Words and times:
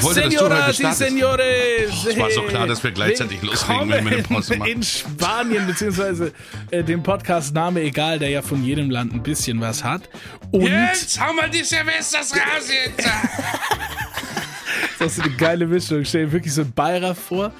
Ich 0.00 0.40
wollte, 0.40 0.48
dass 0.48 0.76
du. 0.76 1.04
Señores, 1.04 2.06
es 2.08 2.18
war 2.18 2.30
so 2.30 2.42
klar, 2.42 2.66
dass 2.66 2.82
wir 2.82 2.90
gleichzeitig 2.90 3.42
loslegen, 3.42 3.90
wenn 3.90 4.04
wir 4.04 4.12
eine 4.12 4.22
Pause 4.22 4.56
machen. 4.56 4.70
In 4.72 4.82
Spanien, 4.82 5.66
beziehungsweise 5.66 6.32
äh, 6.70 6.82
dem 6.82 7.02
Podcast 7.02 7.54
Name 7.54 7.82
Egal, 7.82 8.18
der 8.18 8.30
ja 8.30 8.42
von 8.42 8.64
jedem 8.64 8.90
Land 8.90 9.12
ein 9.12 9.22
bisschen 9.22 9.60
was 9.60 9.84
hat. 9.84 10.08
Und 10.50 10.62
Jetzt 10.62 11.20
hau 11.20 11.32
mal 11.32 11.50
die 11.50 11.62
Silvesters 11.62 12.32
raus 12.32 12.68
jetzt. 12.68 13.08
das 14.98 15.18
ist 15.18 15.24
eine 15.24 15.34
geile 15.36 15.66
Mischung. 15.66 16.04
Stell 16.04 16.26
dir 16.26 16.32
wirklich 16.32 16.54
so 16.54 16.62
ein 16.62 16.72
Bayer 16.72 17.14
vor. 17.14 17.52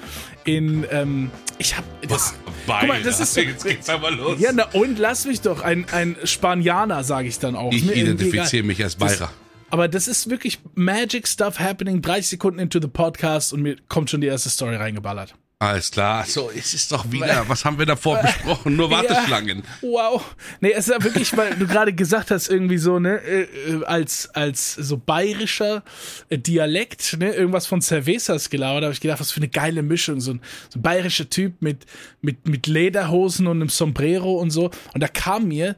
In, 0.43 0.85
ähm, 0.89 1.29
ich 1.59 1.77
hab 1.77 1.83
das. 2.07 2.33
Guck 2.65 2.87
mal, 2.87 3.01
das 3.03 3.19
ist 3.19 3.33
so- 3.35 3.41
jetzt 3.41 3.63
geht's 3.63 3.89
aber 3.89 4.09
los. 4.11 4.39
Ja, 4.39 4.51
na 4.53 4.65
und 4.73 4.97
lass 4.97 5.25
mich 5.25 5.41
doch, 5.41 5.61
ein, 5.61 5.85
ein 5.91 6.15
Spanianer, 6.23 7.03
sage 7.03 7.27
ich 7.27 7.37
dann 7.37 7.55
auch. 7.55 7.71
ich 7.71 7.95
identifiziere 7.95 8.63
mich 8.63 8.83
als 8.83 8.95
Bayer. 8.95 9.29
Aber 9.71 9.87
das 9.87 10.07
ist 10.07 10.29
wirklich 10.29 10.59
Magic 10.75 11.27
Stuff 11.27 11.59
happening. 11.59 12.01
30 12.01 12.27
Sekunden 12.27 12.59
into 12.59 12.79
the 12.81 12.87
podcast 12.87 13.53
und 13.53 13.61
mir 13.61 13.77
kommt 13.87 14.09
schon 14.09 14.21
die 14.21 14.27
erste 14.27 14.49
Story 14.49 14.75
reingeballert. 14.75 15.33
Alles 15.59 15.91
klar. 15.91 16.25
So, 16.25 16.49
es 16.49 16.73
ist 16.73 16.91
doch 16.91 17.11
wieder. 17.11 17.45
Was 17.47 17.63
haben 17.63 17.77
wir 17.77 17.85
davor 17.85 18.17
besprochen? 18.19 18.75
Nur 18.75 18.89
Warteschlangen. 18.91 19.59
Ja, 19.59 19.89
wow. 19.89 20.35
Nee, 20.59 20.71
es 20.71 20.87
ist 20.87 20.93
ja 20.93 21.03
wirklich, 21.03 21.37
weil 21.37 21.55
du 21.55 21.67
gerade 21.67 21.93
gesagt 21.93 22.31
hast, 22.31 22.49
irgendwie 22.49 22.79
so, 22.79 22.97
ne, 22.97 23.21
äh, 23.21 23.41
äh, 23.43 23.85
als, 23.85 24.29
als 24.33 24.73
so 24.73 24.97
bayerischer 24.97 25.83
äh, 26.29 26.39
Dialekt, 26.39 27.15
ne, 27.19 27.31
irgendwas 27.31 27.67
von 27.67 27.79
Cervezas 27.79 28.49
gelauert, 28.49 28.83
habe 28.83 28.93
ich 28.93 29.01
gedacht, 29.01 29.19
was 29.19 29.31
für 29.31 29.37
eine 29.37 29.49
geile 29.49 29.83
Mischung. 29.83 30.19
So 30.19 30.31
ein, 30.31 30.41
so 30.69 30.79
ein 30.79 30.81
bayerischer 30.81 31.29
Typ 31.29 31.61
mit, 31.61 31.85
mit, 32.21 32.47
mit 32.47 32.65
Lederhosen 32.65 33.45
und 33.45 33.57
einem 33.57 33.69
Sombrero 33.69 34.33
und 34.33 34.49
so. 34.49 34.71
Und 34.95 35.01
da 35.01 35.07
kam 35.07 35.47
mir, 35.47 35.75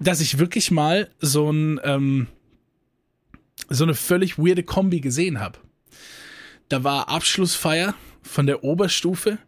dass 0.00 0.22
ich 0.22 0.38
wirklich 0.38 0.70
mal 0.70 1.10
so 1.20 1.50
ein, 1.50 1.78
ähm, 1.84 2.26
so 3.68 3.84
eine 3.84 3.94
völlig 3.94 4.38
weirde 4.38 4.62
Kombi 4.62 5.00
gesehen 5.00 5.40
habe. 5.40 5.58
Da 6.68 6.84
war 6.84 7.08
Abschlussfeier 7.08 7.94
von 8.22 8.46
der 8.46 8.64
Oberstufe 8.64 9.38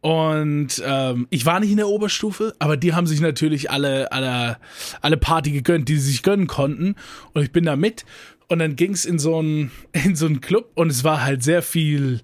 und 0.00 0.80
ähm, 0.84 1.26
ich 1.30 1.44
war 1.44 1.58
nicht 1.58 1.70
in 1.70 1.76
der 1.76 1.88
Oberstufe, 1.88 2.54
aber 2.60 2.76
die 2.76 2.94
haben 2.94 3.06
sich 3.06 3.20
natürlich 3.20 3.70
alle, 3.70 4.12
alle, 4.12 4.58
alle 5.00 5.16
Party 5.16 5.50
gegönnt, 5.50 5.88
die 5.88 5.96
sie 5.96 6.12
sich 6.12 6.22
gönnen 6.22 6.46
konnten. 6.46 6.94
Und 7.32 7.42
ich 7.42 7.50
bin 7.50 7.64
da 7.64 7.74
mit. 7.74 8.04
Und 8.48 8.60
dann 8.60 8.76
ging's 8.76 9.04
in 9.04 9.18
so 9.18 9.38
einen 9.38 9.72
in 9.92 10.14
so 10.14 10.26
einen 10.26 10.40
Club 10.40 10.70
und 10.74 10.90
es 10.90 11.04
war 11.04 11.24
halt 11.24 11.42
sehr 11.42 11.62
viel 11.62 12.20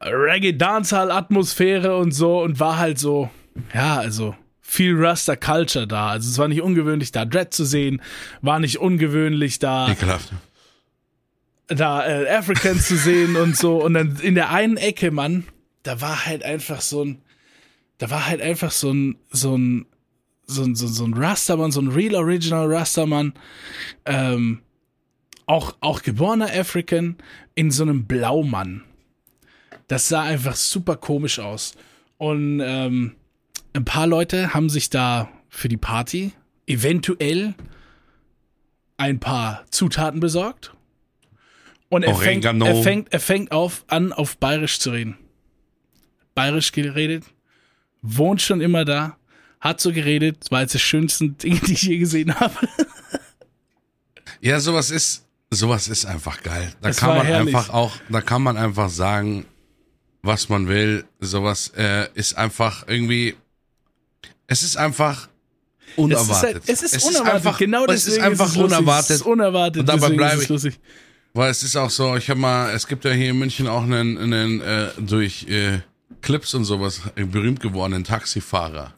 Reggae 0.00 0.52
Dancehall 0.52 1.10
Atmosphäre 1.10 1.96
und 1.96 2.12
so 2.12 2.42
und 2.42 2.58
war 2.58 2.78
halt 2.78 2.98
so 2.98 3.30
ja 3.72 3.98
also 3.98 4.34
viel 4.70 4.94
Rasta 4.96 5.34
Culture 5.34 5.88
da. 5.88 6.10
Also 6.10 6.30
es 6.30 6.38
war 6.38 6.46
nicht 6.46 6.62
ungewöhnlich 6.62 7.10
da 7.10 7.24
Dread 7.24 7.52
zu 7.52 7.64
sehen, 7.64 8.00
war 8.40 8.60
nicht 8.60 8.78
ungewöhnlich 8.78 9.58
da 9.58 9.90
Ekelhaft. 9.90 10.32
da 11.66 12.06
äh, 12.06 12.28
Africans 12.30 12.86
zu 12.86 12.96
sehen 12.96 13.34
und 13.34 13.56
so. 13.56 13.82
Und 13.82 13.94
dann 13.94 14.16
in 14.22 14.36
der 14.36 14.50
einen 14.50 14.76
Ecke, 14.76 15.10
Mann, 15.10 15.44
da 15.82 16.00
war 16.00 16.24
halt 16.24 16.44
einfach 16.44 16.80
so 16.82 17.04
ein, 17.04 17.20
da 17.98 18.10
war 18.10 18.28
halt 18.28 18.40
einfach 18.40 18.70
so 18.70 18.92
ein, 18.92 19.16
so 19.30 19.56
ein, 19.58 19.86
so 20.46 20.62
ein, 20.62 20.76
so, 20.76 20.86
ein- 20.86 20.92
so 20.92 21.04
ein 21.04 21.14
Rastermann, 21.14 21.72
so 21.72 21.80
ein 21.80 21.88
real 21.88 22.14
original 22.14 22.72
Rastermann, 22.72 23.32
ähm, 24.06 24.60
auch, 25.46 25.74
auch 25.80 26.02
geborener 26.02 26.46
African 26.52 27.16
in 27.56 27.72
so 27.72 27.82
einem 27.82 28.04
Blaumann. 28.04 28.82
Das 29.88 30.06
sah 30.08 30.22
einfach 30.22 30.54
super 30.54 30.94
komisch 30.96 31.40
aus. 31.40 31.74
Und 32.18 32.60
ähm, 32.64 33.16
ein 33.72 33.84
paar 33.84 34.06
Leute 34.06 34.54
haben 34.54 34.70
sich 34.70 34.90
da 34.90 35.28
für 35.48 35.68
die 35.68 35.76
Party 35.76 36.32
eventuell 36.66 37.54
ein 38.96 39.18
paar 39.20 39.64
Zutaten 39.70 40.20
besorgt. 40.20 40.74
Und 41.88 42.04
er 42.04 42.14
fängt, 42.14 42.44
er 42.44 42.82
fängt, 42.82 43.12
er 43.12 43.20
fängt 43.20 43.50
auf, 43.50 43.84
an, 43.88 44.12
auf 44.12 44.36
Bayerisch 44.36 44.78
zu 44.78 44.90
reden. 44.90 45.16
Bayerisch 46.34 46.70
geredet, 46.70 47.24
wohnt 48.02 48.40
schon 48.40 48.60
immer 48.60 48.84
da, 48.84 49.16
hat 49.58 49.80
so 49.80 49.92
geredet, 49.92 50.38
das 50.40 50.50
war 50.52 50.60
eines 50.60 50.72
der 50.72 50.78
schönsten 50.78 51.36
Dinge, 51.38 51.58
die 51.60 51.72
ich 51.72 51.82
je 51.82 51.98
gesehen 51.98 52.38
habe. 52.38 52.54
Ja, 54.40 54.60
sowas 54.60 54.90
ist, 54.90 55.26
sowas 55.50 55.88
ist 55.88 56.06
einfach 56.06 56.42
geil. 56.42 56.72
Da 56.80 56.90
Es 56.90 56.98
kann 56.98 57.16
man 57.16 57.26
herrlich. 57.26 57.54
einfach 57.54 57.74
auch, 57.74 57.96
da 58.08 58.20
kann 58.20 58.42
man 58.42 58.56
einfach 58.56 58.88
sagen, 58.88 59.44
was 60.22 60.48
man 60.48 60.68
will. 60.68 61.04
Sowas 61.18 61.72
äh, 61.76 62.08
ist 62.14 62.38
einfach 62.38 62.86
irgendwie, 62.86 63.34
es 64.50 64.64
ist 64.64 64.76
einfach 64.76 65.28
unerwartet. 65.96 66.62
Es 66.66 66.82
ist, 66.82 66.92
halt, 66.92 66.92
es 66.92 66.92
ist 66.96 67.04
unerwartet, 67.04 67.34
einfach, 67.34 67.58
genau 67.58 67.84
es 67.86 68.04
deswegen 68.04 68.16
ist 68.16 68.22
einfach 68.24 68.46
es 68.48 68.56
lustig. 68.56 68.78
unerwartet. 68.78 69.10
Es 69.10 69.16
ist 69.16 69.26
unerwartet, 69.26 69.80
Und 69.80 69.86
dabei 69.88 70.08
bleibe 70.10 70.42
ist 70.42 70.50
es 70.50 70.64
ich. 70.64 70.80
Weil 71.32 71.50
es 71.52 71.62
ist 71.62 71.76
auch 71.76 71.90
so, 71.90 72.16
ich 72.16 72.28
habe 72.28 72.40
mal, 72.40 72.74
es 72.74 72.88
gibt 72.88 73.04
ja 73.04 73.12
hier 73.12 73.30
in 73.30 73.38
München 73.38 73.68
auch 73.68 73.84
einen, 73.84 74.18
einen 74.18 74.60
äh, 74.60 74.88
durch 74.98 75.46
äh, 75.48 75.78
Clips 76.20 76.52
und 76.54 76.64
sowas 76.64 77.02
äh, 77.14 77.22
berühmt 77.24 77.60
gewordenen 77.60 78.02
Taxifahrer, 78.02 78.92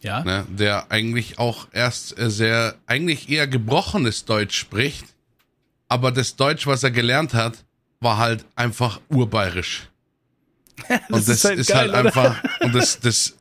Ja, 0.00 0.24
ne, 0.24 0.46
der 0.48 0.90
eigentlich 0.90 1.38
auch 1.38 1.68
erst 1.72 2.18
äh, 2.18 2.30
sehr, 2.30 2.76
eigentlich 2.86 3.28
eher 3.28 3.46
gebrochenes 3.46 4.24
Deutsch 4.24 4.58
spricht, 4.58 5.04
aber 5.88 6.10
das 6.10 6.36
Deutsch, 6.36 6.66
was 6.66 6.82
er 6.82 6.90
gelernt 6.90 7.34
hat, 7.34 7.64
war 8.00 8.16
halt 8.16 8.46
einfach 8.56 8.98
urbayerisch. 9.10 9.90
und 11.10 11.28
das 11.28 11.28
ist 11.28 11.44
halt, 11.44 11.66
geil, 11.66 11.90
oder? 11.90 11.98
einfach, 11.98 12.42
und 12.60 12.74
das, 12.74 13.00
das 13.00 13.36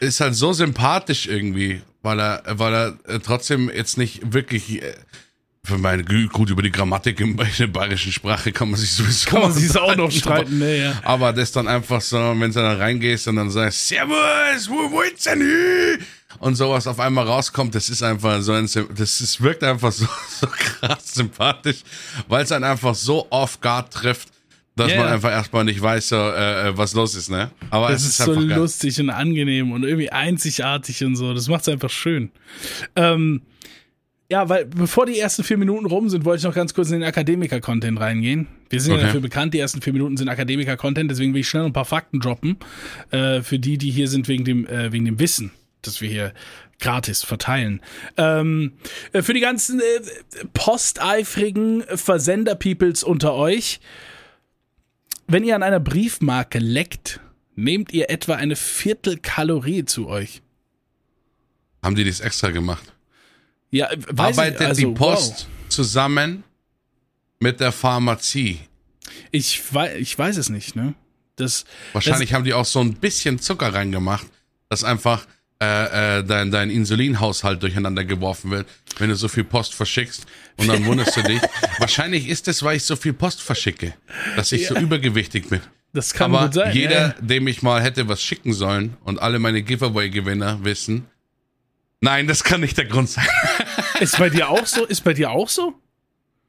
ist 0.00 0.20
halt 0.20 0.34
so 0.34 0.52
sympathisch 0.52 1.26
irgendwie, 1.26 1.82
weil 2.02 2.20
er, 2.20 2.42
weil 2.46 2.72
er 2.74 2.98
äh, 3.06 3.18
trotzdem 3.20 3.70
jetzt 3.74 3.98
nicht 3.98 4.32
wirklich, 4.32 4.82
äh, 4.82 4.94
für 5.64 5.76
meine 5.76 6.02
Gü- 6.02 6.28
gut 6.30 6.48
über 6.48 6.62
die 6.62 6.70
Grammatik 6.70 7.20
in 7.20 7.36
der 7.36 7.66
bayerischen 7.66 8.10
Sprache 8.12 8.52
kann 8.52 8.70
man 8.70 8.80
sich 8.80 8.90
sowieso 8.92 9.28
kann 9.28 9.42
man 9.42 9.52
sich 9.52 9.76
auch 9.78 9.94
noch 9.96 10.10
streiten. 10.10 10.58
ne, 10.60 10.78
ja. 10.78 11.00
Aber 11.04 11.32
das 11.34 11.52
dann 11.52 11.68
einfach 11.68 12.00
so, 12.00 12.16
wenn 12.16 12.40
du 12.52 12.60
dann 12.62 12.78
reingehst 12.78 13.28
und 13.28 13.36
dann 13.36 13.50
sagst, 13.50 13.88
Servus, 13.88 14.68
wo 14.70 14.90
wollt's 14.92 15.24
denn 15.24 15.40
hin? 15.40 15.98
Und 16.38 16.54
sowas 16.54 16.86
auf 16.86 17.00
einmal 17.00 17.26
rauskommt, 17.26 17.74
das 17.74 17.90
ist 17.90 18.02
einfach 18.02 18.40
so 18.40 18.52
ein, 18.52 18.68
das 18.94 19.20
ist, 19.20 19.42
wirkt 19.42 19.62
einfach 19.64 19.92
so, 19.92 20.06
so 20.40 20.46
krass 20.46 21.14
sympathisch, 21.14 21.82
weil 22.28 22.44
es 22.44 22.48
dann 22.48 22.64
einfach 22.64 22.94
so 22.94 23.26
off 23.30 23.60
guard 23.60 23.92
trifft, 23.92 24.28
dass 24.78 24.90
Ja, 24.92 24.98
man 24.98 25.06
ja. 25.08 25.14
einfach 25.14 25.30
erstmal 25.30 25.64
nicht 25.64 25.80
weiß, 25.82 26.08
so, 26.08 26.16
äh, 26.16 26.68
äh, 26.68 26.76
was 26.78 26.94
los 26.94 27.14
ist, 27.14 27.28
ne? 27.30 27.50
Aber 27.70 27.88
Das 27.88 28.02
es 28.02 28.08
ist 28.08 28.18
ist, 28.20 28.24
so 28.26 28.32
einfach 28.32 28.48
geil. 28.48 28.58
lustig 28.58 29.00
und 29.00 29.10
angenehm 29.10 29.72
und 29.72 29.84
irgendwie 29.84 30.10
einzigartig 30.10 31.04
und 31.04 31.16
so. 31.16 31.34
Das 31.34 31.48
macht 31.48 31.62
es 31.62 31.68
einfach 31.68 31.90
schön. 31.90 32.30
Ähm, 32.96 33.42
ja, 34.30 34.48
weil 34.48 34.66
bevor 34.66 35.06
die 35.06 35.18
ersten 35.18 35.42
vier 35.42 35.56
Minuten 35.56 35.86
rum 35.86 36.08
sind, 36.10 36.24
wollte 36.26 36.40
ich 36.40 36.44
noch 36.44 36.54
ganz 36.54 36.74
kurz 36.74 36.88
in 36.90 37.00
den 37.00 37.08
Akademiker-Content 37.08 37.98
reingehen. 37.98 38.46
Wir 38.68 38.78
sind 38.80 38.90
ja 38.92 38.98
Okay. 38.98 39.06
dafür 39.06 39.20
bekannt, 39.20 39.54
die 39.54 39.58
ersten 39.58 39.80
vier 39.80 39.94
Minuten 39.94 40.18
sind 40.18 40.28
Akademiker-Content, 40.28 41.10
deswegen 41.10 41.32
will 41.32 41.40
ich 41.40 41.48
schnell 41.48 41.64
ein 41.64 41.72
paar 41.72 41.86
Fakten 41.86 42.20
droppen. 42.20 42.58
Äh, 43.10 43.40
für 43.40 43.58
die, 43.58 43.78
die 43.78 43.90
hier 43.90 44.06
sind 44.08 44.28
wegen 44.28 44.44
dem, 44.44 44.66
äh, 44.66 44.92
wegen 44.92 45.06
dem 45.06 45.18
Wissen, 45.18 45.50
das 45.80 46.02
wir 46.02 46.10
hier 46.10 46.34
gratis 46.78 47.24
verteilen. 47.24 47.80
Ähm, 48.18 48.72
äh, 49.14 49.22
für 49.22 49.32
die 49.32 49.40
ganzen 49.40 49.80
äh, 49.80 49.84
posteifrigen 50.52 51.82
Versender-Peoples 51.92 53.02
unter 53.04 53.34
euch, 53.34 53.80
wenn 55.28 55.44
ihr 55.44 55.54
an 55.54 55.62
einer 55.62 55.78
Briefmarke 55.78 56.58
leckt, 56.58 57.20
nehmt 57.54 57.92
ihr 57.92 58.10
etwa 58.10 58.34
eine 58.34 58.56
Viertelkalorie 58.56 59.84
zu 59.84 60.08
euch. 60.08 60.42
Haben 61.82 61.94
die 61.94 62.04
das 62.04 62.20
extra 62.20 62.50
gemacht? 62.50 62.92
Ja, 63.70 63.90
äh, 63.90 63.98
weiß 64.08 64.38
Arbeitet 64.38 64.60
ich, 64.60 64.66
also, 64.66 64.80
die 64.80 64.94
Post 64.94 65.46
zusammen 65.68 66.42
mit 67.38 67.60
der 67.60 67.72
Pharmazie? 67.72 68.58
Wow. 68.60 68.68
Ich, 69.30 69.74
weiß, 69.74 69.96
ich 69.98 70.18
weiß 70.18 70.36
es 70.38 70.48
nicht, 70.48 70.74
ne? 70.74 70.94
Das, 71.36 71.64
Wahrscheinlich 71.92 72.32
haben 72.34 72.44
die 72.44 72.52
auch 72.52 72.64
so 72.64 72.80
ein 72.80 72.94
bisschen 72.94 73.38
Zucker 73.38 73.72
reingemacht, 73.72 74.26
dass 74.68 74.82
einfach 74.82 75.26
äh, 75.60 76.18
äh, 76.18 76.24
dein, 76.24 76.50
dein 76.50 76.70
Insulinhaushalt 76.70 77.62
durcheinander 77.62 78.04
geworfen 78.04 78.50
wird, 78.50 78.68
wenn 78.98 79.08
du 79.08 79.16
so 79.16 79.26
viel 79.28 79.44
Post 79.44 79.74
verschickst. 79.74 80.24
Und 80.56 80.68
dann 80.68 80.84
wunderst 80.86 81.16
du 81.16 81.22
dich. 81.22 81.40
Wahrscheinlich 81.78 82.28
ist 82.28 82.46
es, 82.48 82.62
weil 82.62 82.76
ich 82.76 82.84
so 82.84 82.94
viel 82.94 83.12
Post 83.12 83.42
verschicke, 83.42 83.94
dass 84.36 84.52
ich 84.52 84.68
so 84.68 84.76
übergewichtig 84.76 85.48
bin. 85.48 85.60
das 85.92 86.12
kann 86.14 86.32
Aber 86.34 86.46
gut 86.46 86.54
sein. 86.54 86.74
jeder, 86.74 87.00
ja. 87.08 87.14
dem 87.20 87.48
ich 87.48 87.62
mal 87.62 87.82
hätte 87.82 88.06
was 88.08 88.22
schicken 88.22 88.52
sollen 88.52 88.96
und 89.04 89.20
alle 89.20 89.38
meine 89.40 89.62
Giveaway-Gewinner 89.62 90.64
wissen, 90.64 91.06
nein, 92.00 92.28
das 92.28 92.44
kann 92.44 92.60
nicht 92.60 92.78
der 92.78 92.86
Grund 92.86 93.08
sein. 93.08 93.26
Ist 94.00 94.16
bei 94.18 94.30
dir 94.30 94.48
auch 94.50 94.66
so? 94.66 94.84
Ist 94.84 95.02
bei 95.02 95.12
dir 95.12 95.30
auch 95.32 95.48
so? 95.48 95.74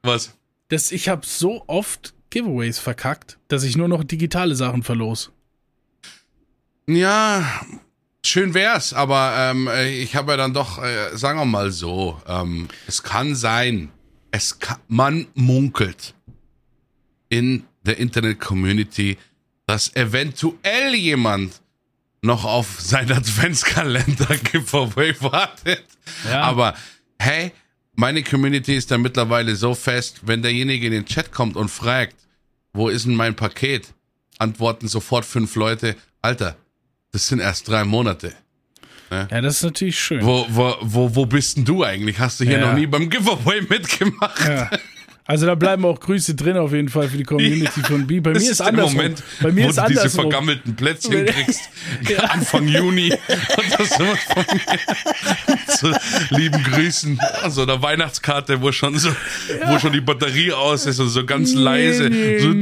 Was? 0.02 0.36
Dass 0.68 0.92
ich 0.92 1.08
habe 1.08 1.26
so 1.26 1.64
oft 1.66 2.14
Giveaways 2.30 2.78
verkackt, 2.78 3.38
dass 3.48 3.64
ich 3.64 3.76
nur 3.76 3.88
noch 3.88 4.04
digitale 4.04 4.54
Sachen 4.54 4.84
verlos. 4.84 5.32
Ja, 6.86 7.60
schön 8.24 8.54
wär's, 8.54 8.92
aber 8.92 9.34
ähm, 9.36 9.68
äh, 9.68 9.90
ich 9.90 10.16
habe 10.16 10.32
ja 10.32 10.36
dann 10.36 10.54
doch, 10.54 10.82
äh, 10.82 11.16
sagen 11.16 11.38
wir 11.38 11.44
mal 11.44 11.70
so, 11.70 12.20
ähm, 12.26 12.68
es 12.86 13.02
kann 13.02 13.34
sein, 13.34 13.90
es 14.30 14.58
kann, 14.58 14.78
man 14.88 15.26
munkelt 15.34 16.14
in 17.28 17.64
der 17.82 17.98
Internet-Community, 17.98 19.18
dass 19.66 19.94
eventuell 19.96 20.94
jemand 20.94 21.60
noch 22.22 22.44
auf 22.44 22.76
sein 22.80 23.10
Adventskalender-Giveaway 23.10 25.14
wartet. 25.20 25.84
Ja. 26.28 26.42
Aber 26.42 26.74
hey, 27.18 27.52
meine 27.94 28.22
Community 28.22 28.76
ist 28.76 28.90
da 28.90 28.98
mittlerweile 28.98 29.56
so 29.56 29.74
fest, 29.74 30.20
wenn 30.22 30.42
derjenige 30.42 30.86
in 30.86 30.92
den 30.92 31.06
Chat 31.06 31.32
kommt 31.32 31.56
und 31.56 31.70
fragt, 31.70 32.16
wo 32.72 32.88
ist 32.88 33.06
denn 33.06 33.14
mein 33.14 33.36
Paket? 33.36 33.92
Antworten 34.38 34.88
sofort 34.88 35.24
fünf 35.24 35.54
Leute, 35.54 35.96
Alter, 36.22 36.56
das 37.12 37.28
sind 37.28 37.40
erst 37.40 37.68
drei 37.68 37.84
Monate. 37.84 38.32
Ja, 39.10 39.40
das 39.40 39.56
ist 39.56 39.62
natürlich 39.64 39.98
schön. 39.98 40.24
Wo, 40.24 40.46
wo, 40.50 40.76
wo, 40.82 41.16
wo 41.16 41.26
bist 41.26 41.56
denn 41.56 41.64
du 41.64 41.82
eigentlich? 41.82 42.20
Hast 42.20 42.38
du 42.38 42.44
hier 42.44 42.58
Ja. 42.60 42.66
noch 42.68 42.74
nie 42.74 42.86
beim 42.86 43.10
Giveaway 43.10 43.60
mitgemacht? 43.68 44.38
Ja. 44.46 44.70
Also 45.26 45.46
da 45.46 45.54
bleiben 45.54 45.84
auch 45.84 46.00
Grüße 46.00 46.34
drin 46.34 46.56
auf 46.56 46.72
jeden 46.72 46.88
Fall 46.88 47.08
für 47.08 47.16
die 47.16 47.22
Community 47.24 47.82
von 47.82 48.06
B. 48.06 48.20
Bei 48.20 48.30
mir 48.30 48.36
ist 48.38 48.58
der 48.58 48.66
andersrum. 48.68 48.96
Moment, 48.96 49.22
Bei 49.40 49.52
mir 49.52 49.64
wo 49.64 49.68
ist 49.70 49.78
du 49.78 49.82
diese 49.86 50.00
andersrum. 50.00 50.22
vergammelten 50.22 50.76
Plätzchen 50.76 51.26
kriegst. 51.26 51.60
Ja. 52.08 52.18
Anfang 52.24 52.66
Juni. 52.68 53.12
Und 53.12 53.80
das 53.80 53.98
immer 53.98 54.16
von 54.16 54.44
mir. 54.52 55.66
Zu 55.76 55.92
lieben 56.34 56.62
Grüßen. 56.64 57.20
Also 57.42 57.66
der 57.66 57.82
Weihnachtskarte, 57.82 58.60
wo 58.62 58.72
schon 58.72 58.98
so, 58.98 59.10
wo 59.66 59.78
schon 59.78 59.92
die 59.92 60.00
Batterie 60.00 60.52
aus 60.52 60.86
ist 60.86 60.98
und 61.00 61.08
so 61.10 61.24
ganz 61.26 61.52
leise. 61.52 62.10
So, 62.40 62.50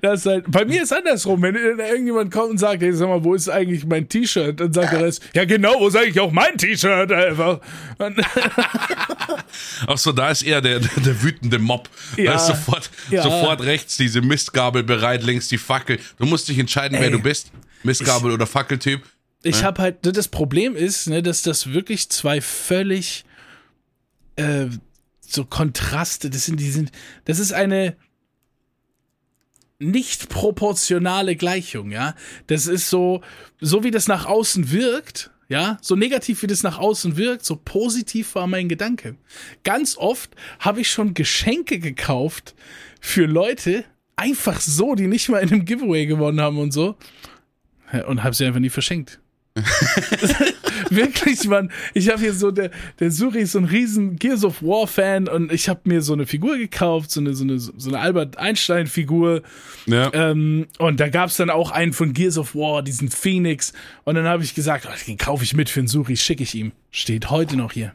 Das 0.00 0.20
ist 0.20 0.26
halt, 0.26 0.44
bei 0.50 0.64
mir 0.64 0.82
ist 0.82 0.92
andersrum. 0.92 1.42
Wenn 1.42 1.54
irgendjemand 1.56 2.32
kommt 2.32 2.50
und 2.50 2.58
sagt, 2.58 2.82
hey, 2.82 2.92
sag 2.92 3.08
mal, 3.08 3.24
wo 3.24 3.34
ist 3.34 3.48
eigentlich 3.48 3.84
mein 3.84 4.08
T-Shirt? 4.08 4.60
Dann 4.60 4.72
sagt 4.72 4.92
der 4.92 5.00
Rest, 5.02 5.22
ja 5.34 5.44
genau, 5.44 5.74
wo 5.80 5.88
ist 5.88 5.96
eigentlich 5.96 6.20
auch 6.20 6.30
mein 6.30 6.56
T-Shirt 6.56 7.10
einfach? 7.10 7.60
Ach 9.86 9.98
so, 9.98 10.12
da 10.12 10.30
ist 10.30 10.42
eher 10.42 10.60
der, 10.60 10.80
der, 10.80 10.90
der 11.02 11.22
wütende 11.22 11.58
Mob. 11.58 11.88
Ja. 12.16 12.32
Da 12.32 12.36
ist 12.36 12.46
sofort, 12.46 12.90
Ja. 13.10 13.22
sofort 13.22 13.62
rechts 13.62 13.96
diese 13.96 14.20
Mistgabel 14.20 14.82
bereit, 14.82 15.22
links 15.24 15.48
die 15.48 15.58
Fackel. 15.58 15.98
Du 16.18 16.26
musst 16.26 16.48
dich 16.48 16.58
entscheiden, 16.58 16.98
wer 16.98 17.06
Ey. 17.06 17.12
du 17.12 17.20
bist. 17.20 17.50
Mistgabel 17.82 18.32
oder 18.32 18.46
Fackeltyp. 18.46 19.02
ich 19.42 19.62
habe 19.62 19.80
halt, 19.82 19.98
das 20.02 20.28
Problem 20.28 20.74
ist, 20.74 21.06
ne, 21.08 21.22
dass 21.22 21.42
das 21.42 21.72
wirklich 21.72 22.08
zwei 22.10 22.40
völlig 22.40 23.24
äh, 24.36 24.66
so 25.20 25.44
Kontraste, 25.44 26.28
das 26.30 26.46
sind, 26.46 26.58
die 26.58 26.70
sind, 26.70 26.90
das 27.24 27.38
ist 27.38 27.52
eine 27.52 27.96
nicht 29.78 30.28
proportionale 30.28 31.36
Gleichung, 31.36 31.90
ja. 31.90 32.14
Das 32.46 32.66
ist 32.66 32.90
so, 32.90 33.22
so 33.60 33.84
wie 33.84 33.90
das 33.90 34.08
nach 34.08 34.26
außen 34.26 34.70
wirkt, 34.72 35.30
ja, 35.48 35.78
so 35.80 35.96
negativ 35.96 36.42
wie 36.42 36.46
das 36.46 36.62
nach 36.62 36.78
außen 36.78 37.16
wirkt, 37.16 37.44
so 37.44 37.56
positiv 37.56 38.34
war 38.34 38.46
mein 38.46 38.68
Gedanke. 38.68 39.16
Ganz 39.64 39.96
oft 39.96 40.34
habe 40.60 40.80
ich 40.80 40.90
schon 40.90 41.14
Geschenke 41.14 41.78
gekauft 41.78 42.54
für 43.00 43.26
Leute, 43.26 43.84
einfach 44.16 44.60
so, 44.60 44.94
die 44.94 45.06
nicht 45.06 45.28
mal 45.28 45.38
in 45.38 45.50
einem 45.50 45.64
Giveaway 45.64 46.06
gewonnen 46.06 46.40
haben 46.40 46.58
und 46.58 46.72
so, 46.72 46.96
und 48.06 48.22
habe 48.22 48.34
sie 48.34 48.44
einfach 48.44 48.60
nie 48.60 48.70
verschenkt. 48.70 49.20
Wirklich, 50.90 51.44
Mann. 51.46 51.70
Ich 51.94 52.08
habe 52.08 52.20
hier 52.20 52.32
so, 52.34 52.50
der, 52.50 52.70
der 53.00 53.10
Suri 53.10 53.40
ist 53.40 53.52
so 53.52 53.58
ein 53.58 53.64
riesen 53.64 54.16
Gears 54.16 54.44
of 54.44 54.62
War 54.62 54.86
Fan 54.86 55.28
und 55.28 55.52
ich 55.52 55.68
habe 55.68 55.80
mir 55.84 56.02
so 56.02 56.12
eine 56.12 56.26
Figur 56.26 56.56
gekauft, 56.56 57.10
so 57.10 57.20
eine, 57.20 57.34
so 57.34 57.44
eine, 57.44 57.58
so 57.58 57.72
eine 57.88 57.98
Albert 58.00 58.38
Einstein 58.38 58.86
Figur. 58.86 59.42
Ja. 59.86 60.12
Ähm, 60.12 60.66
und 60.78 61.00
da 61.00 61.08
gab's 61.08 61.36
dann 61.36 61.50
auch 61.50 61.70
einen 61.70 61.92
von 61.92 62.12
Gears 62.12 62.38
of 62.38 62.54
War, 62.54 62.82
diesen 62.82 63.10
Phoenix. 63.10 63.72
Und 64.04 64.14
dann 64.14 64.26
habe 64.26 64.42
ich 64.42 64.54
gesagt, 64.54 64.86
oh, 64.88 64.94
den 65.06 65.16
kaufe 65.16 65.44
ich 65.44 65.54
mit 65.54 65.68
für 65.70 65.80
den 65.80 65.88
Suri, 65.88 66.16
schicke 66.16 66.42
ich 66.42 66.54
ihm. 66.54 66.72
Steht 66.90 67.30
heute 67.30 67.56
noch 67.56 67.72
hier. 67.72 67.92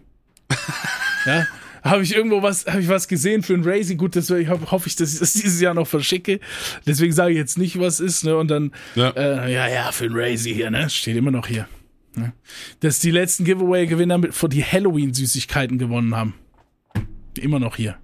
ja. 1.25 1.47
Habe 1.83 2.01
ich 2.03 2.15
irgendwo 2.15 2.41
was, 2.41 2.65
habe 2.65 2.79
ich 2.79 2.87
was 2.87 3.09
gesehen 3.09 3.43
für 3.43 3.53
ein 3.53 3.63
Racing? 3.65 3.97
Gut, 3.97 4.15
das 4.15 4.29
ich 4.29 4.47
hoffe 4.47 4.71
hoffe 4.71 4.87
ich, 4.87 4.95
dass 4.95 5.13
ich 5.13 5.19
das 5.19 5.33
dieses 5.33 5.59
Jahr 5.59 5.73
noch 5.73 5.85
verschicke. 5.87 6.39
Deswegen 6.87 7.11
sage 7.11 7.31
ich 7.31 7.37
jetzt 7.37 7.57
nicht, 7.57 7.77
was 7.77 7.99
ist, 7.99 8.23
ne? 8.23 8.37
Und 8.37 8.47
dann, 8.49 8.71
Ja. 8.95 9.09
äh, 9.09 9.51
ja, 9.53 9.67
ja, 9.67 9.91
für 9.91 10.05
ein 10.05 10.13
Razy 10.13 10.53
hier, 10.53 10.71
ne? 10.71 10.89
Steht 10.89 11.17
immer 11.17 11.31
noch 11.31 11.45
hier. 11.45 11.67
Ne? 12.15 12.33
Dass 12.79 12.99
die 12.99 13.11
letzten 13.11 13.43
Giveaway-Gewinner 13.45 14.31
vor 14.31 14.49
die 14.49 14.63
Halloween-Süßigkeiten 14.63 15.77
gewonnen 15.77 16.15
haben. 16.15 16.35
Immer 17.37 17.59
noch 17.59 17.75
hier. 17.75 17.97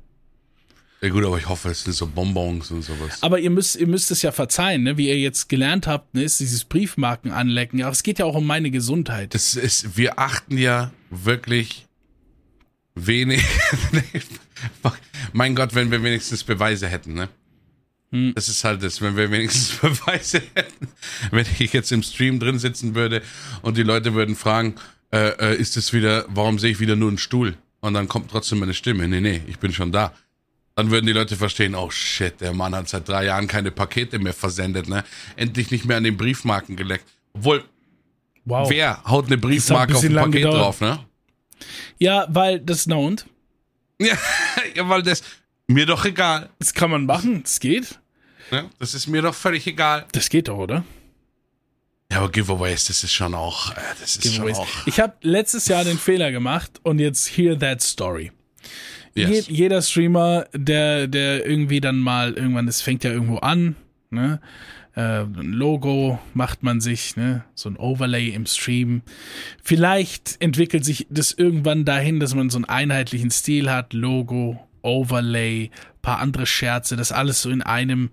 ja 1.02 1.10
gut, 1.10 1.24
aber 1.24 1.38
ich 1.38 1.48
hoffe, 1.48 1.70
es 1.70 1.84
sind 1.84 1.94
so 1.94 2.08
Bonbons 2.08 2.72
und 2.72 2.82
sowas. 2.82 3.22
Aber 3.22 3.40
ihr 3.40 3.52
müsst, 3.52 3.76
ihr 3.76 3.88
müsst 3.88 4.10
es 4.12 4.22
ja 4.22 4.32
verzeihen, 4.32 4.84
ne? 4.84 4.98
Wie 4.98 5.08
ihr 5.08 5.20
jetzt 5.20 5.50
gelernt 5.50 5.86
habt, 5.88 6.16
ne? 6.16 6.24
Ist 6.24 6.40
dieses 6.40 6.66
Briefmarken 6.66 7.32
anlecken. 7.32 7.80
Ja, 7.80 7.90
es 7.90 8.04
geht 8.04 8.20
ja 8.20 8.26
auch 8.26 8.36
um 8.36 8.48
meine 8.48 8.72
Gesundheit. 8.72 9.34
Das 9.36 9.56
ist, 9.56 9.98
wir 9.98 10.18
achten 10.18 10.58
ja 10.58 10.92
wirklich 11.10 11.88
wenig. 12.96 13.44
mein 15.34 15.56
Gott, 15.56 15.76
wenn 15.76 15.92
wir 15.92 16.04
wenigstens 16.04 16.44
Beweise 16.44 16.88
hätten, 16.88 17.14
ne? 17.14 17.30
Hm. 18.12 18.34
Das 18.36 18.50
ist 18.50 18.64
halt 18.64 18.82
das, 18.84 19.02
wenn 19.02 19.16
wir 19.16 19.30
wenigstens 19.32 19.78
Beweise 19.82 20.42
hätten. 20.54 20.88
Wenn 21.32 21.46
ich 21.60 21.74
jetzt 21.74 21.92
im 21.92 22.04
Stream 22.04 22.40
drin 22.40 22.60
sitzen 22.60 22.96
würde 22.96 23.22
und 23.62 23.78
die 23.78 23.84
Leute 23.84 24.14
würden 24.14 24.36
fragen, 24.36 24.76
äh, 25.12 25.30
äh, 25.54 25.56
ist 25.56 25.78
es 25.78 25.94
wieder, 25.94 26.26
warum 26.28 26.60
sehe 26.60 26.72
ich 26.72 26.80
wieder 26.80 26.96
nur 26.96 27.10
einen 27.10 27.18
Stuhl? 27.18 27.56
Und 27.82 27.94
dann 27.94 28.08
kommt 28.08 28.32
trotzdem 28.32 28.60
meine 28.60 28.74
Stimme. 28.74 29.08
Nee, 29.08 29.22
nee, 29.22 29.42
ich 29.48 29.60
bin 29.60 29.72
schon 29.74 29.92
da. 29.92 30.14
Dann 30.76 30.92
würden 30.92 31.06
die 31.06 31.14
Leute 31.14 31.36
verstehen, 31.36 31.76
oh 31.76 31.90
shit, 31.90 32.40
der 32.42 32.54
Mann 32.54 32.74
hat 32.76 32.90
seit 32.90 33.08
drei 33.08 33.26
Jahren 33.26 33.48
keine 33.48 33.72
Pakete 33.72 34.20
mehr 34.20 34.34
versendet, 34.34 34.88
ne? 34.88 35.04
Endlich 35.36 35.72
nicht 35.72 35.86
mehr 35.86 35.98
an 35.98 36.04
den 36.04 36.18
Briefmarken 36.18 36.76
geleckt. 36.76 37.06
Obwohl, 37.34 37.64
Wow. 38.50 38.70
Wer 38.70 39.04
haut 39.06 39.28
eine 39.28 39.38
Briefmarke 39.38 39.94
auf 39.94 40.02
bisschen 40.02 40.18
ein 40.18 40.26
Paket 40.26 40.42
gedauert. 40.42 40.60
drauf, 40.60 40.82
ne? 40.82 41.00
Ja, 42.00 42.26
weil 42.30 42.60
das 42.60 42.88
na 42.88 42.96
und? 42.96 43.26
Ja, 44.00 44.18
ja, 44.76 44.90
weil 44.90 45.04
das 45.04 45.24
mir 45.70 45.86
doch 45.86 46.04
egal. 46.06 46.50
Das 46.60 46.74
kann 46.74 46.90
man 46.90 47.06
machen. 47.06 47.44
Das 47.44 47.60
geht. 47.60 48.00
Ne? 48.52 48.70
Das 48.80 48.94
ist 48.94 49.08
mir 49.08 49.22
doch 49.22 49.36
völlig 49.36 49.66
egal. 49.68 50.06
Das 50.12 50.30
geht 50.30 50.48
doch, 50.48 50.58
oder? 50.58 50.84
Ja, 52.12 52.18
aber 52.20 52.32
Giveaways, 52.32 52.86
das 52.86 53.04
ist 53.04 53.14
schon 53.14 53.36
auch, 53.36 53.72
äh, 53.72 53.76
das 54.02 54.16
ist 54.16 54.24
Giveaways. 54.24 54.58
schon 54.58 54.66
auch. 54.66 54.88
Ich 54.88 55.00
habe 55.00 55.14
letztes 55.22 55.68
Jahr 55.68 55.84
den 55.84 56.00
Fehler 56.00 56.32
gemacht 56.32 56.80
und 56.82 56.98
jetzt 56.98 57.38
hear 57.38 57.58
that 57.58 57.82
story. 57.82 58.32
Yes. 59.14 59.48
Je, 59.48 59.54
jeder 59.56 59.82
Streamer, 59.82 60.48
der, 60.54 61.08
der 61.08 61.46
irgendwie 61.46 61.82
dann 61.82 61.98
mal 62.00 62.34
irgendwann, 62.34 62.66
das 62.66 62.82
fängt 62.82 63.04
ja 63.04 63.12
irgendwo 63.12 63.38
an, 63.38 63.76
ne? 64.10 64.42
Äh, 64.96 65.22
ein 65.22 65.54
Logo 65.54 66.20
macht 66.34 66.64
man 66.64 66.82
sich, 66.82 67.16
ne? 67.16 67.44
So 67.54 67.70
ein 67.70 67.78
Overlay 67.78 68.30
im 68.30 68.48
Stream. 68.48 69.04
Vielleicht 69.62 70.42
entwickelt 70.42 70.86
sich 70.86 71.06
das 71.12 71.32
irgendwann 71.32 71.86
dahin, 71.86 72.20
dass 72.20 72.34
man 72.34 72.50
so 72.50 72.58
einen 72.58 72.66
einheitlichen 72.66 73.30
Stil 73.30 73.70
hat, 73.70 73.94
Logo, 73.94 74.68
Overlay, 74.82 75.72
paar 76.02 76.20
andere 76.20 76.46
Scherze, 76.46 76.96
das 76.96 77.12
alles 77.12 77.42
so 77.42 77.50
in 77.50 77.62
einem 77.62 78.10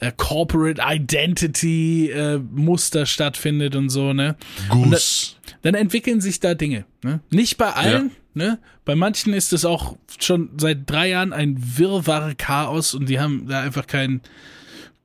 äh, 0.00 0.12
Corporate 0.16 0.82
Identity 0.84 2.10
äh, 2.10 2.38
Muster 2.38 3.06
stattfindet 3.06 3.74
und 3.74 3.88
so, 3.88 4.12
ne? 4.12 4.36
Goose. 4.68 5.32
dann 5.62 5.74
entwickeln 5.74 6.20
sich 6.20 6.40
da 6.40 6.54
Dinge. 6.54 6.84
Ne? 7.02 7.20
Nicht 7.30 7.56
bei 7.56 7.72
allen, 7.72 8.10
ne? 8.34 8.58
Bei 8.84 8.94
manchen 8.94 9.32
ist 9.32 9.52
es 9.52 9.64
auch 9.64 9.96
schon 10.18 10.50
seit 10.58 10.90
drei 10.90 11.08
Jahren 11.08 11.32
ein 11.32 11.56
Wirrwarr 11.76 12.34
Chaos 12.34 12.94
und 12.94 13.08
die 13.08 13.20
haben 13.20 13.46
da 13.48 13.60
einfach 13.60 13.86
keinen 13.86 14.20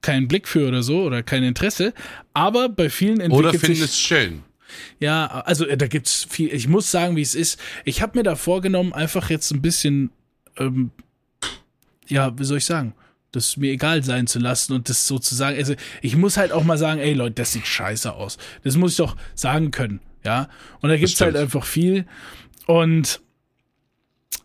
keinen 0.01 0.27
Blick 0.27 0.47
für 0.47 0.67
oder 0.67 0.83
so 0.83 1.03
oder 1.03 1.23
kein 1.23 1.43
Interesse. 1.43 1.93
Aber 2.33 2.69
bei 2.69 2.89
vielen 2.89 3.19
entwickelt 3.19 3.49
Oder 3.49 3.59
finden 3.59 3.75
sich 3.75 3.85
es 3.85 3.99
schön. 3.99 4.43
ja, 4.99 5.25
also 5.27 5.65
äh, 5.65 5.77
da 5.77 5.87
gibt's 5.87 6.27
viel. 6.29 6.53
Ich 6.53 6.67
muss 6.67 6.91
sagen, 6.91 7.15
wie 7.15 7.21
es 7.21 7.35
ist. 7.35 7.59
Ich 7.83 8.01
habe 8.01 8.17
mir 8.17 8.23
da 8.23 8.35
vorgenommen, 8.35 8.93
einfach 8.93 9.29
jetzt 9.29 9.51
ein 9.51 9.61
bisschen, 9.61 10.11
ähm, 10.57 10.91
ja, 12.07 12.37
wie 12.37 12.43
soll 12.45 12.57
ich 12.59 12.65
sagen, 12.65 12.93
das 13.31 13.57
mir 13.57 13.71
egal 13.71 14.03
sein 14.03 14.27
zu 14.27 14.39
lassen 14.39 14.73
und 14.73 14.89
das 14.89 15.07
sozusagen. 15.07 15.57
Also 15.57 15.75
ich 16.01 16.15
muss 16.15 16.37
halt 16.37 16.51
auch 16.51 16.63
mal 16.63 16.77
sagen, 16.77 16.99
ey 16.99 17.13
Leute, 17.13 17.35
das 17.35 17.53
sieht 17.53 17.67
scheiße 17.67 18.13
aus. 18.13 18.37
Das 18.63 18.77
muss 18.77 18.91
ich 18.91 18.97
doch 18.97 19.15
sagen 19.35 19.71
können, 19.71 19.99
ja. 20.23 20.47
Und 20.81 20.89
da 20.89 20.97
gibt's 20.97 21.13
stimmt. 21.13 21.33
halt 21.33 21.43
einfach 21.43 21.65
viel 21.65 22.05
und 22.65 23.21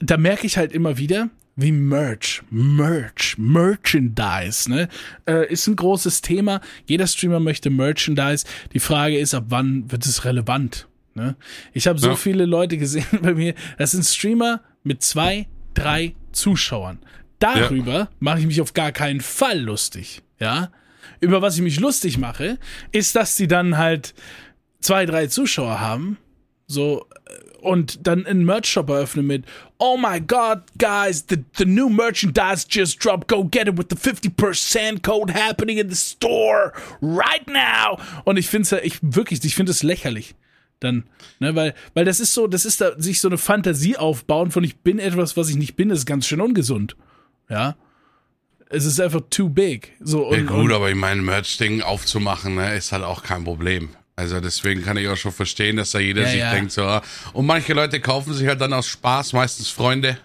da 0.01 0.17
merke 0.17 0.47
ich 0.47 0.57
halt 0.57 0.73
immer 0.73 0.99
wieder, 0.99 1.31
wie 1.55 1.71
Merch, 1.71 2.43
Merch, 2.51 3.37
Merchandise, 3.39 4.71
ne, 4.71 4.89
äh, 5.27 5.53
ist 5.53 5.67
ein 5.67 5.77
großes 5.77 6.23
Thema. 6.23 6.61
Jeder 6.87 7.07
Streamer 7.07 7.41
möchte 7.41 7.69
Merchandise. 7.71 8.47
Die 8.73 8.81
Frage 8.81 9.19
ist, 9.19 9.35
ab 9.35 9.45
wann 9.49 9.91
wird 9.93 10.07
es 10.07 10.25
relevant? 10.25 10.89
Ne? 11.15 11.37
Ich 11.75 11.87
habe 11.87 11.99
so 11.99 12.09
Ja. 12.09 12.17
viele 12.17 12.47
Leute 12.47 12.79
gesehen 12.79 13.05
bei 13.23 13.35
mir. 13.35 13.55
Das 13.79 13.91
sind 13.91 14.05
Streamer 14.05 14.63
mit 14.83 15.03
zwei, 15.03 15.47
drei 15.75 16.15
Zuschauern. 16.33 16.99
Darüber 17.39 18.09
mache 18.21 18.41
ich 18.41 18.47
mich 18.47 18.61
auf 18.61 18.73
gar 18.73 18.93
keinen 18.93 19.21
Fall 19.21 19.61
lustig. 19.61 20.23
Ja, 20.39 20.71
über 21.21 21.43
was 21.43 21.57
ich 21.57 21.63
mich 21.63 21.81
lustig 21.81 22.19
mache, 22.19 22.59
ist, 22.91 23.17
dass 23.17 23.37
die 23.37 23.49
dann 23.49 23.79
halt 23.79 24.15
zwei, 24.81 25.07
drei 25.07 25.27
Zuschauer 25.27 25.81
haben, 25.81 26.19
so 26.67 27.07
äh, 27.27 27.59
und 27.59 28.07
dann 28.07 28.27
einen 28.27 28.45
Merch-Shop 28.45 28.89
eröffnen 28.91 29.27
mit 29.27 29.45
Oh 29.79 29.97
my 29.97 30.21
God, 30.21 30.63
guys, 30.79 31.25
the, 31.29 31.45
the 31.57 31.65
new 31.65 31.89
merchandise 31.89 32.67
just 32.69 33.03
dropped. 33.03 33.29
Go 33.29 33.45
get 33.45 33.69
it 33.69 33.77
with 33.77 33.87
the 33.91 33.97
50% 33.97 35.03
code 35.03 35.33
happening 35.33 35.79
in 35.79 35.89
the 35.89 35.97
store 35.97 36.73
right 37.01 37.47
now. 37.49 37.99
Und 38.25 38.37
ich 38.37 38.49
finde 38.49 38.77
es 38.77 38.85
ich 38.85 38.99
wirklich, 39.03 39.45
ich 39.45 39.55
finde 39.55 39.73
es 39.73 39.83
lächerlich. 39.83 40.35
Dann, 40.83 41.05
ne, 41.39 41.55
weil, 41.55 41.75
weil 41.95 42.05
das 42.05 42.19
ist 42.21 42.35
so, 42.35 42.47
das 42.47 42.65
ist 42.65 42.81
da, 42.81 42.93
sich 43.01 43.21
so 43.21 43.29
eine 43.29 43.39
Fantasie 43.39 43.97
aufbauen 43.97 44.51
von 44.51 44.65
ich 44.65 44.77
bin 44.79 44.99
etwas, 44.99 45.37
was 45.37 45.49
ich 45.49 45.57
nicht 45.57 45.77
bin, 45.77 45.91
ist 45.91 46.07
ganz 46.07 46.27
schön 46.27 46.41
ungesund. 46.41 46.97
Ja. 47.49 47.77
Es 48.69 48.85
ist 48.87 48.99
einfach 49.01 49.21
too 49.31 49.49
big. 49.51 49.93
So, 50.01 50.33
Ja 50.33 50.39
und, 50.41 50.47
gut, 50.47 50.57
und, 50.57 50.73
aber 50.73 50.89
ich 50.91 50.97
meine, 50.97 51.21
Merch-Ding 51.23 51.83
aufzumachen, 51.83 52.55
ne, 52.55 52.75
ist 52.75 52.91
halt 52.93 53.05
auch 53.05 53.23
kein 53.23 53.45
Problem. 53.45 53.91
Also 54.17 54.41
deswegen 54.41 54.83
kann 54.83 54.97
ich 54.97 55.09
auch 55.09 55.17
schon 55.17 55.33
verstehen, 55.33 55.77
dass 55.77 55.93
da 55.93 55.99
jeder 55.99 56.23
Ja, 56.23 56.29
sich 56.29 56.39
ja. 56.39 56.53
denkt 56.53 56.73
so. 56.73 56.83
ah. 56.83 57.03
Und 57.33 57.47
manche 57.47 57.73
Leute 57.75 58.01
kaufen 58.01 58.35
sich 58.35 58.47
halt 58.47 58.61
dann 58.61 58.73
aus 58.73 58.87
Spaß, 58.87 59.33
meistens 59.33 59.69
Freunde 59.69 60.19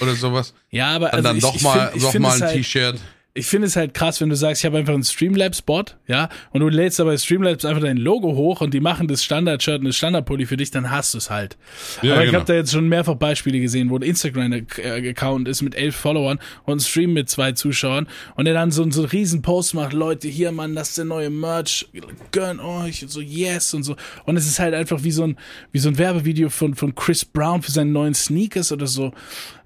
oder 0.00 0.14
sowas. 0.14 0.54
Ja, 0.70 0.90
aber 0.90 1.10
Dann, 1.10 1.14
also 1.26 1.28
dann 1.28 1.36
ich, 1.36 1.42
doch 1.42 1.54
ich 1.56 1.62
mal, 1.62 1.90
find, 1.92 2.04
doch 2.04 2.18
mal 2.18 2.34
ein 2.34 2.42
halt, 2.42 2.56
T-Shirt. 2.56 3.00
Ich 3.34 3.46
finde 3.46 3.66
es 3.66 3.76
halt 3.76 3.94
krass, 3.94 4.20
wenn 4.20 4.28
du 4.28 4.36
sagst, 4.36 4.60
ich 4.60 4.66
habe 4.66 4.76
einfach 4.76 4.92
einen 4.92 5.04
Streamlabs-Bot, 5.04 5.96
ja, 6.06 6.28
und 6.50 6.60
du 6.60 6.68
lädst 6.68 7.00
aber 7.00 7.12
bei 7.12 7.16
Streamlabs 7.16 7.64
einfach 7.64 7.80
dein 7.80 7.96
Logo 7.96 8.34
hoch 8.36 8.60
und 8.60 8.74
die 8.74 8.80
machen 8.80 9.08
das 9.08 9.24
Standard-Shirt 9.24 9.78
und 9.78 9.86
das 9.86 9.96
Standard-Pulli 9.96 10.44
für 10.44 10.58
dich, 10.58 10.70
dann 10.70 10.90
hast 10.90 11.14
du 11.14 11.18
es 11.18 11.30
halt. 11.30 11.56
Ja, 12.02 12.12
aber 12.12 12.24
ich 12.24 12.30
genau. 12.30 12.40
habe 12.40 12.52
da 12.52 12.58
jetzt 12.58 12.72
schon 12.72 12.88
mehrfach 12.90 13.14
Beispiele 13.14 13.58
gesehen, 13.58 13.88
wo 13.88 13.96
ein 13.96 14.02
Instagram-Account 14.02 15.48
ist 15.48 15.62
mit 15.62 15.74
elf 15.74 15.96
Followern 15.96 16.40
und 16.64 16.76
ein 16.76 16.80
Stream 16.80 17.14
mit 17.14 17.30
zwei 17.30 17.52
Zuschauern 17.52 18.06
und 18.34 18.44
der 18.44 18.52
dann 18.52 18.70
so, 18.70 18.88
so 18.90 19.00
einen 19.00 19.10
riesen 19.10 19.40
Post 19.40 19.72
macht, 19.72 19.94
Leute, 19.94 20.28
hier, 20.28 20.52
Mann, 20.52 20.74
das 20.74 20.90
ist 20.90 20.98
der 20.98 21.06
neue 21.06 21.30
Merch, 21.30 21.88
gönn 22.32 22.60
euch 22.60 23.02
und 23.02 23.08
so, 23.08 23.22
yes 23.22 23.72
und 23.72 23.84
so. 23.84 23.96
Und 24.26 24.36
es 24.36 24.46
ist 24.46 24.58
halt 24.58 24.74
einfach 24.74 25.04
wie 25.04 25.10
so 25.10 25.24
ein, 25.24 25.38
wie 25.70 25.78
so 25.78 25.88
ein 25.88 25.96
Werbevideo 25.96 26.50
von, 26.50 26.74
von 26.74 26.94
Chris 26.94 27.24
Brown 27.24 27.62
für 27.62 27.72
seinen 27.72 27.92
neuen 27.92 28.12
Sneakers 28.12 28.72
oder 28.72 28.86
so. 28.86 29.14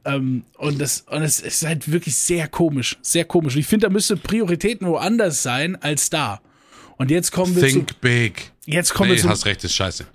Ähm, 0.06 0.44
und 0.56 0.80
das, 0.80 1.04
und 1.10 1.22
es 1.22 1.40
ist 1.40 1.66
halt 1.66 1.90
wirklich 1.90 2.16
sehr 2.16 2.48
komisch, 2.48 2.96
sehr 3.02 3.24
komisch. 3.24 3.54
Und 3.54 3.60
ich 3.60 3.66
finde, 3.66 3.88
da 3.88 3.92
müsste 3.92 4.16
Prioritäten 4.16 4.86
woanders 4.86 5.42
sein 5.42 5.76
als 5.82 6.08
da. 6.10 6.40
Und 6.96 7.10
jetzt 7.10 7.32
kommen 7.32 7.54
wir 7.56 7.66
Think 7.66 7.90
zu, 7.90 7.96
big. 8.00 8.52
jetzt 8.64 8.94
kommen 8.94 9.10
Nee, 9.10 9.16
wir 9.16 9.22
zu, 9.22 9.28
hast 9.28 9.44
recht, 9.44 9.64
ist 9.64 9.74
scheiße. 9.74 10.06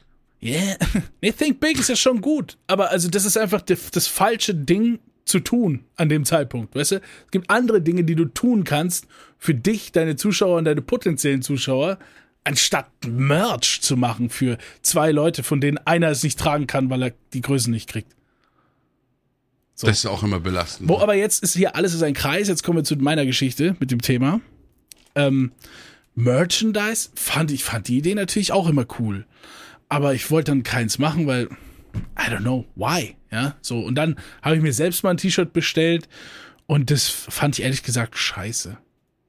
Yeah. 0.41 0.77
Nee, 1.21 1.33
Think 1.33 1.59
Big 1.59 1.77
ist 1.77 1.89
ja 1.89 1.95
schon 1.95 2.21
gut. 2.21 2.57
Aber 2.67 2.89
also 2.89 3.09
das 3.09 3.25
ist 3.25 3.37
einfach 3.37 3.61
das, 3.61 3.91
das 3.91 4.07
falsche 4.07 4.55
Ding 4.55 4.99
zu 5.25 5.39
tun 5.39 5.85
an 5.97 6.09
dem 6.09 6.25
Zeitpunkt. 6.25 6.73
Weißt 6.73 6.93
du? 6.93 6.95
Es 6.95 7.31
gibt 7.31 7.49
andere 7.49 7.81
Dinge, 7.81 8.03
die 8.03 8.15
du 8.15 8.25
tun 8.25 8.63
kannst 8.63 9.07
für 9.37 9.53
dich, 9.53 9.91
deine 9.91 10.15
Zuschauer 10.15 10.57
und 10.57 10.65
deine 10.65 10.81
potenziellen 10.81 11.41
Zuschauer, 11.43 11.99
anstatt 12.43 12.89
Merch 13.07 13.81
zu 13.81 13.97
machen 13.97 14.29
für 14.29 14.57
zwei 14.81 15.11
Leute, 15.11 15.43
von 15.43 15.61
denen 15.61 15.77
einer 15.79 16.09
es 16.09 16.23
nicht 16.23 16.39
tragen 16.39 16.65
kann, 16.65 16.89
weil 16.89 17.03
er 17.03 17.13
die 17.33 17.41
Größen 17.41 17.71
nicht 17.71 17.87
kriegt. 17.87 18.15
So. 19.81 19.87
Das 19.87 19.97
ist 19.97 20.05
auch 20.05 20.21
immer 20.21 20.39
belastend. 20.39 20.87
Wo 20.87 20.99
aber 20.99 21.15
jetzt 21.15 21.41
ist 21.41 21.55
hier 21.55 21.75
alles 21.75 21.95
ist 21.95 22.03
ein 22.03 22.13
Kreis. 22.13 22.47
Jetzt 22.47 22.61
kommen 22.61 22.77
wir 22.77 22.83
zu 22.83 22.95
meiner 22.97 23.25
Geschichte 23.25 23.75
mit 23.79 23.89
dem 23.89 23.99
Thema. 23.99 24.39
Ähm, 25.15 25.53
Merchandise 26.13 27.09
fand 27.15 27.49
ich 27.49 27.63
fand 27.63 27.87
die 27.87 27.97
Idee 27.97 28.13
natürlich 28.13 28.51
auch 28.51 28.69
immer 28.69 28.85
cool, 28.99 29.25
aber 29.89 30.13
ich 30.13 30.29
wollte 30.29 30.51
dann 30.51 30.61
keins 30.61 30.99
machen, 30.99 31.25
weil 31.25 31.45
I 32.15 32.29
don't 32.29 32.41
know 32.41 32.67
why, 32.75 33.15
ja 33.31 33.55
so 33.61 33.79
und 33.79 33.95
dann 33.95 34.17
habe 34.43 34.55
ich 34.55 34.61
mir 34.61 34.71
selbst 34.71 35.03
mal 35.03 35.09
ein 35.09 35.17
T-Shirt 35.17 35.51
bestellt 35.51 36.07
und 36.67 36.91
das 36.91 37.09
fand 37.09 37.57
ich 37.57 37.65
ehrlich 37.65 37.81
gesagt 37.81 38.19
scheiße. 38.19 38.77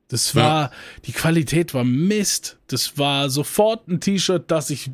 Das 0.09 0.35
war 0.35 0.71
die 1.06 1.12
Qualität 1.12 1.73
war 1.73 1.85
Mist. 1.85 2.59
Das 2.66 2.99
war 2.99 3.30
sofort 3.30 3.88
ein 3.88 4.00
T-Shirt, 4.00 4.50
das 4.50 4.68
ich 4.68 4.90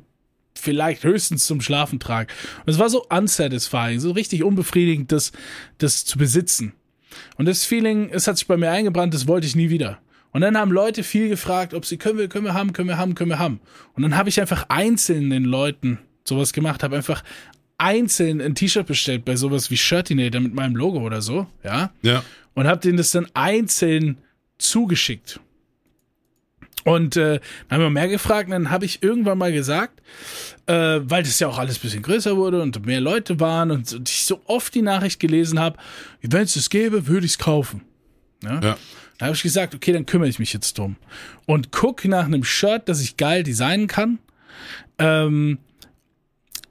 vielleicht 0.59 1.05
höchstens 1.05 1.47
zum 1.47 1.61
Schlafen 1.61 2.01
trage. 2.01 2.33
Und 2.65 2.73
es 2.73 2.79
war 2.79 2.91
so 2.91 3.05
unsatisfying, 3.09 4.01
so 4.01 4.11
richtig 4.13 4.43
unbefriedigend, 4.45 5.13
das, 5.13 5.33
das 5.79 6.05
zu 6.05 6.19
besitzen. 6.19 6.73
Und 7.37 7.47
das 7.47 7.65
Feeling, 7.65 8.11
es 8.11 8.27
hat 8.27 8.39
sich 8.39 8.47
bei 8.47 8.57
mir 8.57 8.71
eingebrannt, 8.71 9.15
das 9.15 9.27
wollte 9.27 9.47
ich 9.47 9.57
nie 9.57 9.71
wieder. 9.71 9.99
Und 10.33 10.43
dann 10.43 10.57
haben 10.57 10.71
Leute 10.71 11.03
viel 11.03 11.29
gefragt, 11.29 11.75
ob 11.75 11.87
sie 11.87 11.97
können 11.97 12.19
wir, 12.19 12.29
können 12.29 12.45
wir 12.45 12.55
haben, 12.55 12.73
können 12.73 12.89
wir 12.89 12.99
haben, 12.99 13.15
können 13.15 13.31
wir 13.31 13.39
haben. 13.39 13.61
Und 13.95 14.03
dann 14.03 14.17
habe 14.17 14.29
ich 14.29 14.41
einfach 14.41 14.67
einzeln 14.69 15.31
den 15.31 15.45
Leuten 15.45 15.99
sowas 16.25 16.53
gemacht, 16.53 16.83
habe 16.83 16.97
einfach 16.97 17.25
einzeln 17.79 18.41
ein 18.41 18.55
T-Shirt 18.55 18.87
bestellt 18.87 19.25
bei 19.25 19.37
sowas 19.37 19.71
wie 19.71 19.77
Shirtinator 19.77 20.41
mit 20.41 20.53
meinem 20.53 20.77
Logo 20.77 21.01
oder 21.01 21.23
so, 21.23 21.47
ja 21.65 21.91
ja. 22.03 22.23
und 22.55 22.67
habe 22.67 22.81
denen 22.81 22.99
das 22.99 23.13
dann 23.13 23.29
einzeln 23.35 24.19
zugeschickt. 24.59 25.41
Und 26.89 27.17
äh, 27.17 27.41
dann 27.69 27.79
haben 27.79 27.83
wir 27.83 27.91
mehr 27.91 28.09
gefragt, 28.09 28.47
und 28.47 28.53
dann 28.53 28.71
habe 28.71 28.85
ich 28.85 29.03
irgendwann 29.03 29.39
mal 29.39 29.53
gesagt, 29.53 30.01
äh, 30.67 31.01
weil 31.03 31.23
das 31.23 31.39
ja 31.39 31.49
auch 31.49 31.59
alles 31.59 31.79
ein 31.79 31.83
bisschen 31.83 32.03
größer 32.03 32.37
wurde 32.37 32.63
und 32.63 32.85
mehr 32.87 33.01
Leute 33.01 33.41
waren 33.41 33.71
und, 33.71 33.93
und 33.93 34.09
ich 34.09 34.25
so 34.25 34.41
oft 34.47 34.75
die 34.75 34.83
Nachricht 34.83 35.21
gelesen 35.21 35.59
habe, 35.59 35.79
wenn 36.23 36.43
es 36.43 36.55
das 36.55 36.71
gäbe, 36.71 37.07
würde 37.07 37.27
ich 37.27 37.33
es 37.33 37.39
kaufen. 37.39 37.83
Ja? 38.43 38.55
Ja. 38.55 38.77
Dann 39.19 39.27
habe 39.27 39.37
ich 39.37 39.43
gesagt, 39.43 39.75
okay, 39.75 39.93
dann 39.93 40.07
kümmere 40.07 40.29
ich 40.29 40.39
mich 40.39 40.53
jetzt 40.53 40.79
drum. 40.79 40.97
Und 41.47 41.73
guck 41.73 42.05
nach 42.05 42.25
einem 42.25 42.45
Shirt, 42.45 42.89
das 42.89 43.01
ich 43.01 43.17
geil 43.17 43.43
designen 43.43 43.89
kann, 43.89 44.19
ähm, 44.99 45.59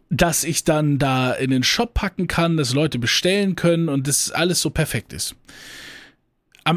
dass 0.10 0.46
ich 0.46 0.64
dann 0.64 0.98
da 0.98 1.34
in 1.34 1.52
den 1.52 1.64
Shop 1.64 1.94
packen 1.94 2.28
kann, 2.28 2.56
dass 2.56 2.74
Leute 2.74 3.00
bestellen 3.00 3.56
können 3.56 3.90
und 3.90 4.08
das 4.08 4.32
alles 4.32 4.62
so 4.62 4.70
perfekt 4.70 5.12
ist. 5.12 5.36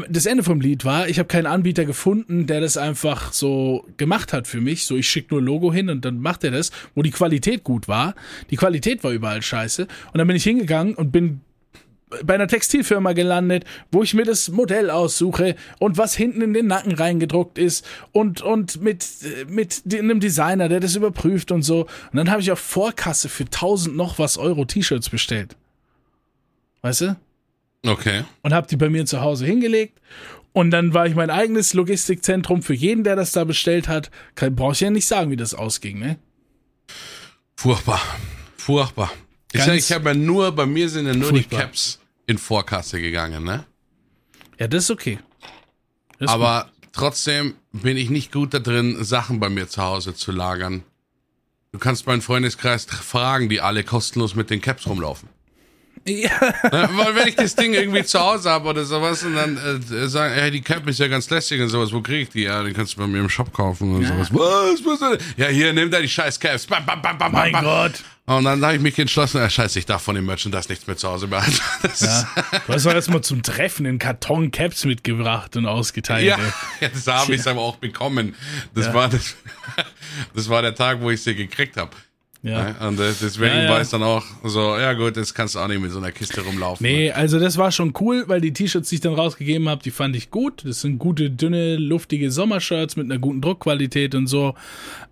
Das 0.09 0.25
Ende 0.25 0.43
vom 0.43 0.61
Lied 0.61 0.85
war, 0.85 1.09
ich 1.09 1.19
habe 1.19 1.27
keinen 1.27 1.47
Anbieter 1.47 1.85
gefunden, 1.85 2.47
der 2.47 2.61
das 2.61 2.77
einfach 2.77 3.33
so 3.33 3.85
gemacht 3.97 4.31
hat 4.31 4.47
für 4.47 4.61
mich. 4.61 4.85
So, 4.85 4.95
ich 4.95 5.09
schicke 5.09 5.33
nur 5.33 5.41
Logo 5.41 5.73
hin 5.73 5.89
und 5.89 6.05
dann 6.05 6.19
macht 6.19 6.43
er 6.43 6.51
das, 6.51 6.71
wo 6.95 7.01
die 7.01 7.11
Qualität 7.11 7.63
gut 7.63 7.87
war. 7.87 8.15
Die 8.51 8.55
Qualität 8.55 9.03
war 9.03 9.11
überall 9.11 9.41
scheiße. 9.41 9.83
Und 9.83 10.17
dann 10.17 10.27
bin 10.27 10.35
ich 10.35 10.43
hingegangen 10.43 10.95
und 10.95 11.11
bin 11.11 11.41
bei 12.23 12.35
einer 12.35 12.47
Textilfirma 12.47 13.13
gelandet, 13.13 13.65
wo 13.91 14.03
ich 14.03 14.13
mir 14.13 14.25
das 14.25 14.49
Modell 14.49 14.89
aussuche 14.89 15.55
und 15.79 15.97
was 15.97 16.15
hinten 16.15 16.41
in 16.41 16.53
den 16.53 16.67
Nacken 16.67 16.93
reingedruckt 16.93 17.57
ist 17.57 17.85
und, 18.11 18.41
und 18.41 18.81
mit, 18.81 19.05
mit 19.47 19.81
einem 19.91 20.19
Designer, 20.19 20.69
der 20.69 20.79
das 20.79 20.95
überprüft 20.95 21.51
und 21.51 21.63
so. 21.63 21.81
Und 21.81 22.15
dann 22.15 22.29
habe 22.29 22.41
ich 22.41 22.51
auf 22.51 22.59
Vorkasse 22.59 23.29
für 23.29 23.45
1000 23.45 23.95
noch 23.95 24.19
was 24.19 24.37
Euro 24.37 24.65
T-Shirts 24.65 25.09
bestellt. 25.09 25.55
Weißt 26.81 27.01
du? 27.01 27.15
Okay. 27.85 28.23
Und 28.43 28.53
habe 28.53 28.67
die 28.67 28.77
bei 28.77 28.89
mir 28.89 29.05
zu 29.05 29.21
Hause 29.21 29.45
hingelegt. 29.45 29.99
Und 30.53 30.71
dann 30.71 30.93
war 30.93 31.07
ich 31.07 31.15
mein 31.15 31.29
eigenes 31.29 31.73
Logistikzentrum 31.73 32.61
für 32.61 32.73
jeden, 32.73 33.03
der 33.03 33.15
das 33.15 33.31
da 33.31 33.43
bestellt 33.43 33.87
hat. 33.87 34.11
Kann, 34.35 34.55
brauch 34.55 34.73
ich 34.73 34.81
ja 34.81 34.89
nicht 34.89 35.07
sagen, 35.07 35.31
wie 35.31 35.37
das 35.37 35.53
ausging, 35.53 35.99
ne? 35.99 36.19
Furchtbar. 37.55 38.01
Furchtbar. 38.57 39.11
Ich, 39.53 39.57
Ganz 39.59 39.67
sag, 39.67 39.75
ich 39.77 39.91
habe 39.91 40.09
ja 40.09 40.15
nur, 40.15 40.51
bei 40.51 40.65
mir 40.65 40.89
sind 40.89 41.07
ja 41.07 41.13
nur 41.13 41.29
furchtbar. 41.29 41.59
die 41.59 41.65
Caps 41.65 41.99
in 42.27 42.37
Vorkasse 42.37 42.99
gegangen, 43.01 43.43
ne? 43.43 43.65
Ja, 44.59 44.67
das 44.67 44.85
ist 44.85 44.91
okay. 44.91 45.19
Das 46.19 46.27
ist 46.27 46.29
Aber 46.29 46.69
trotzdem 46.91 47.55
bin 47.71 47.97
ich 47.97 48.09
nicht 48.09 48.31
gut 48.31 48.53
da 48.53 48.59
drin, 48.59 49.03
Sachen 49.03 49.39
bei 49.39 49.49
mir 49.49 49.67
zu 49.67 49.81
Hause 49.81 50.13
zu 50.13 50.31
lagern. 50.31 50.83
Du 51.71 51.79
kannst 51.79 52.05
meinen 52.05 52.21
Freundeskreis 52.21 52.85
fragen, 52.85 53.47
die 53.47 53.61
alle 53.61 53.83
kostenlos 53.83 54.35
mit 54.35 54.49
den 54.49 54.59
Caps 54.61 54.85
rumlaufen. 54.87 55.29
Ja? 56.07 56.29
Weil 56.71 57.15
wenn 57.15 57.27
ich 57.27 57.35
das 57.35 57.55
Ding 57.55 57.73
irgendwie 57.73 58.03
zu 58.03 58.19
Hause 58.19 58.49
habe 58.49 58.69
oder 58.69 58.83
sowas 58.85 59.23
und 59.23 59.35
dann 59.35 59.57
äh, 59.57 60.07
sagen, 60.07 60.33
hey, 60.33 60.49
die 60.51 60.61
Cap 60.61 60.87
ist 60.87 60.99
ja 60.99 61.07
ganz 61.07 61.29
lässig 61.29 61.61
und 61.61 61.69
sowas, 61.69 61.91
wo 61.93 62.01
kriege 62.01 62.21
ich 62.23 62.29
die? 62.29 62.43
Ja, 62.43 62.63
den 62.63 62.73
kannst 62.73 62.93
du 62.93 62.97
bei 62.97 63.07
mir 63.07 63.19
im 63.19 63.29
Shop 63.29 63.53
kaufen 63.53 63.95
und 63.95 64.05
sowas. 64.05 64.29
Was? 64.31 65.01
Was? 65.01 65.19
Ja, 65.37 65.47
hier, 65.47 65.73
nimm 65.73 65.91
da 65.91 65.99
die 65.99 66.09
scheiß 66.09 66.39
Caps. 66.39 66.65
Bam, 66.65 66.85
bam, 66.85 67.01
bam, 67.01 67.17
bam, 67.17 67.31
mein 67.31 67.51
bam. 67.51 67.63
Gott. 67.63 68.03
Und 68.27 68.45
dann 68.45 68.63
habe 68.63 68.75
ich 68.75 68.81
mich 68.81 68.97
entschlossen, 68.97 69.37
ja, 69.39 69.49
scheiße, 69.49 69.79
ich 69.79 69.85
darf 69.85 70.03
von 70.03 70.15
dem 70.15 70.25
Merchandise 70.25 70.69
nichts 70.69 70.87
mehr 70.87 70.95
zu 70.95 71.07
Hause 71.09 71.27
behalten. 71.27 71.59
Das 71.81 71.99
Ja. 72.01 72.27
Du 72.67 72.73
hast 72.73 72.85
doch 72.85 72.93
erstmal 72.93 73.21
zum 73.21 73.43
Treffen 73.43 73.85
in 73.85 73.99
Karton 73.99 74.51
Caps 74.51 74.85
mitgebracht 74.85 75.55
und 75.57 75.65
ausgeteilt. 75.65 76.25
Ja, 76.25 76.37
ey. 76.37 76.87
jetzt 76.87 77.07
habe 77.07 77.33
ich 77.33 77.41
es 77.41 77.47
aber 77.47 77.61
auch 77.61 77.75
bekommen. 77.77 78.35
Das 78.73 78.87
Ja. 78.87 78.93
war 78.93 79.09
das, 79.09 79.35
das 80.33 80.49
war 80.49 80.61
der 80.61 80.75
Tag, 80.75 81.01
wo 81.01 81.09
ich 81.11 81.21
sie 81.21 81.35
gekriegt 81.35 81.77
habe. 81.77 81.91
Ja. 82.43 82.75
Und 82.87 82.99
äh, 82.99 83.13
deswegen 83.21 83.53
Ja, 83.55 83.63
ja. 83.63 83.69
war 83.69 83.81
es 83.81 83.89
dann 83.89 84.01
auch 84.01 84.25
so, 84.43 84.75
ja 84.77 84.93
gut, 84.93 85.15
das 85.15 85.33
kannst 85.33 85.53
du 85.55 85.59
auch 85.59 85.67
nicht 85.67 85.79
mit 85.79 85.91
so 85.91 85.99
einer 85.99 86.11
Kiste 86.11 86.41
rumlaufen. 86.41 86.83
Nee, 86.85 87.11
also 87.11 87.39
das 87.39 87.57
war 87.57 87.71
schon 87.71 87.93
cool, 87.99 88.23
weil 88.27 88.41
die 88.41 88.51
T-Shirts, 88.51 88.89
die 88.89 88.95
ich 88.95 89.01
dann 89.01 89.13
rausgegeben 89.13 89.69
habe, 89.69 89.83
die 89.83 89.91
fand 89.91 90.15
ich 90.15 90.31
gut. 90.31 90.63
Das 90.65 90.81
sind 90.81 90.97
gute, 90.97 91.29
dünne, 91.29 91.75
luftige 91.75 92.31
Sommershirts 92.31 92.95
mit 92.95 93.05
einer 93.05 93.19
guten 93.19 93.41
Druckqualität 93.41 94.15
und 94.15 94.25
so. 94.25 94.55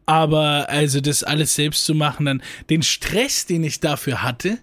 Aber 0.08 0.70
also 0.70 1.02
das 1.02 1.24
alles 1.24 1.54
selbst 1.54 1.86
zu 1.86 1.94
machen, 1.94 2.26
dann 2.26 2.42
den 2.72 2.82
Stress, 2.82 3.46
den 3.46 3.64
ich 3.64 3.80
dafür 3.80 4.24
hatte, 4.24 4.58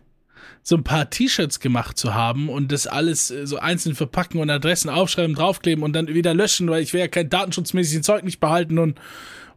so 0.64 0.74
ein 0.74 0.82
paar 0.82 1.08
T-Shirts 1.08 1.60
gemacht 1.60 1.96
zu 1.96 2.14
haben 2.14 2.48
und 2.48 2.72
das 2.72 2.88
alles 2.88 3.30
äh, 3.30 3.46
so 3.46 3.58
einzeln 3.58 3.94
verpacken 3.94 4.40
und 4.40 4.50
Adressen 4.50 4.90
aufschreiben, 4.90 5.36
draufkleben 5.36 5.84
und 5.84 5.92
dann 5.92 6.08
wieder 6.08 6.34
löschen, 6.34 6.68
weil 6.68 6.82
ich 6.82 6.92
will 6.92 6.98
ja 7.00 7.06
kein 7.06 7.30
datenschutzmäßiges 7.30 8.04
Zeug 8.04 8.24
nicht 8.24 8.40
behalten 8.40 8.80
und 8.80 8.98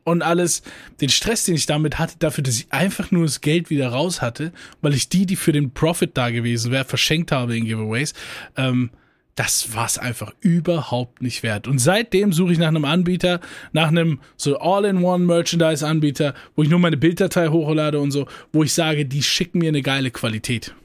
und 0.10 0.22
alles, 0.22 0.62
den 1.02 1.10
Stress, 1.10 1.46
den 1.46 1.56
ich 1.56 1.66
damit 1.66 2.00
hatte, 2.00 2.16
dafür, 2.20 2.44
dass 2.44 2.56
ich 2.56 2.72
einfach 2.72 3.12
nur 3.12 3.24
das 3.24 3.42
Geld 3.42 3.70
wieder 3.70 3.90
raus 3.90 4.22
hatte, 4.22 4.52
weil 4.82 4.94
ich 4.94 5.10
die, 5.10 5.26
die 5.26 5.36
für 5.36 5.52
den 5.52 5.72
Profit 5.72 6.12
da 6.16 6.30
gewesen 6.30 6.72
wäre, 6.72 6.86
verschenkt 6.86 7.32
habe 7.32 7.58
in 7.58 7.66
Giveaways, 7.66 8.14
ähm, 8.58 8.92
das 9.36 9.74
war 9.74 9.86
es 9.86 9.98
einfach 9.98 10.34
überhaupt 10.42 11.22
nicht 11.22 11.44
wert. 11.44 11.66
Und 11.66 11.80
seitdem 11.80 12.34
suche 12.34 12.52
ich 12.52 12.58
nach 12.58 12.68
einem 12.68 12.84
Anbieter, 12.84 13.40
nach 13.72 13.88
einem 13.88 14.20
so 14.36 14.60
All-in-One-Merchandise-Anbieter, 14.60 16.34
wo 16.58 16.64
ich 16.64 16.70
nur 16.70 16.80
meine 16.80 16.98
Bilddatei 16.98 17.48
hochlade 17.48 18.02
und 18.02 18.12
so, 18.12 18.28
wo 18.52 18.64
ich 18.64 18.74
sage, 18.74 19.06
die 19.06 19.24
schicken 19.24 19.60
mir 19.60 19.70
eine 19.70 19.82
geile 19.82 20.12
Qualität. 20.12 20.76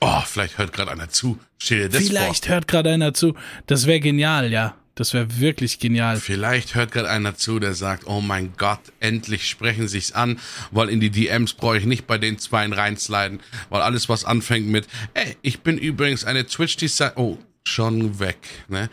Oh, 0.00 0.20
vielleicht 0.26 0.58
hört 0.58 0.72
gerade 0.72 0.90
einer 0.90 1.08
zu. 1.10 1.38
Stell 1.58 1.82
dir 1.82 1.88
das 1.90 2.08
Vielleicht 2.08 2.46
vor. 2.46 2.54
hört 2.54 2.66
gerade 2.66 2.90
einer 2.90 3.14
zu. 3.14 3.34
Das 3.66 3.86
wäre 3.86 4.00
genial, 4.00 4.50
ja. 4.50 4.74
Das 4.94 5.14
wäre 5.14 5.38
wirklich 5.38 5.78
genial. 5.78 6.18
Vielleicht 6.18 6.74
hört 6.74 6.92
gerade 6.92 7.08
einer 7.08 7.36
zu, 7.36 7.58
der 7.58 7.74
sagt, 7.74 8.06
oh 8.06 8.20
mein 8.20 8.52
Gott, 8.56 8.80
endlich 8.98 9.48
sprechen 9.48 9.88
sich's 9.88 10.12
an, 10.12 10.38
weil 10.70 10.88
in 10.88 11.00
die 11.00 11.10
DMs 11.10 11.54
brauche 11.54 11.78
ich 11.78 11.86
nicht 11.86 12.06
bei 12.06 12.18
den 12.18 12.38
Zweien 12.38 12.72
reinsliden, 12.72 13.40
weil 13.70 13.82
alles, 13.82 14.08
was 14.08 14.24
anfängt 14.24 14.66
mit, 14.66 14.86
ey, 15.14 15.36
ich 15.42 15.60
bin 15.60 15.78
übrigens 15.78 16.24
eine 16.24 16.46
Twitch-Design, 16.46 17.12
oh, 17.16 17.38
schon 17.64 18.18
weg. 18.18 18.38
Ne? 18.68 18.90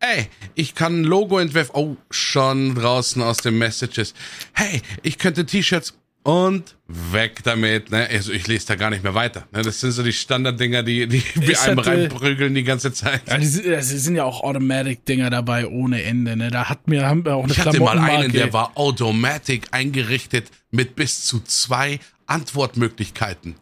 Ey, 0.00 0.28
ich 0.54 0.74
kann 0.74 1.00
ein 1.00 1.04
Logo 1.04 1.38
entwerfen. 1.38 1.74
Oh, 1.74 1.96
schon 2.10 2.74
draußen 2.74 3.22
aus 3.22 3.38
den 3.38 3.58
Messages. 3.58 4.14
Hey, 4.52 4.82
ich 5.02 5.18
könnte 5.18 5.46
T-Shirts 5.46 5.94
und 6.26 6.76
weg 6.88 7.40
damit. 7.44 7.90
Ne? 7.90 8.08
Also 8.10 8.32
ich 8.32 8.46
lese 8.46 8.66
da 8.66 8.74
gar 8.74 8.90
nicht 8.90 9.02
mehr 9.02 9.14
weiter. 9.14 9.46
Ne? 9.52 9.62
Das 9.62 9.80
sind 9.80 9.92
so 9.92 10.02
die 10.02 10.12
Standarddinger, 10.12 10.82
die, 10.82 11.06
die 11.06 11.22
wir 11.36 11.60
einem 11.62 11.78
hatte- 11.78 11.90
reinprügeln 11.90 12.54
die 12.54 12.64
ganze 12.64 12.92
Zeit. 12.92 13.22
Ja, 13.28 13.38
die, 13.38 13.46
sind- 13.46 13.66
das 13.66 13.88
sind 13.88 14.16
ja 14.16 14.24
auch 14.24 14.42
Automatic-Dinger 14.42 15.30
dabei 15.30 15.66
ohne 15.68 16.02
Ende. 16.02 16.36
Ne? 16.36 16.50
Da 16.50 16.68
hat 16.68 16.88
mir, 16.88 17.06
haben 17.06 17.24
wir 17.24 17.36
auch 17.36 17.44
eine 17.44 17.52
Ich 17.52 17.60
hatte 17.60 17.78
mal 17.80 17.98
einen, 17.98 18.32
der 18.32 18.52
war 18.52 18.72
Automatic 18.76 19.68
eingerichtet 19.70 20.50
mit 20.70 20.96
bis 20.96 21.24
zu 21.24 21.40
zwei 21.40 22.00
Antwortmöglichkeiten. 22.26 23.54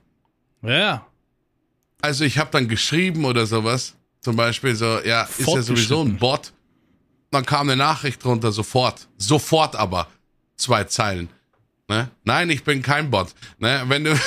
Ja, 0.62 1.06
Also 2.00 2.24
ich 2.24 2.38
habe 2.38 2.50
dann 2.50 2.68
geschrieben 2.68 3.24
oder 3.26 3.46
sowas, 3.46 3.94
zum 4.20 4.36
Beispiel 4.36 4.74
so, 4.74 5.00
ja, 5.04 5.24
ist 5.24 5.46
ja 5.46 5.60
sowieso 5.62 6.02
ein. 6.02 6.16
Bot. 6.16 6.52
Dann 7.30 7.44
kam 7.44 7.68
eine 7.68 7.76
Nachricht 7.76 8.24
drunter, 8.24 8.52
sofort. 8.52 9.08
Sofort 9.18 9.76
aber. 9.76 10.08
Zwei 10.56 10.84
Zeilen. 10.84 11.28
Ne? 11.88 12.10
Nein, 12.24 12.50
ich 12.50 12.64
bin 12.64 12.82
kein 12.82 13.10
Bot. 13.10 13.34
Ne? 13.58 13.82
Wenn 13.86 14.04
du. 14.04 14.16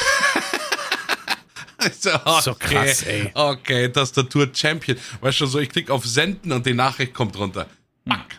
so, 2.00 2.14
okay, 2.14 2.42
So 2.42 2.54
krass, 2.54 3.04
ey. 3.04 3.32
Okay, 3.34 3.90
Tastatur 3.90 4.50
Champion. 4.54 4.98
Weißt 5.22 5.42
du, 5.42 5.46
so 5.48 5.60
ich 5.60 5.70
klicke 5.70 5.92
auf 5.92 6.06
Senden 6.06 6.52
und 6.52 6.66
die 6.66 6.74
Nachricht 6.74 7.14
kommt 7.14 7.36
drunter. 7.36 7.68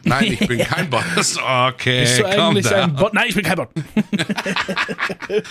Nein, 0.04 0.32
ich 0.32 0.46
bin 0.46 0.60
kein 0.60 0.88
Bot. 0.88 1.02
Okay, 1.42 2.00
Bist 2.00 2.20
du 2.20 2.24
eigentlich 2.26 2.66
da. 2.66 2.84
ein 2.84 2.94
Bot? 2.94 3.12
Nein, 3.12 3.26
ich 3.28 3.34
bin 3.34 3.44
kein 3.44 3.56
Bot. 3.56 3.68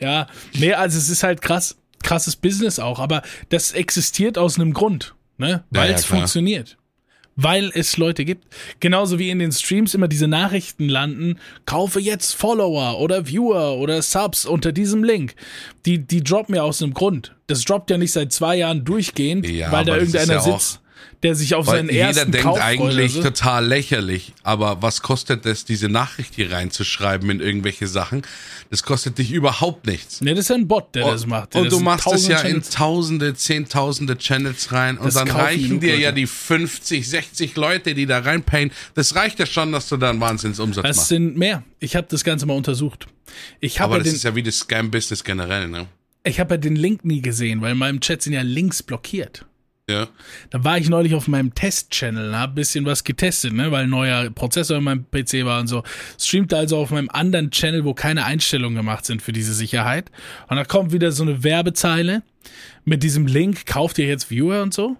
ja, 0.00 0.26
nee, 0.54 0.72
also 0.72 0.98
es 0.98 1.08
ist 1.08 1.22
halt 1.22 1.42
krass, 1.42 1.76
krasses 2.02 2.36
Business 2.36 2.78
auch, 2.78 2.98
aber 3.00 3.22
das 3.50 3.72
existiert 3.72 4.38
aus 4.38 4.58
einem 4.58 4.72
Grund, 4.72 5.14
ne? 5.36 5.64
Weil 5.70 5.90
ja, 5.90 5.96
es 5.96 6.06
klar. 6.06 6.20
funktioniert. 6.20 6.78
Weil 7.34 7.70
es 7.74 7.96
Leute 7.96 8.24
gibt. 8.26 8.46
Genauso 8.80 9.18
wie 9.18 9.30
in 9.30 9.38
den 9.38 9.52
Streams 9.52 9.94
immer 9.94 10.08
diese 10.08 10.28
Nachrichten 10.28 10.88
landen, 10.88 11.38
kaufe 11.64 11.98
jetzt 11.98 12.34
Follower 12.34 13.00
oder 13.00 13.26
Viewer 13.26 13.78
oder 13.78 14.02
Subs 14.02 14.44
unter 14.44 14.72
diesem 14.72 15.02
Link. 15.02 15.34
Die, 15.86 15.98
die 15.98 16.22
droppen 16.22 16.54
ja 16.54 16.62
aus 16.62 16.82
einem 16.82 16.92
Grund. 16.92 17.34
Das 17.46 17.64
droppt 17.64 17.90
ja 17.90 17.96
nicht 17.96 18.12
seit 18.12 18.32
zwei 18.32 18.56
Jahren 18.56 18.84
durchgehend, 18.84 19.48
Ja, 19.48 19.72
weil 19.72 19.86
da 19.86 19.96
irgendeiner 19.96 20.34
ja 20.34 20.40
sitzt, 20.40 20.81
der 21.22 21.34
sich 21.34 21.54
auf 21.54 21.66
Weil 21.68 21.78
seinen 21.78 21.90
jeder 21.90 22.06
ersten 22.08 22.32
denkt 22.32 22.44
Kauf 22.46 22.60
eigentlich 22.60 23.12
so. 23.12 23.22
total 23.22 23.66
lächerlich, 23.66 24.32
aber 24.42 24.82
was 24.82 25.02
kostet 25.02 25.46
es, 25.46 25.64
diese 25.64 25.88
Nachricht 25.88 26.34
hier 26.34 26.50
reinzuschreiben 26.50 27.30
in 27.30 27.40
irgendwelche 27.40 27.86
Sachen? 27.86 28.22
Das 28.70 28.82
kostet 28.82 29.18
dich 29.18 29.30
überhaupt 29.32 29.86
nichts. 29.86 30.20
Ne, 30.20 30.30
das 30.34 30.46
ist 30.46 30.48
ja 30.48 30.56
ein 30.56 30.66
Bot, 30.66 30.94
der 30.94 31.06
das 31.10 31.26
macht. 31.26 31.54
Der 31.54 31.60
und 31.60 31.66
das 31.66 31.72
du 31.74 31.78
in 31.78 31.84
machst 31.84 32.06
es 32.12 32.26
ja 32.26 32.38
in 32.40 32.46
Channels- 32.62 32.70
tausende, 32.70 33.34
zehntausende 33.34 34.16
Channels 34.18 34.72
rein 34.72 34.98
und 34.98 35.06
Das 35.06 35.14
dann 35.14 35.30
reichen 35.30 35.78
dir 35.80 35.96
ja 35.98 36.10
die 36.12 36.26
50, 36.26 37.08
60 37.08 37.54
Leute, 37.56 37.94
die 37.94 38.06
da 38.06 38.18
reinpayen. 38.20 38.72
Das 38.94 39.14
reicht 39.14 39.38
ja 39.38 39.46
schon, 39.46 39.72
dass 39.72 39.88
du 39.88 39.96
da 39.96 40.10
einen 40.10 40.20
Wahnsinnsumsatz 40.20 40.82
Das 40.84 40.96
machst. 40.96 41.08
sind 41.10 41.36
mehr. 41.36 41.62
Ich 41.80 41.94
habe 41.96 42.06
das 42.10 42.24
Ganze 42.24 42.46
mal 42.46 42.54
untersucht. 42.54 43.06
Ich 43.60 43.80
habe 43.80 43.94
Aber 43.94 43.98
das 44.02 44.08
den- 44.08 44.16
ist 44.16 44.24
ja 44.24 44.34
wie 44.34 44.42
das 44.42 44.58
Scam-Business 44.58 45.22
generell, 45.24 45.68
ne? 45.68 45.86
ich 46.24 46.38
hab 46.38 46.50
ja 46.52 46.56
den 46.56 46.76
Link 46.76 47.04
nie 47.04 47.20
gesehen, 47.20 47.60
weil 47.62 47.72
in 47.72 47.78
meinem 47.78 48.00
Chat 48.00 48.22
sind 48.22 48.32
ja 48.32 48.42
Links 48.42 48.82
blockiert. 48.82 49.44
Ja. 49.92 50.08
Da 50.50 50.64
war 50.64 50.78
ich 50.78 50.88
neulich 50.88 51.14
auf 51.14 51.28
meinem 51.28 51.54
Test-Channel, 51.54 52.36
hab 52.36 52.50
ein 52.50 52.54
bisschen 52.54 52.84
was 52.86 53.04
getestet, 53.04 53.52
ne, 53.52 53.70
weil 53.70 53.84
ein 53.84 53.90
neuer 53.90 54.30
Prozessor 54.30 54.78
in 54.78 54.84
meinem 54.84 55.04
PC 55.10 55.44
war 55.44 55.60
und 55.60 55.66
so. 55.66 55.82
Streamte 56.18 56.56
also 56.56 56.78
auf 56.78 56.90
meinem 56.90 57.10
anderen 57.10 57.50
Channel, 57.50 57.84
wo 57.84 57.94
keine 57.94 58.24
Einstellungen 58.24 58.76
gemacht 58.76 59.04
sind 59.04 59.20
für 59.22 59.32
diese 59.32 59.52
Sicherheit. 59.52 60.10
Und 60.48 60.56
da 60.56 60.64
kommt 60.64 60.92
wieder 60.92 61.12
so 61.12 61.22
eine 61.22 61.44
Werbezeile 61.44 62.22
mit 62.84 63.02
diesem 63.02 63.26
Link, 63.26 63.66
kauft 63.66 63.98
ihr 63.98 64.06
jetzt 64.06 64.30
Viewer 64.30 64.62
und 64.62 64.72
so. 64.72 64.96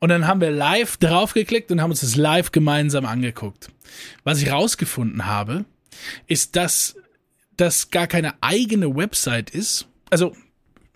Und 0.00 0.08
dann 0.08 0.26
haben 0.26 0.40
wir 0.40 0.50
live 0.50 0.96
draufgeklickt 0.96 1.70
und 1.70 1.80
haben 1.80 1.90
uns 1.90 2.00
das 2.00 2.16
live 2.16 2.52
gemeinsam 2.52 3.04
angeguckt. 3.04 3.68
Was 4.24 4.42
ich 4.42 4.50
rausgefunden 4.50 5.26
habe, 5.26 5.66
ist, 6.26 6.56
dass 6.56 6.96
das 7.56 7.90
gar 7.90 8.06
keine 8.06 8.34
eigene 8.42 8.96
Website 8.96 9.50
ist. 9.50 9.86
Also, 10.08 10.34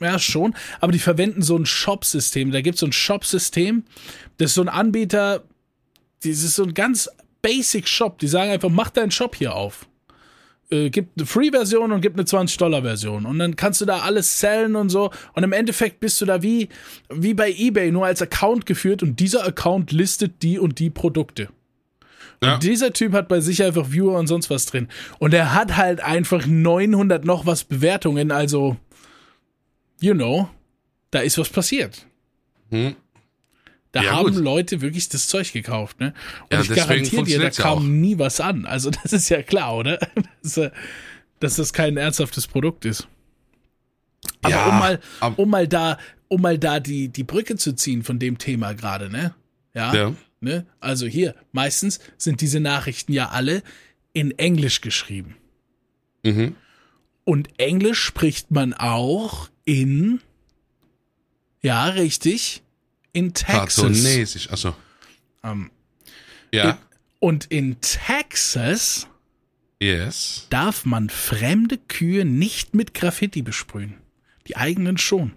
ja, 0.01 0.19
schon, 0.19 0.55
aber 0.81 0.93
die 0.93 0.99
verwenden 0.99 1.43
so 1.43 1.57
ein 1.57 1.67
Shop-System. 1.67 2.53
Da 2.53 2.61
gibt 2.61 2.75
es 2.75 2.81
so 2.81 2.87
ein 2.87 2.93
Shop-System, 2.93 3.85
das 4.39 4.51
ist 4.51 4.55
so 4.55 4.63
ein 4.63 4.69
Anbieter, 4.69 5.45
das 6.23 6.42
ist 6.42 6.57
so 6.57 6.64
ein 6.64 6.75
ganz 6.75 7.09
basic 7.42 7.87
Shop. 7.87 8.18
Die 8.18 8.29
sagen 8.29 8.51
einfach, 8.51 8.71
mach 8.71 8.90
deinen 8.90 9.11
Shop 9.11 9.37
hier 9.37 9.55
auf. 9.55 9.87
Äh, 10.71 10.90
gibt 10.90 11.18
eine 11.18 11.27
Free-Version 11.27 11.92
und 11.92 12.01
gibt 12.01 12.18
eine 12.18 12.27
20-Dollar-Version. 12.27 13.27
Und 13.27 13.38
dann 13.38 13.55
kannst 13.55 13.81
du 13.81 13.85
da 13.85 14.01
alles 14.01 14.40
sellen 14.40 14.77
und 14.77 14.88
so. 14.88 15.11
Und 15.35 15.42
im 15.42 15.53
Endeffekt 15.53 16.01
bist 16.01 16.21
du 16.21 16.25
da 16.25 16.42
wie, 16.42 16.68
wie 17.11 17.35
bei 17.35 17.53
eBay, 17.53 17.92
nur 17.92 18.07
als 18.07 18.23
Account 18.23 18.66
geführt 18.66 19.03
und 19.03 19.21
dieser 19.21 19.47
Account 19.47 19.92
listet 19.92 20.42
die 20.42 20.59
und 20.59 20.79
die 20.79 20.90
Produkte. 20.90 21.49
Ja. 22.42 22.55
Und 22.55 22.62
dieser 22.62 22.92
Typ 22.92 23.12
hat 23.12 23.29
bei 23.29 23.40
sich 23.40 23.62
einfach 23.62 23.90
Viewer 23.90 24.18
und 24.18 24.27
sonst 24.27 24.51
was 24.51 24.66
drin. 24.66 24.88
Und 25.18 25.35
er 25.35 25.55
hat 25.55 25.77
halt 25.77 26.03
einfach 26.03 26.47
900 26.47 27.25
noch 27.25 27.47
was 27.47 27.64
Bewertungen, 27.64 28.31
also, 28.31 28.77
you 30.05 30.14
know, 30.14 30.49
da 31.11 31.21
ist 31.21 31.38
was 31.38 31.49
passiert. 31.49 32.07
Hm. 32.71 32.95
Da 33.93 34.03
Ja, 34.03 34.11
haben 34.17 34.35
gut. 34.35 34.43
Leute 34.43 34.81
wirklich 34.81 35.09
das 35.09 35.29
Zeug 35.29 35.53
gekauft, 35.53 36.01
ne? 36.01 36.14
Und 36.43 36.53
Ja, 36.53 36.61
ich 36.62 36.69
garantiere 36.75 37.23
dir, 37.25 37.38
da 37.38 37.51
kam 37.51 37.79
auch. 37.79 37.83
nie 37.83 38.19
was 38.19 38.40
an. 38.40 38.67
Also, 38.67 38.90
das 39.03 39.12
ist 39.12 39.29
ja 39.29 39.43
klar, 39.43 39.77
oder? 39.77 39.99
Dass, 40.43 40.57
äh, 40.57 40.71
dass 41.40 41.57
das 41.57 41.73
kein 41.73 41.97
ernsthaftes 41.97 42.47
Produkt 42.49 42.85
ist. 42.85 43.07
Aber 44.43 44.51
Ja, 44.51 44.67
um 44.69 44.79
mal, 44.79 45.01
um 45.37 45.51
mal 45.51 45.69
da, 45.69 45.99
um 46.29 46.40
mal 46.40 46.59
da 46.59 46.81
die, 46.81 47.09
die 47.09 47.25
Brücke 47.25 47.57
zu 47.57 47.73
ziehen 47.75 48.03
von 48.03 48.19
dem 48.19 48.38
Thema 48.38 48.73
gerade, 48.75 49.11
ne? 49.11 49.35
Ja. 49.75 49.95
Ja. 49.95 50.14
Ne? 50.40 50.67
Also 50.81 51.07
hier, 51.07 51.35
meistens 51.53 52.01
sind 52.19 52.40
diese 52.40 52.61
Nachrichten 52.61 53.12
ja 53.12 53.29
alle 53.31 53.62
in 54.12 54.37
Englisch 54.38 54.81
geschrieben. 54.81 55.37
Mhm. 56.25 56.57
Und 57.25 57.49
Englisch 57.59 58.01
spricht 58.01 58.51
man 58.51 58.75
auch 58.75 59.49
in, 59.64 60.20
ja, 61.62 61.87
richtig, 61.87 62.62
in 63.12 63.33
Texas. 63.35 63.77
Kartonesisch, 63.77 64.50
achso. 64.50 64.74
Ähm, 65.42 65.70
Ja. 66.53 66.79
und 67.20 67.46
in 67.46 67.81
Texas 67.81 69.07
Yes. 69.81 70.46
darf 70.50 70.85
man 70.85 71.11
fremde 71.11 71.79
Kühe 71.79 72.24
nicht 72.24 72.74
mit 72.74 72.94
Graffiti 72.94 73.42
besprühen. 73.42 73.94
Die 74.46 74.57
eigenen 74.57 74.98
schon. 74.98 75.33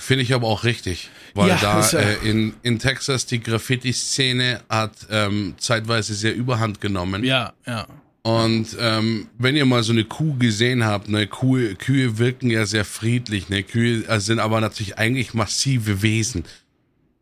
Finde 0.00 0.22
ich 0.22 0.32
aber 0.32 0.46
auch 0.46 0.62
richtig, 0.62 1.10
weil 1.34 1.48
Ja, 1.48 1.56
da 1.60 1.80
ist 1.80 1.92
äh, 1.92 2.14
in, 2.18 2.54
in 2.62 2.78
Texas 2.78 3.26
die 3.26 3.40
Graffiti-Szene 3.40 4.62
hat 4.68 4.92
ähm, 5.10 5.54
zeitweise 5.58 6.14
sehr 6.14 6.34
überhand 6.36 6.80
genommen. 6.80 7.24
Ja, 7.24 7.52
ja. 7.66 7.86
Und 8.28 8.76
ähm, 8.78 9.28
wenn 9.38 9.56
ihr 9.56 9.64
mal 9.64 9.82
so 9.82 9.92
eine 9.92 10.04
Kuh 10.04 10.36
gesehen 10.36 10.84
habt, 10.84 11.08
ne, 11.08 11.26
Kuh, 11.26 11.74
Kühe 11.78 12.18
wirken 12.18 12.50
ja 12.50 12.66
sehr 12.66 12.84
friedlich, 12.84 13.48
ne, 13.48 13.62
Kühe 13.62 14.06
äh, 14.06 14.20
sind 14.20 14.38
aber 14.38 14.60
natürlich 14.60 14.98
eigentlich 14.98 15.32
massive 15.32 16.02
Wesen, 16.02 16.44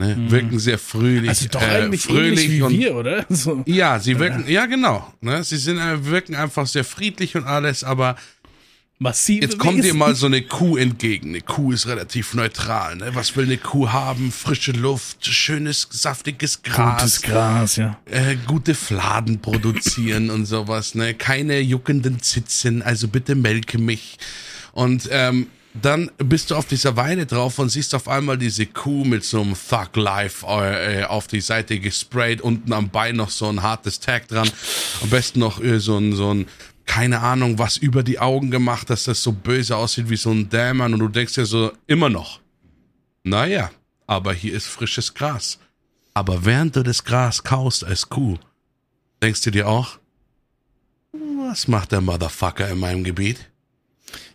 ne, 0.01 0.17
wirken 0.31 0.59
sehr 0.59 0.81
fröhlich, 0.81 1.23
Mhm. 1.23 1.29
Also 1.29 1.49
doch 1.49 1.63
äh, 1.63 1.83
eigentlich 1.83 2.03
fröhlich 2.03 2.51
wie 2.51 2.63
und 2.63 2.77
wir, 2.77 2.97
oder? 2.97 3.25
So. 3.29 3.63
ja, 3.67 4.01
sie 4.01 4.19
wirken, 4.19 4.47
ja 4.49 4.67
genau, 4.67 5.07
ne, 5.21 5.45
sie 5.45 5.59
sind 5.59 5.79
äh, 5.79 6.07
wirken 6.07 6.35
einfach 6.35 6.67
sehr 6.67 6.83
friedlich 6.83 7.37
und 7.37 7.45
alles, 7.45 7.85
aber 7.85 8.17
Massive 8.99 9.43
Jetzt 9.43 9.59
kommt 9.59 9.85
dir 9.85 9.93
mal 9.93 10.15
so 10.15 10.25
eine 10.25 10.41
Kuh 10.41 10.79
entgegen. 10.79 11.29
Eine 11.31 11.43
Kuh 11.43 11.73
ist 11.73 11.87
relativ 11.87 12.33
neutral. 12.33 12.97
Ne? 12.97 13.15
Was 13.15 13.37
will 13.37 13.45
eine 13.45 13.59
Kuh 13.59 13.91
haben? 13.91 14.33
Frische 14.33 14.73
Luft, 14.73 15.27
schönes, 15.27 15.87
saftiges 15.91 16.63
Gras, 16.63 17.03
Gutes 17.03 17.23
Gras, 17.23 17.77
ja. 17.77 17.99
äh, 18.07 18.37
gute 18.47 18.75
Fladen 18.75 19.41
produzieren 19.41 20.31
und 20.31 20.47
sowas. 20.47 20.95
Ne? 20.95 21.13
Keine 21.13 21.61
juckenden 21.61 22.23
Zitzen, 22.23 22.81
also 22.81 23.09
bitte 23.09 23.35
melke 23.35 23.77
mich. 23.77 24.17
Und 24.73 25.09
ähm, 25.11 25.49
dann 25.83 26.11
bist 26.17 26.51
du 26.51 26.55
auf 26.55 26.67
dieser 26.67 26.97
Weide 26.97 27.27
drauf 27.27 27.59
und 27.59 27.69
siehst 27.69 27.95
auf 27.95 28.09
einmal 28.09 28.39
diese 28.39 28.65
Kuh 28.65 29.05
mit 29.05 29.25
so 29.25 29.43
einem 29.43 29.55
Thug 29.55 29.97
Life 29.97 30.47
äh, 30.47 31.05
auf 31.05 31.27
die 31.27 31.41
Seite 31.41 31.79
gesprayt, 31.81 32.41
unten 32.41 32.73
am 32.73 32.89
Bein 32.89 33.17
noch 33.17 33.31
so 33.31 33.47
ein 33.49 33.63
hartes 33.63 34.01
Tag 34.01 34.29
dran. 34.29 34.49
Am 35.03 35.11
besten 35.11 35.41
noch 35.41 35.63
äh, 35.63 35.81
so 35.81 35.99
ein, 35.99 36.15
so 36.15 36.33
ein, 36.33 36.47
keine 36.87 37.21
Ahnung, 37.21 37.59
was 37.59 37.77
über 37.77 38.03
die 38.03 38.19
Augen 38.19 38.51
gemacht, 38.51 38.89
dass 38.89 39.05
das 39.05 39.23
so 39.23 39.33
böse 39.33 39.77
aussieht 39.77 40.09
wie 40.09 40.17
so 40.17 40.31
ein 40.31 40.49
Dämon 40.49 40.95
und 40.95 41.01
du 41.01 41.09
denkst 41.09 41.35
dir 41.35 41.47
so, 41.47 41.73
immer 41.87 42.09
noch. 42.09 42.41
Naja, 43.25 43.71
aber 44.07 44.33
hier 44.33 44.55
ist 44.55 44.67
frisches 44.67 45.13
Gras. 45.13 45.59
Aber 46.15 46.45
während 46.45 46.77
du 46.77 46.83
das 46.83 47.05
Gras 47.05 47.43
kaust 47.43 47.85
als 47.85 48.09
Kuh, 48.09 48.39
denkst 49.23 49.43
du 49.43 49.51
dir 49.51 49.69
auch, 49.69 49.99
was 51.13 51.69
macht 51.69 51.93
der 51.93 52.01
Motherfucker 52.01 52.69
in 52.69 52.79
meinem 52.79 53.05
Gebiet? 53.05 53.51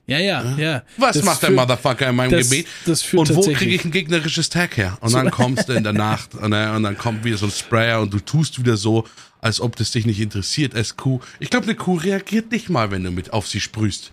Ja, 0.08 0.20
ja, 0.20 0.58
ja. 0.58 0.84
Was 0.98 1.16
Das 1.16 1.24
macht 1.26 1.42
der 1.44 1.50
führt- 1.50 1.60
Motherfucker 1.60 2.10
in 2.10 2.16
meinem 2.16 2.32
das- 2.32 2.50
Gebiet? 2.50 2.68
das 2.86 3.02
führt 3.02 3.30
und 3.30 3.36
wo 3.38 3.42
kriege 3.54 3.74
ich 3.76 3.86
ein 3.86 3.92
gegnerisches 3.92 4.50
Tag 4.50 4.76
her? 4.78 4.98
Und 5.02 5.14
dann 5.14 5.32
kommst 5.32 5.70
du 5.70 5.74
in 5.74 5.84
der 5.84 5.94
Nacht 6.10 6.36
und, 6.36 6.52
äh, 6.54 6.70
und 6.76 6.84
dann 6.84 6.98
kommt 6.98 7.24
wieder 7.24 7.38
so 7.38 7.46
ein 7.46 7.52
Sprayer 7.52 8.02
und 8.02 8.12
du 8.14 8.20
tust 8.20 8.60
wieder 8.60 8.76
so, 8.78 9.08
als 9.40 9.62
ob 9.62 9.76
das 9.76 9.92
dich 9.92 10.06
nicht 10.06 10.20
interessiert 10.20 10.76
als 10.76 10.98
Kuh. 10.98 11.20
Ich 11.40 11.50
glaube, 11.50 11.66
eine 11.66 11.76
Kuh 11.76 11.96
reagiert 11.96 12.52
nicht 12.52 12.70
mal, 12.70 12.92
wenn 12.92 13.04
du 13.04 13.12
mit 13.12 13.32
auf 13.32 13.48
sie 13.48 13.60
sprühst. 13.62 14.12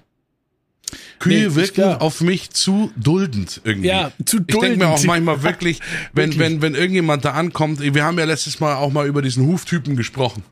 Kühe 1.18 1.48
Nee, 1.48 1.54
wirken 1.54 1.94
auf 1.96 2.20
mich 2.22 2.50
zu 2.50 2.92
duldend 2.96 3.60
irgendwie. 3.64 3.88
Ja, 3.88 4.12
zu 4.24 4.38
Ich 4.38 4.46
denke 4.46 4.76
mir 4.78 4.86
auch 4.88 4.94
duldend. 4.94 5.06
manchmal 5.06 5.42
wirklich, 5.42 5.80
wenn, 6.12 6.30
Wirklich. 6.30 6.38
wenn, 6.38 6.62
wenn 6.62 6.74
irgendjemand 6.74 7.24
da 7.24 7.32
ankommt, 7.32 7.80
wir 7.80 8.04
haben 8.04 8.18
ja 8.18 8.24
letztes 8.24 8.60
Mal 8.60 8.74
auch 8.76 8.90
mal 8.92 9.06
über 9.06 9.20
diesen 9.20 9.46
Huftypen 9.46 9.96
gesprochen. 9.96 10.44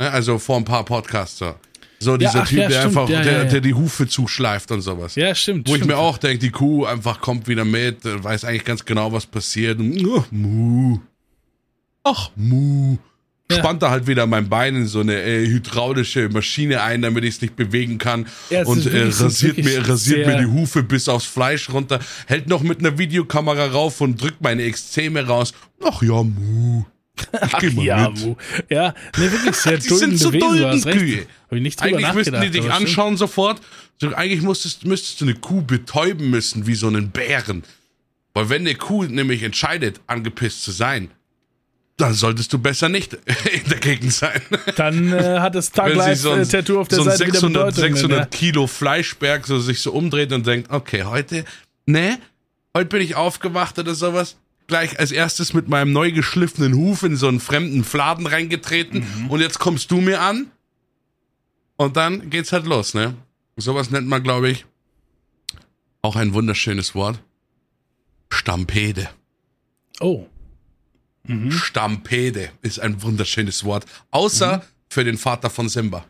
Ne, 0.00 0.10
Also 0.10 0.38
vor 0.38 0.56
ein 0.56 0.64
paar 0.64 0.84
Podcasts. 0.84 1.40
So, 2.02 2.16
dieser 2.16 2.42
ach 2.42 2.48
Typ, 2.48 2.58
ja, 2.58 2.68
der 2.68 2.78
stimmt. 2.80 2.96
einfach, 2.96 3.08
Ja, 3.10 3.22
der, 3.22 3.32
ja, 3.32 3.38
ja. 3.40 3.44
der 3.44 3.60
die 3.60 3.74
Hufe 3.74 4.08
zuschleift 4.08 4.70
und 4.72 4.80
sowas. 4.80 5.14
Ja, 5.16 5.34
stimmt. 5.34 5.68
Wo 5.68 5.72
ich 5.72 5.78
stimmt. 5.78 5.92
mir 5.92 5.98
auch 5.98 6.16
denke, 6.16 6.38
die 6.38 6.50
Kuh 6.50 6.86
einfach 6.86 7.20
kommt 7.20 7.46
wieder 7.46 7.66
mit, 7.66 8.04
äh, 8.06 8.24
weiß 8.24 8.44
eigentlich 8.44 8.64
ganz 8.64 8.84
genau, 8.84 9.12
was 9.12 9.26
passiert. 9.26 9.78
Und, 9.78 10.02
uh, 10.04 10.24
mu. 10.30 10.98
Ach, 12.02 12.30
mu. 12.36 12.96
Ja. 13.50 13.58
Spannt 13.58 13.82
da 13.82 13.90
halt 13.90 14.06
wieder 14.06 14.26
mein 14.26 14.48
Bein 14.48 14.76
in 14.76 14.86
so 14.86 15.00
eine 15.00 15.20
äh, 15.22 15.44
hydraulische 15.46 16.28
Maschine 16.28 16.82
ein, 16.82 17.02
damit 17.02 17.24
ich 17.24 17.34
es 17.34 17.42
nicht 17.42 17.56
bewegen 17.56 17.98
kann. 17.98 18.26
Ja, 18.48 18.64
und 18.64 18.86
äh, 18.86 19.02
rasiert, 19.08 19.58
mir, 19.58 19.86
rasiert 19.86 20.26
mir 20.26 20.38
die 20.38 20.46
Hufe 20.46 20.82
bis 20.82 21.08
aufs 21.08 21.26
Fleisch 21.26 21.68
runter. 21.70 21.98
Hält 22.26 22.48
noch 22.48 22.62
mit 22.62 22.78
einer 22.78 22.96
Videokamera 22.96 23.66
rauf 23.66 24.00
und 24.00 24.22
drückt 24.22 24.40
meine 24.40 24.62
Extreme 24.62 25.26
raus. 25.26 25.52
Ach 25.84 26.00
ja, 26.00 26.22
mu. 26.22 26.84
Mal 27.32 27.84
ja, 27.84 28.12
ja, 28.68 28.94
nee, 29.16 29.30
wirklich 29.30 29.56
sehr 29.56 29.78
Die 29.78 29.88
sind 29.88 30.18
so 30.18 30.30
Kühe. 30.30 31.26
Hab 31.50 31.56
ich 31.56 31.62
nicht 31.62 31.80
drüber 31.80 31.96
Eigentlich 31.96 32.14
müssten 32.14 32.40
die 32.40 32.50
dich 32.50 32.70
anschauen 32.70 33.16
sofort. 33.16 33.60
So, 34.00 34.14
eigentlich 34.14 34.42
müsstest, 34.42 34.86
müsstest 34.86 35.20
du 35.20 35.26
eine 35.26 35.34
Kuh 35.34 35.62
betäuben 35.62 36.30
müssen, 36.30 36.66
wie 36.66 36.74
so 36.74 36.86
einen 36.86 37.10
Bären. 37.10 37.64
Weil 38.34 38.48
wenn 38.48 38.62
eine 38.62 38.74
Kuh 38.74 39.04
nämlich 39.04 39.42
entscheidet, 39.42 40.00
angepisst 40.06 40.62
zu 40.62 40.70
sein, 40.70 41.10
dann 42.00 42.14
solltest 42.14 42.52
du 42.52 42.58
besser 42.58 42.88
nicht 42.88 43.14
in 43.52 43.68
der 43.68 43.78
Gegend 43.78 44.12
sein. 44.12 44.40
Dann 44.76 45.12
äh, 45.12 45.40
hat 45.40 45.54
das 45.54 45.66
so 45.72 45.72
Tag-Life-Tattoo 45.72 46.80
auf 46.80 46.88
der 46.88 46.98
so 46.98 47.04
Seite 47.04 47.26
wieder 47.26 47.40
600, 47.40 47.74
Bedeutung. 47.74 47.96
600 47.96 48.20
ne? 48.20 48.26
Kilo 48.30 48.66
Fleischberg 48.66 49.46
so 49.46 49.58
sich 49.58 49.80
so 49.80 49.92
umdreht 49.92 50.32
und 50.32 50.46
denkt, 50.46 50.70
okay, 50.70 51.04
heute, 51.04 51.44
ne, 51.86 52.18
heute 52.74 52.86
bin 52.86 53.02
ich 53.02 53.16
aufgewacht 53.16 53.78
oder 53.78 53.94
sowas. 53.94 54.36
Gleich 54.70 55.00
als 55.00 55.10
erstes 55.10 55.52
mit 55.52 55.68
meinem 55.68 55.92
neu 55.92 56.12
geschliffenen 56.12 56.76
Huf 56.76 57.02
in 57.02 57.16
so 57.16 57.26
einen 57.26 57.40
fremden 57.40 57.82
Fladen 57.82 58.28
reingetreten 58.28 59.04
und 59.28 59.40
jetzt 59.40 59.58
kommst 59.58 59.90
du 59.90 60.00
mir 60.00 60.20
an 60.20 60.46
und 61.76 61.96
dann 61.96 62.30
geht's 62.30 62.52
halt 62.52 62.66
los, 62.66 62.94
ne? 62.94 63.16
Sowas 63.56 63.90
nennt 63.90 64.06
man, 64.06 64.22
glaube 64.22 64.48
ich, 64.48 64.64
auch 66.02 66.14
ein 66.14 66.34
wunderschönes 66.34 66.94
Wort. 66.94 67.20
Stampede. 68.30 69.10
Oh, 69.98 70.26
Stampede 71.50 72.50
ist 72.62 72.78
ein 72.78 73.02
wunderschönes 73.02 73.64
Wort. 73.64 73.86
Außer 74.12 74.58
Mhm. 74.58 74.62
für 74.88 75.02
den 75.02 75.18
Vater 75.18 75.50
von 75.50 75.68
Simba. 75.68 76.04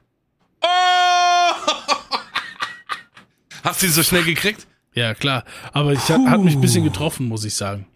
Oh! 0.61 0.67
Hast 3.65 3.81
du 3.81 3.87
ihn 3.87 3.93
so 3.93 4.03
schnell 4.03 4.25
gekriegt? 4.25 4.67
ja, 4.95 5.15
klar. 5.15 5.45
Aber 5.73 5.95
ich 5.95 6.01
hat 6.11 6.41
mich 6.43 6.57
ein 6.57 6.61
bisschen 6.61 6.85
getroffen, 6.85 7.27
muss 7.27 7.47
ich 7.47 7.55
sagen. 7.55 7.87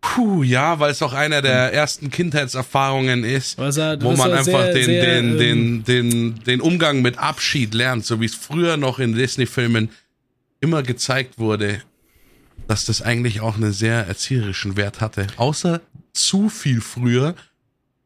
Puh, 0.00 0.42
ja, 0.44 0.78
weil 0.78 0.92
es 0.92 1.02
auch 1.02 1.12
einer 1.12 1.42
der 1.42 1.72
ersten 1.72 2.10
Kindheitserfahrungen 2.10 3.24
ist, 3.24 3.58
er- 3.58 4.00
wo 4.00 4.12
man 4.12 4.32
einfach 4.32 4.62
sehr, 4.66 4.72
den, 4.74 4.84
sehr, 4.84 5.04
den, 5.04 5.24
ähm, 5.32 5.38
den, 5.38 5.84
den, 5.84 6.44
den 6.44 6.60
Umgang 6.60 7.02
mit 7.02 7.18
Abschied 7.18 7.74
lernt, 7.74 8.06
so 8.06 8.20
wie 8.20 8.26
es 8.26 8.34
früher 8.34 8.76
noch 8.76 8.98
in 9.00 9.14
Disney-Filmen 9.14 9.90
immer 10.60 10.82
gezeigt 10.82 11.38
wurde, 11.38 11.82
dass 12.68 12.84
das 12.84 13.02
eigentlich 13.02 13.40
auch 13.40 13.56
einen 13.56 13.72
sehr 13.72 14.06
erzieherischen 14.06 14.76
Wert 14.76 15.00
hatte. 15.00 15.26
Außer 15.36 15.80
zu 16.12 16.48
viel 16.48 16.80
früher, 16.80 17.34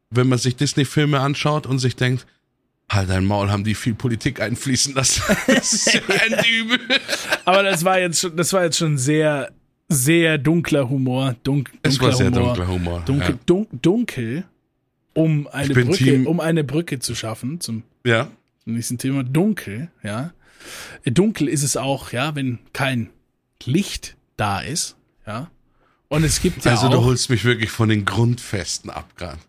wenn 0.09 0.27
man 0.27 0.39
sich 0.39 0.55
Disney-Filme 0.55 1.19
anschaut 1.19 1.65
und 1.67 1.79
sich 1.79 1.95
denkt, 1.95 2.25
halt 2.91 3.09
dein 3.09 3.25
Maul, 3.25 3.49
haben 3.51 3.63
die 3.63 3.75
viel 3.75 3.93
Politik 3.95 4.39
einfließen 4.41 4.93
lassen. 4.95 5.21
Das 5.47 5.73
ist 5.73 5.93
ja 5.93 6.01
ein 6.21 6.43
Übel. 6.45 6.79
Aber 7.45 7.63
das 7.63 7.83
war 7.85 7.99
jetzt 7.99 8.19
schon, 8.19 8.35
das 8.35 8.51
war 8.53 8.63
jetzt 8.63 8.77
schon 8.77 8.97
sehr, 8.97 9.51
sehr 9.93 10.37
dunkler 10.37 10.89
Humor. 10.89 11.35
Dunk, 11.43 11.71
dunkler 11.71 11.79
Es 11.83 11.99
war 12.01 12.11
sehr 12.13 12.27
Humor. 12.27 12.43
dunkler 12.45 12.67
Humor. 12.67 13.03
Dunkel, 13.05 13.29
ja. 13.29 13.39
dun, 13.45 13.67
dunkel, 13.81 14.43
um 15.13 15.47
eine 15.47 15.73
Brücke, 15.73 15.93
Team- 15.93 16.27
um 16.27 16.39
eine 16.39 16.63
Brücke 16.63 16.99
zu 16.99 17.15
schaffen 17.15 17.59
zum 17.61 17.83
ja. 18.05 18.29
nächsten 18.65 18.97
Thema. 18.97 19.23
Dunkel, 19.23 19.89
ja. 20.03 20.33
Dunkel 21.05 21.47
ist 21.49 21.63
es 21.63 21.75
auch, 21.77 22.11
ja, 22.13 22.35
wenn 22.35 22.59
kein 22.73 23.09
Licht 23.65 24.15
da 24.37 24.59
ist, 24.61 24.95
ja. 25.27 25.49
Und 26.07 26.23
es 26.23 26.41
gibt 26.41 26.63
ja 26.65 26.71
Also 26.71 26.87
auch, 26.87 26.91
du 26.91 27.03
holst 27.05 27.29
mich 27.29 27.43
wirklich 27.43 27.69
von 27.71 27.89
den 27.89 28.05
Grundfesten 28.05 28.89
ab 28.89 29.09
gerade. 29.17 29.39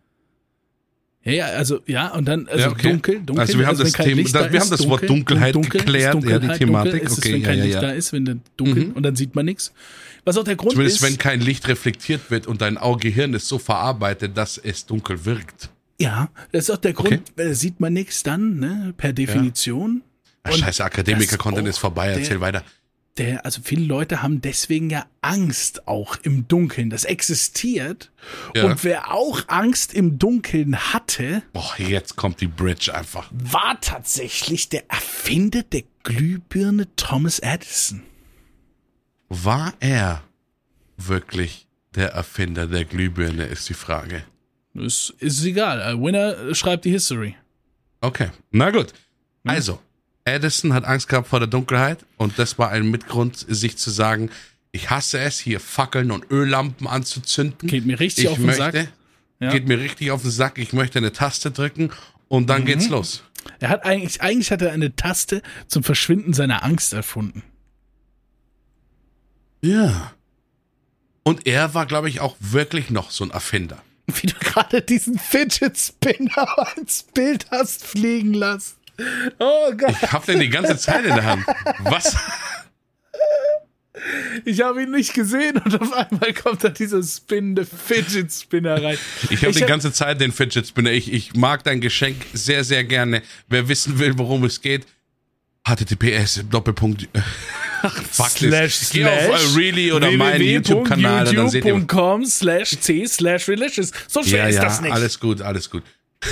ja, 1.25 1.33
ja, 1.33 1.47
also 1.47 1.81
ja, 1.87 2.09
und 2.15 2.27
dann 2.27 2.47
also 2.49 2.59
Ja, 2.61 2.71
okay. 2.71 2.91
dunkel, 2.91 3.21
dunkel. 3.21 3.41
Also 3.41 3.59
wir 3.59 3.67
haben 3.67 3.79
wenn 3.79 3.85
das 3.85 3.93
Thema- 3.93 4.23
da- 4.33 4.51
wir 4.53 4.59
ist, 4.59 4.63
haben 4.65 4.71
das 4.71 4.89
Wort 4.89 5.09
Dunkelheit 5.09 5.55
dunkel 5.55 5.81
geklärt, 5.81 5.97
ist 5.97 6.05
ja, 6.05 6.21
die 6.21 6.27
Dunkelheit, 6.27 6.59
Thematik, 6.59 6.93
Dunkel 6.93 7.07
ist 7.07 7.13
es, 7.13 7.19
okay, 7.19 7.33
wenn 7.35 7.41
ja, 7.43 7.47
kein 7.49 7.59
ja, 7.59 7.65
Licht 7.65 7.75
ja. 7.77 7.81
da 7.81 7.91
ist, 7.93 8.13
wenn 8.13 8.41
dunkel 8.57 8.93
und 8.93 9.03
dann 9.03 9.15
sieht 9.17 9.35
man 9.35 9.45
nichts. 9.47 9.73
Was 10.25 10.37
auch 10.39 10.45
der 10.45 10.57
Grund 10.57 10.73
Zumindest 10.73 10.99
ist. 10.99 11.03
wenn 11.03 11.19
kein 11.19 11.41
Licht 11.41 11.69
reflektiert 11.69 12.31
wird 12.31 12.47
und 12.47 12.61
dein 12.63 12.79
Gehirn 12.99 13.35
es 13.35 13.47
so 13.49 13.59
verarbeitet, 13.59 14.37
dass 14.37 14.59
es 14.59 14.87
dunkel 14.87 15.25
wirkt. 15.25 15.71
Ja, 16.01 16.29
das 16.53 16.65
ist 16.65 16.71
auch 16.71 16.79
der 16.79 16.93
Grund, 16.93 17.23
Okay. 17.37 17.51
äh, 17.51 17.55
sieht 17.55 17.79
man 17.81 17.93
nichts 17.93 18.23
dann, 18.23 18.59
ne, 18.59 18.95
per 18.97 19.13
Definition. 19.13 20.03
Ach, 20.43 20.53
Und 20.53 20.59
scheiße, 20.59 20.85
Akademiker-Content 20.85 21.69
ist 21.69 21.79
vorbei, 21.79 22.09
erzähl 22.09 22.25
der- 22.31 22.41
weiter. 22.41 22.65
Der, 23.17 23.45
also 23.45 23.61
viele 23.63 23.85
Leute 23.85 24.23
haben 24.23 24.41
deswegen 24.41 24.91
ja 24.91 25.07
Angst 25.21 25.87
auch 25.87 26.17
im 26.25 26.49
Dunkeln. 26.49 26.91
Das 26.91 27.05
existiert. 27.05 28.11
Ja. 28.57 28.65
Und 28.65 28.83
wer 28.83 29.13
auch 29.15 29.43
Angst 29.47 29.95
im 29.95 30.19
Dunkeln 30.19 30.77
hatte, 30.93 31.45
Boah, 31.53 31.75
jetzt 31.79 32.17
kommt 32.17 32.41
die 32.41 32.49
Bridge 32.49 32.93
einfach. 32.93 33.31
war 33.31 33.79
tatsächlich 33.81 34.69
der 34.69 34.91
Erfinder 34.91 35.63
der 35.63 35.85
Glühbirne 36.03 36.89
Thomas 36.97 37.39
Edison. 37.39 38.03
War 39.29 39.75
er 39.81 40.23
wirklich 40.97 41.67
der 41.95 42.11
Erfinder 42.13 42.67
der 42.67 42.85
Glühbirne, 42.85 43.45
ist 43.47 43.69
die 43.69 43.75
Frage. 43.75 44.25
Ist, 44.75 45.11
ist 45.19 45.45
egal. 45.45 45.81
Ein 45.83 46.03
Winner 46.03 46.55
schreibt 46.55 46.85
die 46.85 46.91
History. 46.91 47.37
Okay, 48.01 48.31
na 48.51 48.71
gut. 48.71 48.93
Also, 49.45 49.81
Edison 50.25 50.73
hat 50.73 50.85
Angst 50.85 51.09
gehabt 51.09 51.29
vor 51.29 51.39
der 51.39 51.49
Dunkelheit 51.49 52.05
und 52.17 52.39
das 52.39 52.59
war 52.59 52.71
ein 52.71 52.91
Mitgrund, 52.91 53.37
sich 53.49 53.77
zu 53.77 53.91
sagen, 53.91 54.31
ich 54.73 54.91
hasse 54.91 55.21
es, 55.21 55.39
hier 55.39 55.61
Fackeln 55.61 56.11
und 56.11 56.31
Öllampen 56.31 56.87
anzuzünden. 56.89 57.69
Geht 57.69 57.87
mir 57.87 58.01
richtig 58.01 58.25
ich 58.25 58.31
auf 58.31 58.37
den 58.37 58.47
möchte, 58.47 58.63
Sack. 58.63 58.89
Ja. 59.41 59.51
Geht 59.51 59.69
mir 59.69 59.79
richtig 59.79 60.11
auf 60.11 60.23
den 60.23 60.31
Sack, 60.31 60.59
ich 60.59 60.73
möchte 60.73 60.99
eine 60.99 61.13
Taste 61.13 61.51
drücken 61.51 61.91
und 62.29 62.49
dann 62.51 62.63
Mhm. 62.63 62.67
geht's 62.67 62.89
los. 62.89 63.23
Er 63.61 63.69
hat 63.69 63.85
eigentlich, 63.85 64.21
eigentlich 64.23 64.51
hat 64.51 64.63
er 64.63 64.73
eine 64.73 64.97
Taste 64.97 65.43
zum 65.69 65.85
Verschwinden 65.85 66.33
seiner 66.33 66.65
Angst 66.65 66.93
erfunden. 66.95 67.43
Ja. 69.65 70.13
Und 71.23 71.47
er 71.47 71.73
war, 71.73 71.87
glaube 71.87 72.09
ich, 72.11 72.21
auch 72.21 72.37
wirklich 72.39 72.91
noch 72.91 73.11
so 73.11 73.25
ein 73.25 73.31
Erfinder. 73.31 73.83
Wie 74.07 74.27
du 74.27 74.35
gerade 74.39 74.83
diesen 74.83 75.19
Fidget 75.19 75.79
Spinner 75.79 76.59
als 76.77 77.05
Bild 77.15 77.47
hast 77.51 77.85
fliegen 77.87 78.35
lassen. 78.35 78.75
Oh 79.39 79.73
Gott. 79.77 79.95
Ich 80.03 80.13
hab 80.13 80.27
den 80.27 80.39
die 80.41 80.51
ganze 80.51 80.77
Zeit 80.77 81.05
in 81.05 81.15
der 81.15 81.25
Hand. 81.25 81.45
Was? 81.81 82.17
Ich 84.45 84.61
habe 84.61 84.83
ihn 84.83 84.91
nicht 84.91 85.15
gesehen 85.15 85.57
und 85.57 85.81
auf 85.81 85.93
einmal 85.93 86.35
kommt 86.35 86.65
da 86.65 86.69
dieser 86.69 87.01
spinnende 87.03 87.65
Fidget 87.65 88.31
Spinner 88.33 88.83
rein. 88.83 88.99
Ich 89.31 89.43
habe 89.45 89.53
die 89.53 89.61
hab- 89.61 89.69
ganze 89.69 89.93
Zeit 89.93 90.21
den 90.21 90.33
Fidget 90.33 90.67
Spinner. 90.67 90.91
Ich, 90.91 91.13
ich 91.13 91.35
mag 91.35 91.63
dein 91.63 91.81
Geschenk 91.81 92.17
sehr, 92.33 92.65
sehr 92.65 92.83
gerne. 92.85 93.23
Wer 93.49 93.69
wissen 93.69 93.99
will, 94.01 94.19
worum 94.19 94.45
es 94.45 94.61
geht, 94.61 94.85
https 95.67 96.43
Doppelpunkt. 96.51 97.09
Fuck 97.91 98.31
slash 98.31 98.79
this. 98.79 98.91
Geh 98.91 99.05
auf 99.05 99.57
Really 99.57 99.93
oder 99.93 100.11
meinen 100.13 100.43
YouTube-Kanal 100.43 101.27
www.youtube.com 101.31 102.25
slash 102.27 102.77
c 102.81 103.07
slash 103.07 103.49
religious. 103.49 103.91
So 104.09 104.23
schwer 104.23 104.45
Ja, 104.45 104.49
ist 104.49 104.57
ja, 104.57 104.63
das 104.65 104.81
nicht. 104.81 104.93
alles 104.93 105.19
gut, 105.21 105.43
alles 105.43 105.69
gut. 105.71 105.83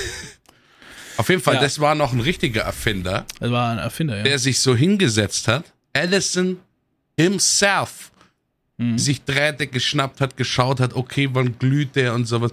Auf 1.18 1.28
jeden 1.28 1.42
Fall, 1.42 1.56
Ja. 1.56 1.60
das 1.60 1.78
war 1.78 1.94
noch 1.94 2.12
ein 2.12 2.20
richtiger 2.20 2.62
Erfinder, 2.62 3.26
Das 3.38 3.50
war 3.50 3.70
ein 3.72 3.78
Erfinder, 3.78 4.16
ja. 4.16 4.22
der 4.22 4.38
sich 4.38 4.58
so 4.60 4.74
hingesetzt 4.74 5.46
hat. 5.46 5.64
Edison 5.92 6.58
himself 7.18 8.10
Mhm. 8.78 8.98
sich 8.98 9.22
Drähte 9.24 9.66
geschnappt 9.66 10.22
hat, 10.22 10.38
geschaut 10.38 10.80
hat, 10.80 10.94
okay, 10.94 11.28
wann 11.34 11.58
glüht 11.58 11.94
der 11.94 12.14
und 12.14 12.24
sowas. 12.24 12.52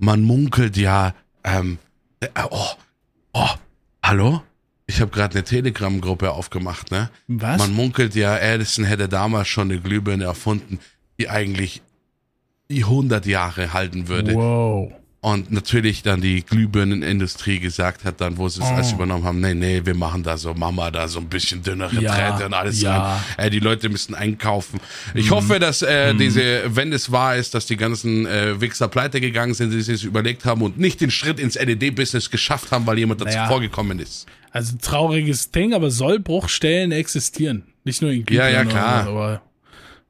Man 0.00 0.22
munkelt 0.22 0.76
ja, 0.76 1.14
ähm, 1.44 1.78
äh, 2.18 2.26
oh, 2.50 2.66
oh, 3.32 3.48
hallo? 4.02 4.42
Ich 4.92 5.00
habe 5.00 5.10
gerade 5.10 5.36
eine 5.36 5.44
Telegram-Gruppe 5.44 6.32
aufgemacht, 6.32 6.90
ne? 6.90 7.08
Was? 7.26 7.58
Man 7.58 7.72
munkelt 7.72 8.14
ja, 8.14 8.36
Edison 8.36 8.84
hätte 8.84 9.08
damals 9.08 9.48
schon 9.48 9.70
eine 9.70 9.80
Glühbirne 9.80 10.24
erfunden, 10.24 10.80
die 11.18 11.30
eigentlich 11.30 11.80
die 12.68 12.84
100 12.84 13.24
Jahre 13.24 13.72
halten 13.72 14.08
würde. 14.08 14.34
Wow. 14.34 14.92
Und 15.24 15.52
natürlich 15.52 16.02
dann 16.02 16.20
die 16.20 16.42
Glühbirnenindustrie 16.44 17.60
gesagt 17.60 18.04
hat, 18.04 18.20
dann, 18.20 18.38
wo 18.38 18.48
sie 18.48 18.60
es 18.60 18.66
Oh. 18.66 18.74
alles 18.74 18.90
übernommen 18.90 19.22
haben, 19.24 19.40
nee, 19.40 19.54
nee, 19.54 19.80
wir 19.84 19.94
machen 19.94 20.24
da 20.24 20.36
so, 20.36 20.52
Mama, 20.52 20.90
da 20.90 21.06
so 21.06 21.20
ein 21.20 21.28
bisschen 21.28 21.62
dünnere 21.62 21.94
Ja, 22.02 22.32
Drähte 22.32 22.46
und 22.46 22.54
alles 22.54 22.82
ja. 22.82 23.14
rein. 23.14 23.20
Äh, 23.36 23.50
die 23.50 23.60
Leute 23.60 23.88
müssen 23.88 24.16
einkaufen. 24.16 24.80
Ich 25.14 25.26
Mhm. 25.26 25.34
hoffe, 25.34 25.58
dass 25.60 25.82
äh, 25.82 26.12
diese, 26.16 26.62
wenn 26.74 26.92
es 26.92 27.12
wahr 27.12 27.36
ist, 27.36 27.54
dass 27.54 27.66
die 27.66 27.76
ganzen 27.76 28.26
äh, 28.26 28.60
Wichser 28.60 28.88
pleite 28.88 29.20
gegangen 29.20 29.54
sind, 29.54 29.70
die 29.70 29.80
sich 29.82 30.02
überlegt 30.02 30.44
haben 30.44 30.60
und 30.60 30.76
nicht 30.78 31.00
den 31.00 31.12
Schritt 31.12 31.38
ins 31.38 31.54
LED-Business 31.54 32.28
geschafft 32.28 32.72
haben, 32.72 32.84
weil 32.88 32.98
jemand 32.98 33.20
dazu 33.20 33.36
Naja. 33.36 33.46
vorgekommen 33.46 34.00
ist. 34.00 34.26
Also 34.50 34.76
trauriges 34.82 35.52
Ding, 35.52 35.72
aber 35.72 35.92
Sollbruchstellen 35.92 36.90
existieren. 36.90 37.62
Nicht 37.84 38.02
nur 38.02 38.10
in 38.10 38.24
Ja, 38.28 38.48
ja, 38.48 38.62
Glühbirne, 38.64 38.70
klar. 38.70 39.06
Aber, 39.06 39.42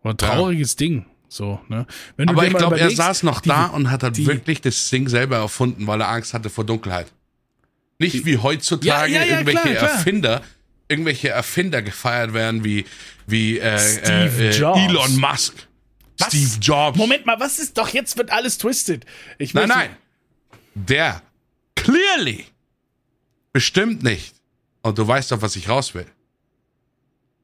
aber 0.03 0.17
trauriges 0.17 0.75
Ding. 0.77 1.05
So, 1.33 1.59
ne? 1.69 1.87
Wenn 2.19 2.29
Aber 2.29 2.47
ich 2.47 2.53
glaube, 2.53 2.79
er 2.79 2.91
saß 2.91 3.23
noch 3.23 3.41
die- 3.41 3.49
da 3.49 3.65
und 3.69 3.91
hat 3.91 4.03
halt 4.03 4.19
die- 4.19 4.27
wirklich 4.27 4.61
das 4.61 4.91
Ding 4.91 5.09
selber 5.09 5.39
erfunden, 5.39 5.87
weil 5.87 5.99
er 6.03 6.09
Angst 6.09 6.35
hatte 6.35 6.51
vor 6.51 6.65
Dunkelheit. 6.67 7.11
Nicht 7.99 8.27
wie 8.27 8.37
heutzutage 8.37 8.87
Ja, 8.87 9.07
ja, 9.07 9.25
ja, 9.25 9.33
irgendwelche 9.39 9.61
klar, 9.63 9.75
klar. 9.77 9.91
Erfinder, 9.93 10.43
irgendwelche 10.89 11.31
Erfinder 11.31 11.81
gefeiert 11.81 12.35
werden 12.35 12.65
wie, 12.65 12.85
wie 13.27 13.59
äh, 13.59 13.79
Steve 13.79 14.43
äh, 14.45 14.49
äh, 14.51 14.59
Jobs. 14.59 14.79
Elon 14.81 15.17
Musk, 15.19 15.55
Was? 16.19 16.29
Steve 16.29 16.51
Jobs. 16.61 16.99
Moment 16.99 17.25
mal, 17.25 17.41
was 17.41 17.59
ist 17.59 17.79
doch 17.79 17.89
jetzt 17.89 18.19
wird 18.19 18.31
alles 18.31 18.59
twisted. 18.59 19.07
Ich 19.39 19.55
Nein, 19.55 19.69
nein. 19.71 19.97
Der 20.75 21.23
clearly 21.77 22.45
bestimmt 23.55 24.03
nicht. 24.03 24.35
Und 24.83 24.99
du 24.99 25.09
weißt 25.09 25.33
doch, 25.33 25.41
was 25.41 25.57
ich 25.57 25.71
raus 25.71 25.95
will. 25.95 26.07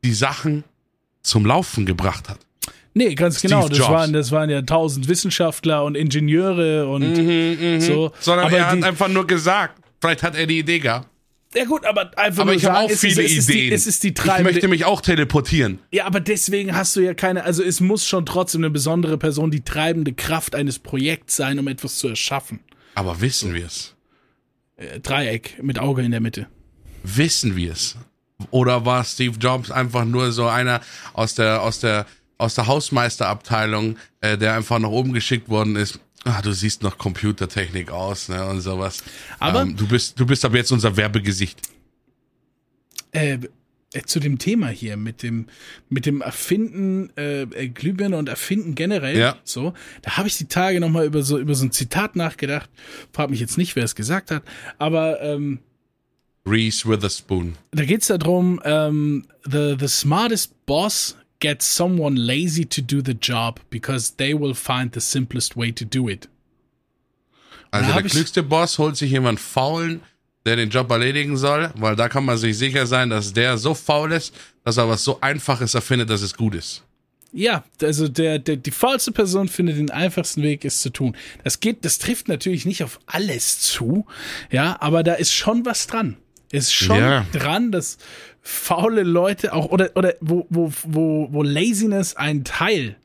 Die 0.05 0.13
Sachen 0.13 0.65
zum 1.23 1.47
Laufen 1.47 1.87
gebracht 1.87 2.29
hat. 2.29 2.41
Nee, 2.99 3.15
ganz 3.15 3.39
Steve 3.39 3.55
genau. 3.55 3.69
Das 3.69 3.79
Jobs. 3.79 3.91
waren, 3.91 4.13
das 4.13 4.33
waren 4.33 4.51
ja 4.51 4.61
tausend 4.63 5.09
Wissenschaftler 5.09 5.85
und 5.85 5.95
Ingenieure 5.97 6.89
und 6.89 7.15
so. 7.81 8.09
Mhm, 8.09 8.13
Sondern 8.21 8.47
aber 8.47 8.57
er 8.59 8.71
hat 8.71 8.77
die, 8.79 8.83
einfach 8.83 9.09
nur 9.09 9.27
gesagt, 9.27 9.81
vielleicht 10.01 10.23
hat 10.23 10.35
er 10.37 10.47
die 10.47 10.59
Idee 10.59 10.81
gehabt. 10.81 11.09
ja 11.55 11.65
gut, 11.65 11.85
aber 11.87 12.11
einfach 12.19 12.43
Aber 12.43 12.47
nur 12.53 12.55
ich 12.55 12.65
habe 12.65 12.75
sagen, 12.75 12.87
auch 12.87 12.91
es 12.91 13.05
ist- 13.05 13.15
viele 13.15 13.23
es 13.27 13.33
ist 13.37 13.49
die, 13.49 13.53
Ideen. 13.59 13.73
Es 13.73 13.87
ist 13.87 14.03
die 14.03 14.09
ich 14.09 14.15
treibende. 14.15 14.53
möchte 14.53 14.69
mich 14.69 14.85
auch 14.85 15.01
teleportieren. 15.01 15.79
ja, 15.93 16.07
aber 16.07 16.21
deswegen 16.21 16.75
hast 16.75 16.97
du 16.97 17.01
ja 17.01 17.15
keine. 17.15 17.45
Also 17.45 17.63
es 17.63 17.81
muss 17.81 18.05
schon 18.07 18.27
trotzdem 18.27 18.63
eine 18.63 18.71
besondere 18.71 19.17
Person 19.17 19.51
die 19.51 19.63
treibende 19.63 20.13
Kraft 20.13 20.55
eines 20.57 20.79
Projekts 20.81 21.37
sein, 21.37 21.59
um 21.59 21.69
etwas 21.69 21.99
zu 21.99 22.09
erschaffen. 22.09 22.59
Aber 22.97 23.21
wissen 23.21 23.55
wir 23.55 23.67
es? 23.67 23.95
Äh, 24.77 24.99
Dreieck 25.01 25.63
mit 25.63 25.79
Auge 25.79 26.03
in 26.03 26.11
der 26.11 26.21
Mitte. 26.21 26.47
Wissen 27.05 27.55
wir 27.55 27.73
es? 27.73 27.97
Oder 28.51 28.85
war 28.85 29.05
Steve 29.05 29.37
Jobs 29.41 29.71
einfach 29.71 30.05
nur 30.05 30.31
so 30.33 30.47
einer 30.47 30.81
aus 31.13 31.35
der, 31.35 31.63
aus 31.63 31.81
der, 31.81 32.07
aus 32.39 32.55
der 32.55 32.67
Hausmeisterabteilung, 32.67 33.97
äh, 34.21 34.39
der 34.39 34.55
einfach 34.55 34.79
nach 34.79 34.89
oben 34.91 35.13
geschickt 35.13 35.49
worden 35.49 35.77
ist? 35.77 36.01
Ah, 36.25 36.43
du 36.43 36.53
siehst 36.53 36.83
noch 36.83 36.99
Computertechnik 36.99 37.91
aus, 37.91 38.29
ne, 38.29 38.45
und 38.47 38.61
sowas. 38.61 39.03
Aber- 39.39 39.63
ähm, 39.63 39.77
du 39.77 39.87
bist, 39.87 40.19
du 40.19 40.27
bist 40.27 40.45
aber 40.45 40.57
jetzt 40.57 40.73
unser 40.73 40.97
Werbegesicht. 40.97 41.61
Äh, 43.13 43.39
äh, 43.95 44.03
zu 44.03 44.21
dem 44.21 44.39
Thema 44.39 44.69
hier 44.69 44.97
mit 44.99 45.23
dem 45.23 45.47
mit 45.89 46.05
dem 46.05 46.21
Erfinden 46.21 47.11
äh, 47.17 47.43
äh, 47.43 47.69
Glühbirne 47.69 48.19
und 48.19 48.29
Erfinden 48.29 48.75
generell 48.75 49.17
Ja. 49.19 49.39
so 49.45 49.73
da 50.03 50.19
habe 50.19 50.29
ich 50.29 50.37
die 50.37 50.45
Tage 50.45 50.79
noch 50.79 50.91
mal 50.91 51.07
über 51.07 51.23
so 51.23 51.39
über 51.39 51.55
so 51.55 51.65
ein 51.65 51.73
Zitat 51.73 52.15
nachgedacht 52.15 52.69
frag 53.15 53.31
mich 53.31 53.41
jetzt 53.41 53.57
nicht 53.57 53.77
wer 53.77 53.85
es 53.85 53.95
gesagt 53.95 54.31
hat 54.31 54.43
aber 54.79 55.23
ähm, 55.23 55.61
Reese 56.45 56.87
Witherspoon. 56.87 57.55
da 57.71 57.85
geht's 57.87 58.09
darum 58.09 58.61
ähm, 58.63 59.25
the 59.51 59.75
the 59.81 59.89
smartest 59.89 60.67
boss 60.67 61.17
gets 61.41 61.67
someone 61.75 62.17
lazy 62.17 62.65
to 62.67 62.81
do 62.83 63.01
the 63.05 63.17
job 63.21 63.61
because 63.71 64.15
they 64.17 64.35
will 64.35 64.55
find 64.55 64.93
the 64.95 65.01
simplest 65.01 65.57
way 65.57 65.71
to 65.73 65.85
do 65.85 66.09
it 66.09 66.29
Also 67.71 67.93
der 67.93 68.03
klügste 68.03 68.43
Boss 68.43 68.79
holt 68.79 68.97
sich 68.97 69.11
jemand 69.11 69.39
faulen, 69.41 70.01
der 70.47 70.57
den 70.57 70.71
Job 70.71 70.91
erledigen 70.91 71.37
soll, 71.37 71.71
weil 71.75 71.97
da 71.97 72.09
kann 72.09 72.25
man 72.25 72.39
sich 72.39 72.57
sicher 72.57 72.87
sein, 72.87 73.11
dass 73.11 73.35
der 73.35 73.59
so 73.59 73.75
faul 73.75 74.13
ist, 74.13 74.35
dass 74.65 74.79
er 74.79 74.89
was 74.89 75.05
so 75.05 75.21
Einfaches 75.21 75.75
erfindet, 75.75 76.09
dass 76.09 76.23
es 76.23 76.35
gut 76.35 76.55
ist. 76.55 76.85
Ja, 77.31 77.63
also 77.83 78.09
der, 78.09 78.39
der, 78.39 78.57
die 78.57 78.71
faulste 78.71 79.13
Person 79.13 79.49
findet 79.49 79.77
den 79.77 79.91
einfachsten 79.91 80.43
Weg, 80.43 80.65
es 80.65 80.81
zu 80.81 80.89
tun. 80.89 81.15
Das 81.45 81.61
geht, 81.61 81.85
das 81.85 81.99
trifft 81.99 82.27
natürlich 82.29 82.65
nicht 82.65 82.83
auf 82.83 83.01
alles 83.05 83.59
zu, 83.61 84.07
ja, 84.51 84.79
aber 84.81 85.03
da 85.03 85.13
ist 85.13 85.35
schon 85.35 85.67
was 85.67 85.87
dran. 85.87 86.17
Ist 86.51 86.73
schon 86.73 86.97
Ja. 86.97 87.27
dran, 87.33 87.71
dass 87.71 87.99
faule 88.49 89.03
Leute 89.03 89.53
auch, 89.53 89.67
oder, 89.67 89.91
oder 89.95 90.15
wo, 90.21 90.47
wo, 90.49 90.73
wo, 90.85 91.29
wo 91.31 91.43
Laziness 91.43 92.17
ein 92.17 92.45
Teil 92.45 92.97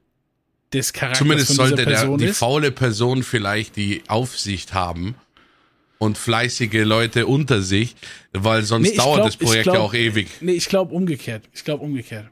des 0.72 0.94
Charakters 0.94 1.18
Zumindest 1.20 1.48
von 1.56 1.66
dieser 1.66 1.78
sollte 1.78 1.86
der, 1.86 2.18
die 2.18 2.26
ist. 2.32 2.38
faule 2.38 2.72
Person 2.72 3.24
vielleicht 3.24 3.76
die 3.76 4.04
Aufsicht 4.08 4.74
haben 4.74 5.16
und 5.98 6.18
fleißige 6.18 6.84
Leute 6.86 7.28
unter 7.28 7.62
sich, 7.62 7.96
weil 8.32 8.64
sonst 8.64 8.92
Nee, 8.92 8.96
dauert 8.96 9.18
glaub- 9.18 9.28
das 9.28 9.38
Projekt 9.38 9.64
glaub- 9.64 9.76
ja 9.76 9.82
auch 9.82 9.94
ewig. 9.94 10.30
Nee, 10.40 10.54
ich 10.54 10.70
glaube 10.70 10.94
umgekehrt. 10.96 11.44
Ich 11.54 11.64
glaube 11.66 11.84
umgekehrt. 11.84 12.28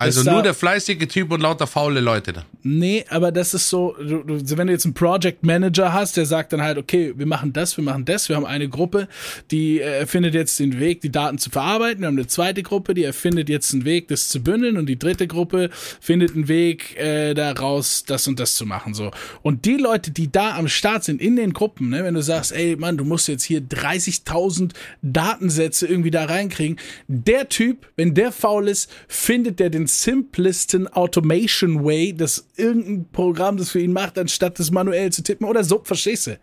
Also 0.00 0.30
nur 0.30 0.42
der 0.42 0.54
fleißige 0.54 1.08
Typ 1.08 1.32
und 1.32 1.40
lauter 1.40 1.66
faule 1.66 1.98
Leute. 1.98 2.32
da. 2.32 2.44
Nee, 2.62 3.04
aber 3.08 3.32
das 3.32 3.52
ist 3.52 3.68
so, 3.68 3.96
du, 3.98 4.22
du, 4.22 4.56
wenn 4.56 4.68
du 4.68 4.72
jetzt 4.72 4.84
einen 4.84 4.94
Project 4.94 5.42
Manager 5.42 5.92
hast, 5.92 6.16
der 6.16 6.24
sagt 6.24 6.52
dann 6.52 6.62
halt, 6.62 6.78
okay, 6.78 7.14
wir 7.16 7.26
machen 7.26 7.52
das, 7.52 7.76
wir 7.76 7.82
machen 7.82 8.04
das, 8.04 8.28
wir 8.28 8.36
haben 8.36 8.46
eine 8.46 8.68
Gruppe, 8.68 9.08
die 9.50 9.80
äh, 9.80 9.98
erfindet 9.98 10.34
jetzt 10.34 10.60
den 10.60 10.78
Weg, 10.78 11.00
die 11.00 11.10
Daten 11.10 11.38
zu 11.38 11.50
verarbeiten, 11.50 12.02
wir 12.02 12.06
haben 12.06 12.16
eine 12.16 12.28
zweite 12.28 12.62
Gruppe, 12.62 12.94
die 12.94 13.02
erfindet 13.02 13.48
jetzt 13.48 13.74
einen 13.74 13.84
Weg, 13.84 14.06
das 14.06 14.28
zu 14.28 14.40
bündeln 14.40 14.76
und 14.76 14.86
die 14.86 15.00
dritte 15.00 15.26
Gruppe 15.26 15.68
findet 16.00 16.36
einen 16.36 16.46
Weg, 16.46 16.96
äh, 16.96 17.34
daraus 17.34 18.04
das 18.04 18.28
und 18.28 18.38
das 18.38 18.54
zu 18.54 18.66
machen, 18.66 18.94
so. 18.94 19.10
Und 19.42 19.64
die 19.64 19.78
Leute, 19.78 20.12
die 20.12 20.30
da 20.30 20.56
am 20.56 20.68
Start 20.68 21.02
sind, 21.02 21.20
in 21.20 21.34
den 21.34 21.52
Gruppen, 21.52 21.88
ne, 21.88 22.04
wenn 22.04 22.14
du 22.14 22.22
sagst, 22.22 22.52
ey, 22.52 22.76
Mann, 22.76 22.98
du 22.98 23.04
musst 23.04 23.26
jetzt 23.26 23.42
hier 23.42 23.62
30.000 23.62 24.74
Datensätze 25.02 25.88
irgendwie 25.88 26.12
da 26.12 26.26
reinkriegen, 26.26 26.78
der 27.08 27.48
Typ, 27.48 27.88
wenn 27.96 28.14
der 28.14 28.30
faul 28.30 28.68
ist, 28.68 28.88
findet 29.08 29.58
der 29.58 29.70
den 29.70 29.87
simplesten 29.88 30.86
Automation 30.88 31.84
Way, 31.84 32.14
dass 32.14 32.46
irgendein 32.56 33.08
Programm 33.10 33.56
das 33.56 33.70
für 33.70 33.80
ihn 33.80 33.92
macht, 33.92 34.18
anstatt 34.18 34.58
das 34.58 34.70
manuell 34.70 35.10
zu 35.12 35.22
tippen 35.22 35.46
oder 35.46 35.64
so, 35.64 35.82
verstehst 35.84 36.26
du? 36.28 36.38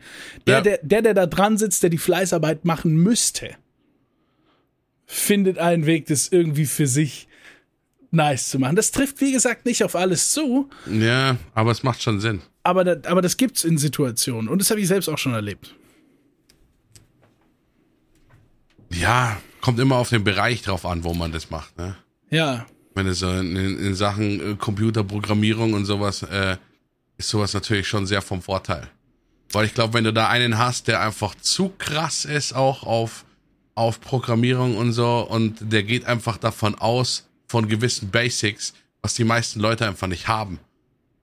Der, 0.47 0.55
Ja. 0.55 0.61
der, 0.61 0.79
der, 0.83 1.01
der 1.01 1.13
da 1.13 1.25
dran 1.25 1.57
sitzt, 1.57 1.81
der 1.83 1.89
die 1.89 1.97
Fleißarbeit 1.97 2.65
machen 2.65 2.95
müsste, 2.95 3.51
findet 5.05 5.57
einen 5.59 5.85
Weg, 5.85 6.07
das 6.07 6.27
irgendwie 6.29 6.65
für 6.65 6.87
sich 6.87 7.27
nice 8.11 8.49
zu 8.49 8.59
machen. 8.59 8.75
Das 8.75 8.91
trifft, 8.91 9.21
wie 9.21 9.31
gesagt, 9.31 9.65
nicht 9.65 9.83
auf 9.83 9.95
alles 9.95 10.31
zu, 10.31 10.69
Ja, 10.89 11.37
aber 11.53 11.71
es 11.71 11.83
macht 11.83 12.01
schon 12.01 12.19
Sinn. 12.19 12.41
aber, 12.63 12.83
da, 12.83 13.09
aber 13.09 13.21
das 13.21 13.37
gibt's 13.37 13.63
in 13.63 13.77
Situationen 13.77 14.47
und 14.49 14.59
das 14.61 14.69
habe 14.71 14.79
ich 14.81 14.87
selbst 14.87 15.09
auch 15.09 15.17
schon 15.17 15.33
erlebt. 15.33 15.75
Ja, 18.91 19.37
kommt 19.61 19.79
immer 19.79 19.97
auf 19.97 20.09
den 20.09 20.23
Bereich 20.23 20.61
drauf 20.61 20.85
an, 20.85 21.03
wo 21.03 21.13
man 21.13 21.31
das 21.31 21.49
macht. 21.49 21.77
Ne? 21.77 21.95
Ja, 22.29 22.65
Wenn 22.95 23.07
es 23.07 23.19
so 23.19 23.29
in, 23.29 23.55
in 23.55 23.93
Sachen 23.93 24.53
äh, 24.53 24.55
Computerprogrammierung 24.55 25.73
und 25.73 25.85
sowas, 25.85 26.23
äh, 26.23 26.57
ist 27.17 27.29
sowas 27.29 27.53
natürlich 27.53 27.87
schon 27.87 28.07
sehr 28.07 28.21
vom 28.21 28.41
Vorteil. 28.41 28.89
Weil 29.51 29.65
ich 29.65 29.73
glaube, 29.73 29.93
wenn 29.93 30.03
du 30.03 30.13
da 30.13 30.27
einen 30.29 30.57
hast, 30.57 30.87
der 30.87 31.01
einfach 31.01 31.35
zu 31.35 31.69
krass 31.77 32.25
ist, 32.25 32.53
auch 32.53 32.83
auf, 32.83 33.25
auf 33.75 34.01
Programmierung 34.01 34.75
und 34.75 34.91
so, 34.91 35.19
und 35.19 35.57
der 35.61 35.83
geht 35.83 36.05
einfach 36.05 36.37
davon 36.37 36.75
aus, 36.75 37.27
von 37.47 37.67
gewissen 37.67 38.09
Basics, 38.09 38.73
was 39.01 39.13
die 39.13 39.23
meisten 39.23 39.59
Leute 39.59 39.87
einfach 39.87 40.07
nicht 40.07 40.27
haben. 40.27 40.59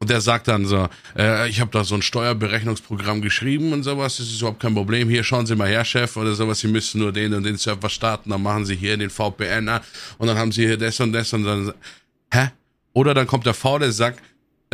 Und 0.02 0.10
der 0.10 0.20
sagt 0.20 0.48
dann 0.48 0.66
so, 0.66 0.88
äh, 1.16 1.48
ich 1.48 1.60
habe 1.60 1.70
da 1.70 1.84
so 1.84 1.94
ein 1.94 2.02
Steuerberechnungsprogramm 2.02 3.22
geschrieben 3.22 3.72
und 3.72 3.84
sowas, 3.84 4.16
das 4.16 4.26
ist 4.26 4.40
überhaupt 4.40 4.58
kein 4.58 4.74
Problem. 4.74 5.08
Hier 5.08 5.22
schauen 5.22 5.46
Sie 5.46 5.54
mal 5.54 5.68
her, 5.68 5.84
Chef, 5.84 6.16
oder 6.16 6.34
sowas, 6.34 6.58
Sie 6.58 6.66
müssen 6.66 7.00
nur 7.00 7.12
den 7.12 7.32
und 7.34 7.44
den 7.44 7.56
Server 7.56 7.88
starten, 7.88 8.30
dann 8.30 8.42
machen 8.42 8.66
Sie 8.66 8.74
hier 8.74 8.96
den 8.96 9.10
VPN 9.10 9.68
an 9.68 9.80
und 10.18 10.26
dann 10.26 10.36
haben 10.36 10.50
Sie 10.50 10.66
hier 10.66 10.76
das 10.76 10.98
und 10.98 11.12
das 11.12 11.32
und 11.32 11.44
dann, 11.44 11.72
hä? 12.32 12.48
Oder 12.94 13.14
dann 13.14 13.28
kommt 13.28 13.46
der 13.46 13.54
faule 13.54 13.92
Sack, 13.92 14.16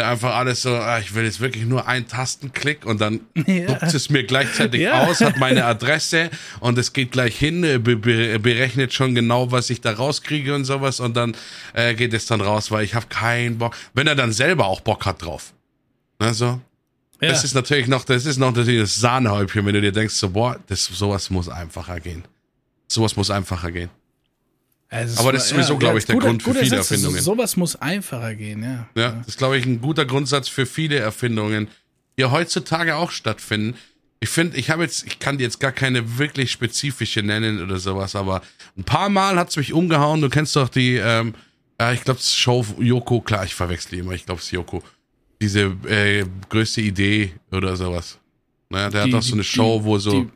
einfach 0.06 0.34
alles 0.36 0.62
so, 0.62 0.74
ah, 0.74 0.98
ich 0.98 1.14
will 1.14 1.24
jetzt 1.24 1.40
wirklich 1.40 1.64
nur 1.64 1.86
einen 1.88 2.06
Tastenklick 2.06 2.84
und 2.86 3.00
dann 3.00 3.20
Ja. 3.46 3.66
druckt 3.66 3.94
es 3.94 4.10
mir 4.10 4.24
gleichzeitig 4.24 4.80
Ja. 4.82 5.04
aus, 5.06 5.20
hat 5.20 5.38
meine 5.38 5.64
Adresse 5.66 6.30
und 6.60 6.78
es 6.78 6.92
geht 6.92 7.12
gleich 7.12 7.36
hin, 7.36 7.64
äh, 7.64 7.78
be 7.78 7.96
be 7.96 8.38
berechnet 8.38 8.92
schon 8.94 9.14
genau, 9.14 9.50
was 9.52 9.70
ich 9.70 9.80
da 9.80 9.92
rauskriege 9.92 10.54
und 10.54 10.64
sowas 10.64 11.00
und 11.00 11.16
dann 11.16 11.34
äh, 11.74 11.94
geht 11.94 12.12
es 12.14 12.26
dann 12.26 12.40
raus, 12.40 12.70
weil 12.70 12.84
ich 12.84 12.94
habe 12.94 13.06
keinen 13.08 13.58
Bock. 13.58 13.76
Wenn 13.94 14.06
er 14.06 14.14
dann 14.14 14.32
selber 14.32 14.66
auch 14.66 14.80
Bock 14.80 15.06
hat 15.06 15.22
drauf. 15.22 15.52
Also, 16.18 16.60
ja. 17.20 17.28
das 17.28 17.44
ist 17.44 17.54
natürlich 17.54 17.86
noch, 17.86 18.04
das 18.04 18.26
ist 18.26 18.38
noch 18.38 18.54
natürlich 18.54 18.80
das 18.80 18.96
Sahnehäubchen, 18.96 19.64
wenn 19.66 19.74
du 19.74 19.80
dir 19.80 19.92
denkst, 19.92 20.14
so, 20.14 20.30
boah, 20.30 20.58
das, 20.66 20.84
sowas 20.84 21.30
muss 21.30 21.48
einfacher 21.48 22.00
gehen. 22.00 22.24
Sowas 22.88 23.16
muss 23.16 23.30
einfacher 23.30 23.70
gehen. 23.70 23.90
Also 24.90 25.12
es 25.14 25.18
Aber 25.20 25.32
das 25.32 25.44
ist 25.44 25.50
sowieso, 25.50 25.76
glaub 25.76 25.96
ich, 25.98 26.06
der 26.06 26.14
guter- 26.14 26.28
Grund 26.28 26.42
für 26.42 26.54
viele 26.54 26.76
Satz. 26.76 26.90
Erfindungen. 26.92 27.18
So, 27.20 27.32
sowas 27.34 27.56
muss 27.56 27.76
einfacher 27.76 28.34
gehen, 28.34 28.62
ja. 28.62 28.88
Ja, 28.94 29.10
das 29.12 29.28
ist, 29.28 29.38
glaube 29.38 29.58
ich, 29.58 29.66
ein 29.66 29.80
guter 29.80 30.06
Grundsatz 30.06 30.48
für 30.48 30.64
viele 30.64 30.96
Erfindungen, 30.98 31.68
die 32.16 32.22
ja 32.22 32.30
heutzutage 32.30 32.96
auch 32.96 33.10
stattfinden. 33.10 33.76
Ich 34.20 34.30
finde, 34.30 34.56
ich 34.56 34.70
habe 34.70 34.82
jetzt, 34.82 35.06
ich 35.06 35.18
kann 35.18 35.36
dir 35.38 35.44
jetzt 35.44 35.60
gar 35.60 35.72
keine 35.72 36.18
wirklich 36.18 36.50
spezifische 36.50 37.22
nennen 37.22 37.62
oder 37.62 37.78
sowas, 37.78 38.16
aber 38.16 38.42
ein 38.76 38.84
paar 38.84 39.08
Mal 39.10 39.36
hat's 39.38 39.56
mich 39.56 39.72
umgehauen. 39.72 40.20
Du 40.22 40.28
kennst 40.30 40.56
doch 40.56 40.68
die, 40.70 40.96
ähm, 40.96 41.34
ja, 41.80 41.92
ich 41.92 42.02
glaube, 42.02 42.18
Show 42.20 42.64
Yoko, 42.80 43.20
klar, 43.20 43.44
ich 43.44 43.54
verwechsel 43.54 43.90
die 43.92 43.98
immer, 43.98 44.12
ich 44.12 44.24
glaube, 44.26 44.40
es 44.40 44.46
ist 44.46 44.52
Yoko. 44.52 44.82
Diese 45.40 45.76
äh, 45.86 46.24
größte 46.48 46.80
Idee 46.80 47.32
oder 47.52 47.76
sowas. 47.76 48.18
Naja, 48.70 48.90
der 48.90 49.04
Die- 49.04 49.12
hat 49.12 49.18
doch 49.20 49.22
so 49.22 49.34
eine 49.34 49.42
die- 49.42 49.48
Show, 49.48 49.84
wo 49.84 49.98
so 49.98 50.22
die- 50.24 50.28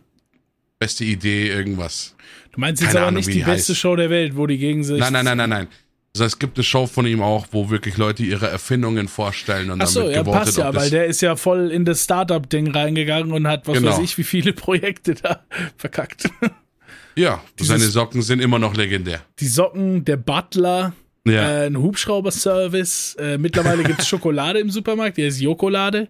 beste 0.78 1.04
Idee 1.04 1.48
irgendwas. 1.48 2.14
Du 2.52 2.60
meinst 2.60 2.82
jetzt 2.82 2.94
aber 2.96 3.06
Ahnung, 3.06 3.16
nicht 3.18 3.32
die 3.32 3.40
beste 3.42 3.72
heißt. 3.72 3.80
Show 3.80 3.96
der 3.96 4.10
Welt, 4.10 4.36
wo 4.36 4.46
die 4.46 4.58
gegen 4.58 4.84
sich. 4.84 4.98
Nein, 5.00 5.12
nein, 5.12 5.24
nein, 5.24 5.38
nein, 5.38 5.50
nein. 5.50 5.68
Also 6.14 6.24
es 6.26 6.38
gibt 6.38 6.58
eine 6.58 6.64
Show 6.64 6.86
von 6.86 7.06
ihm 7.06 7.22
auch, 7.22 7.46
wo 7.52 7.70
wirklich 7.70 7.96
Leute 7.96 8.22
ihre 8.22 8.46
Erfindungen 8.46 9.08
vorstellen 9.08 9.70
und 9.70 9.80
Ach 9.82 9.86
so, 9.86 10.02
wird 10.02 10.14
ja, 10.16 10.20
gewotet, 10.22 10.40
passt 10.44 10.58
ja, 10.58 10.64
weil 10.66 10.72
das 10.74 10.90
der 10.90 11.06
ist 11.06 11.22
ja 11.22 11.36
voll 11.36 11.70
in 11.70 11.86
das 11.86 12.04
Startup-Ding 12.04 12.70
reingegangen 12.70 13.32
und 13.32 13.46
hat, 13.48 13.66
was 13.66 13.78
Genau. 13.78 13.92
weiß 13.92 14.00
ich, 14.00 14.18
wie 14.18 14.24
viele 14.24 14.52
Projekte 14.52 15.14
da 15.14 15.42
verkackt. 15.78 16.28
Ja, 17.16 17.40
Dieses- 17.58 17.68
seine 17.68 17.84
Socken 17.90 18.20
sind 18.20 18.40
immer 18.42 18.58
noch 18.58 18.76
legendär. 18.76 19.22
Die 19.40 19.46
Socken, 19.46 20.04
der 20.04 20.18
Butler, 20.18 20.92
äh, 21.26 21.66
ein 21.66 21.78
Hubschrauber-Service. 21.78 23.14
Äh, 23.18 23.38
mittlerweile 23.38 23.82
gibt's 23.82 24.06
Schokolade 24.08 24.58
im 24.60 24.68
Supermarkt, 24.70 25.16
die 25.16 25.24
heißt 25.24 25.40
Jokolade. 25.40 26.08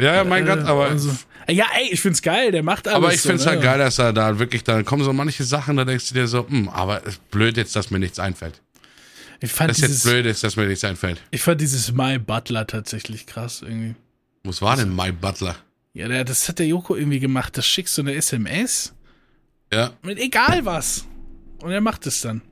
Ja, 0.00 0.14
ja, 0.16 0.24
mein 0.24 0.44
Äh, 0.46 0.50
Gott, 0.50 0.64
aber. 0.64 0.86
also- 0.90 1.10
ja, 1.48 1.66
ey, 1.76 1.88
ich 1.92 2.00
find's 2.00 2.22
geil, 2.22 2.50
der 2.52 2.62
macht 2.62 2.86
alles. 2.88 2.96
aber 2.96 3.12
ich 3.14 3.20
so, 3.22 3.28
finde 3.28 3.42
es 3.42 3.46
halt 3.46 3.58
ne? 3.60 3.64
geil, 3.64 3.78
dass 3.78 3.98
er 3.98 4.12
da 4.12 4.38
wirklich, 4.38 4.64
da 4.64 4.82
kommen 4.82 5.04
so 5.04 5.12
manche 5.12 5.44
Sachen, 5.44 5.76
da 5.76 5.84
denkst 5.84 6.08
du 6.08 6.14
dir 6.14 6.26
so, 6.26 6.48
hm, 6.48 6.68
aber 6.68 7.02
es 7.06 7.14
ist 7.14 7.30
blöd 7.30 7.56
jetzt, 7.56 7.74
dass 7.76 7.90
mir 7.90 7.98
nichts 7.98 8.18
einfällt. 8.18 8.60
Ich 9.40 9.52
fand, 9.52 9.70
Das 9.70 9.76
ist 9.78 9.82
jetzt 9.82 9.90
dieses, 9.90 10.02
blöd 10.04 10.26
ist, 10.26 10.42
dass 10.44 10.56
mir 10.56 10.66
nichts 10.66 10.82
einfällt. 10.84 11.20
ich 11.30 11.42
fand 11.42 11.60
dieses 11.60 11.92
My 11.92 12.18
Butler 12.18 12.66
tatsächlich 12.66 13.26
krass 13.26 13.62
irgendwie. 13.62 13.94
Was 14.44 14.62
war 14.62 14.76
denn 14.76 14.94
My 14.94 15.12
Butler? 15.12 15.56
Ja, 15.92 16.08
der, 16.08 16.24
das 16.24 16.48
hat 16.48 16.58
der 16.58 16.66
Joko 16.66 16.94
irgendwie 16.96 17.20
gemacht. 17.20 17.56
Das 17.56 17.66
schickst 17.66 17.96
du 17.98 18.02
eine 18.02 18.14
SMS 18.14 18.92
Ja. 19.72 19.92
mit 20.02 20.18
egal 20.18 20.64
was. 20.64 21.04
Und 21.60 21.70
er 21.72 21.80
macht 21.80 22.06
es 22.06 22.20
dann. 22.20 22.42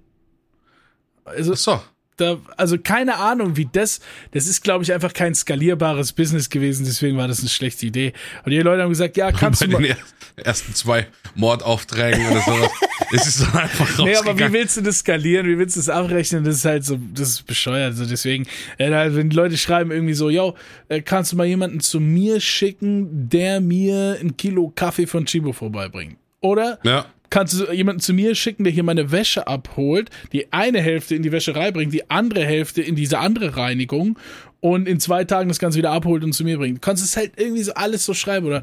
Also, 1.24 1.52
Ach 1.52 1.57
so. 1.57 1.83
Da, 2.16 2.38
also 2.57 2.79
keine 2.79 3.16
Ahnung, 3.16 3.57
wie 3.57 3.68
das. 3.70 4.00
Das 4.33 4.46
ist, 4.46 4.62
glaube 4.62 4.85
ich, 4.85 4.92
einfach 4.92 5.12
kein 5.12 5.35
skalierbares 5.35 6.12
Business 6.12 6.48
gewesen, 6.50 6.85
deswegen 6.87 7.16
war 7.16 7.27
das 7.29 7.40
eine 7.40 7.48
schlechte 7.48 7.87
Idee. 7.87 8.12
Und 8.44 8.50
die 8.53 8.59
Leute 8.61 8.83
haben 8.83 8.88
gesagt, 8.90 9.16
ja, 9.16 9.33
kannst 9.33 9.61
Bei 9.61 9.66
du 9.66 9.72
den 9.79 9.83
mal. 9.83 9.96
er- 10.37 10.46
ersten 10.46 10.74
zwei 10.74 11.07
Mordaufträgen 11.37 12.27
oder 12.31 12.40
sowas. 12.40 12.70
es 13.12 13.27
ist 13.27 13.40
dann 13.42 13.57
einfach 13.62 13.98
Nee, 14.05 14.16
aber 14.16 14.37
wie 14.38 14.53
willst 14.53 14.77
du 14.77 14.81
das 14.81 14.98
skalieren? 14.98 15.46
Wie 15.46 15.59
willst 15.59 15.77
du 15.77 15.81
das 15.81 15.88
abrechnen? 15.88 16.42
Das 16.44 16.57
ist 16.57 16.64
halt 16.64 16.85
so, 16.85 16.98
das 17.14 17.29
ist 17.31 17.46
bescheuert. 17.46 17.92
Also 17.92 18.07
deswegen, 18.07 18.46
äh, 18.79 18.90
wenn 19.14 19.31
die 19.31 19.37
Leute 19.37 19.57
schreiben 19.57 19.90
irgendwie 19.92 20.14
so, 20.14 20.31
yo, 20.31 20.55
äh, 20.88 21.00
kannst 21.03 21.33
du 21.33 21.37
mal 21.37 21.46
jemanden 21.46 21.81
zu 21.81 22.00
mir 22.00 22.40
schicken, 22.40 23.29
der 23.29 23.61
mir 23.61 24.18
ein 24.20 24.37
Kilo 24.37 24.72
Kaffee 24.74 25.07
von 25.07 25.24
Chibo 25.27 25.53
vorbeibringt? 25.53 26.16
Oder 26.40 26.79
Ja. 26.83 27.07
Kannst 27.30 27.58
du 27.58 27.72
jemanden 27.72 28.00
zu 28.00 28.12
mir 28.12 28.34
schicken, 28.34 28.64
der 28.64 28.72
hier 28.72 28.82
meine 28.82 29.10
Wäsche 29.10 29.46
abholt, 29.46 30.10
die 30.32 30.52
eine 30.52 30.80
Hälfte 30.80 31.14
in 31.14 31.22
die 31.22 31.32
Wäscherei 31.32 31.70
bringt, 31.70 31.92
die 31.92 32.10
andere 32.10 32.44
Hälfte 32.44 32.82
in 32.82 32.96
diese 32.96 33.18
andere 33.18 33.56
Reinigung 33.56 34.18
und 34.60 34.88
in 34.88 35.00
zwei 35.00 35.24
Tagen 35.24 35.48
das 35.48 35.58
Ganze 35.58 35.78
wieder 35.78 35.90
abholt 35.90 36.24
und 36.24 36.32
zu 36.32 36.44
mir 36.44 36.58
bringt. 36.58 36.78
Du 36.78 36.80
kannst 36.80 37.04
es 37.04 37.16
halt 37.16 37.32
irgendwie 37.37 37.62
so 37.62 37.74
alles 37.74 38.04
so 38.04 38.14
schreiben 38.14 38.46
oder 38.46 38.62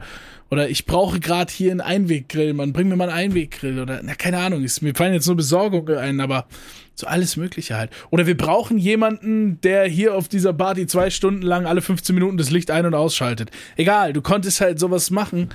oder 0.50 0.70
ich 0.70 0.86
brauche 0.86 1.22
gerade 1.22 1.52
hier 1.52 1.72
einen 1.72 1.80
Einweggrill, 1.80 2.54
man 2.54 2.74
bring 2.74 2.90
mir 2.90 2.98
mal 2.98 3.10
einen 3.10 3.32
Einweggrill 3.32 3.80
oder 3.80 4.02
na 4.04 4.16
keine 4.16 4.40
Ahnung, 4.40 4.64
ist, 4.64 4.82
mir 4.82 4.94
fallen 4.94 5.14
jetzt 5.14 5.28
nur 5.28 5.38
Besorgungen 5.38 5.98
ein, 5.98 6.20
aber 6.20 6.46
so 6.94 7.08
alles 7.08 7.38
Mögliche 7.38 7.78
halt. 7.78 7.90
Oder 8.10 8.28
wir 8.28 8.36
brauchen 8.36 8.78
jemanden, 8.78 9.62
der 9.62 9.86
hier 9.86 10.14
auf 10.14 10.28
dieser 10.28 10.52
Party 10.54 10.88
zwei 10.88 11.10
Stunden 11.10 11.42
lang 11.42 11.66
alle 11.66 11.82
15 11.82 12.14
Minuten 12.14 12.36
das 12.36 12.52
Licht 12.52 12.70
ein- 12.70 12.86
und 12.86 12.96
ausschaltet. 12.96 13.50
Egal, 13.78 14.12
du 14.12 14.22
konntest 14.22 14.60
halt 14.60 14.78
sowas 14.78 15.10
machen 15.10 15.50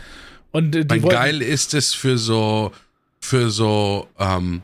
und 0.50 0.74
äh, 0.74 0.86
die 0.86 1.00
Mein 1.00 1.10
geil 1.10 1.42
ist 1.42 1.74
es 1.74 1.92
für 1.92 2.16
so, 2.16 2.72
für 3.26 3.50
so, 3.50 4.06
ähm, 4.20 4.62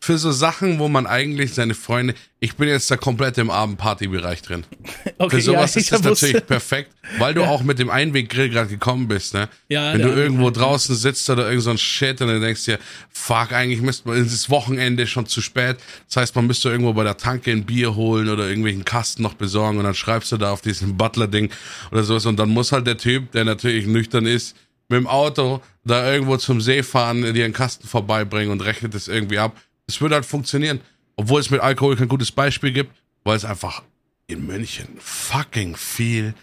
für 0.00 0.18
so 0.18 0.30
Sachen, 0.32 0.78
wo 0.78 0.88
man 0.88 1.06
eigentlich 1.06 1.54
seine 1.54 1.74
Freunde, 1.74 2.14
ich 2.40 2.54
bin 2.56 2.68
jetzt 2.68 2.90
da 2.90 2.96
komplett 2.96 3.38
im 3.38 3.48
Abendpartybereich 3.50 4.42
drin. 4.42 4.64
okay, 5.18 5.36
Für 5.36 5.42
sowas 5.42 5.74
ja, 5.74 5.80
ist 5.82 5.92
das 5.92 6.04
wusste- 6.04 6.26
natürlich 6.26 6.46
perfekt, 6.46 6.90
weil 7.18 7.34
du 7.34 7.44
auch 7.44 7.62
mit 7.62 7.78
dem 7.78 7.88
Einweggrill 7.90 8.50
gerade 8.50 8.68
gekommen 8.68 9.06
bist, 9.08 9.34
ne? 9.34 9.48
Ja, 9.68 9.92
Wenn 9.94 10.02
du 10.02 10.08
irgendwo 10.08 10.50
draußen 10.50 10.94
sitzt 10.96 11.28
oder 11.30 11.46
irgend 11.48 11.62
so 11.62 11.70
ein 11.70 11.78
Shit 11.78 12.20
und 12.20 12.28
dann 12.28 12.40
denkst 12.40 12.64
dir, 12.64 12.78
fuck, 13.10 13.52
eigentlich 13.52 13.80
müsste 13.80 14.08
man, 14.08 14.18
ist 14.24 14.50
Wochenende 14.50 15.06
schon 15.06 15.26
zu 15.26 15.40
spät. 15.40 15.76
Das 16.08 16.16
heißt, 16.16 16.36
man 16.36 16.46
müsste 16.48 16.68
irgendwo 16.70 16.92
bei 16.92 17.04
der 17.04 17.16
Tanke 17.16 17.50
ein 17.52 17.64
Bier 17.64 17.94
holen 17.94 18.28
oder 18.28 18.46
irgendwelchen 18.48 18.84
Kasten 18.84 19.22
noch 19.22 19.34
besorgen 19.34 19.78
und 19.78 19.84
dann 19.84 19.94
schreibst 19.94 20.30
du 20.32 20.36
da 20.36 20.50
auf 20.52 20.60
diesem 20.60 20.96
Butler-Ding 20.96 21.50
oder 21.92 22.02
sowas 22.02 22.26
und 22.26 22.36
dann 22.38 22.50
muss 22.50 22.72
halt 22.72 22.86
der 22.86 22.98
Typ, 22.98 23.30
der 23.32 23.44
natürlich 23.44 23.86
nüchtern 23.86 24.26
ist, 24.26 24.56
mit 24.88 24.98
dem 24.98 25.06
Auto 25.06 25.62
da 25.84 26.12
irgendwo 26.12 26.36
zum 26.36 26.60
See 26.60 26.82
fahren, 26.82 27.34
dir 27.34 27.44
einen 27.44 27.54
Kasten 27.54 27.86
vorbeibringen 27.88 28.50
und 28.52 28.60
rechnet 28.60 28.94
es 28.94 29.08
irgendwie 29.08 29.38
ab. 29.38 29.56
Es 29.86 30.00
würde 30.00 30.14
halt 30.16 30.26
funktionieren. 30.26 30.80
Obwohl 31.16 31.40
es 31.40 31.50
mit 31.50 31.60
Alkohol 31.60 31.96
kein 31.96 32.08
gutes 32.08 32.30
Beispiel 32.32 32.72
gibt, 32.72 32.92
weil 33.24 33.36
es 33.36 33.44
einfach 33.44 33.82
in 34.26 34.46
München 34.46 34.88
fucking 34.98 35.76
viel 35.76 36.34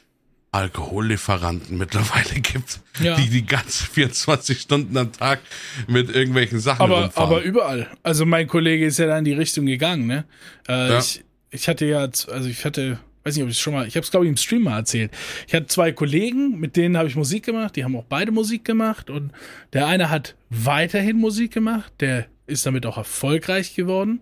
Alkohollieferanten 0.52 1.78
mittlerweile 1.78 2.40
gibt, 2.42 2.80
Ja. 3.00 3.16
die 3.16 3.30
die 3.30 3.46
ganzen 3.46 3.88
24 3.88 4.60
Stunden 4.62 4.96
am 4.98 5.12
Tag 5.12 5.40
mit 5.88 6.10
irgendwelchen 6.14 6.60
Sachen 6.60 6.82
aber, 6.82 7.04
rumfahren. 7.04 7.30
aber 7.32 7.42
überall. 7.42 7.88
Also 8.04 8.26
mein 8.26 8.48
Kollege 8.48 8.86
ist 8.86 8.98
ja 9.00 9.08
da 9.08 9.18
in 9.18 9.26
die 9.26 9.34
Richtung 9.34 9.66
gegangen, 9.66 10.08
ne? 10.08 10.26
Äh, 10.68 10.90
Ja. 10.90 11.00
ich, 11.00 11.24
ich 11.52 11.68
hatte 11.68 11.86
ja, 11.86 12.00
also 12.00 12.46
ich 12.50 12.66
hatte, 12.66 13.00
weiß 13.24 13.36
nicht, 13.36 13.44
ob 13.44 13.50
ich 13.50 13.56
es 13.56 13.62
schon 13.62 13.74
mal, 13.74 13.88
ich 13.88 13.96
habe 13.96 14.04
es 14.04 14.12
glaube 14.12 14.26
ich 14.26 14.30
im 14.30 14.38
Stream 14.38 14.64
mal 14.64 14.78
erzählt. 14.78 15.12
Ich 15.48 15.54
hatte 15.54 15.68
zwei 15.68 15.92
Kollegen, 15.92 16.60
mit 16.60 16.76
denen 16.76 16.98
habe 16.98 17.08
ich 17.08 17.16
Musik 17.16 17.44
gemacht, 17.46 17.76
die 17.76 17.84
haben 17.84 17.96
auch 17.96 18.06
beide 18.08 18.32
Musik 18.32 18.66
gemacht 18.66 19.10
und 19.10 19.32
der 19.74 19.88
eine 19.88 20.10
hat 20.10 20.36
weiterhin 20.50 21.18
Musik 21.18 21.54
gemacht, 21.54 21.92
der 22.00 22.26
ist 22.48 22.66
damit 22.66 22.86
auch 22.86 22.98
erfolgreich 22.98 23.76
geworden 23.76 24.20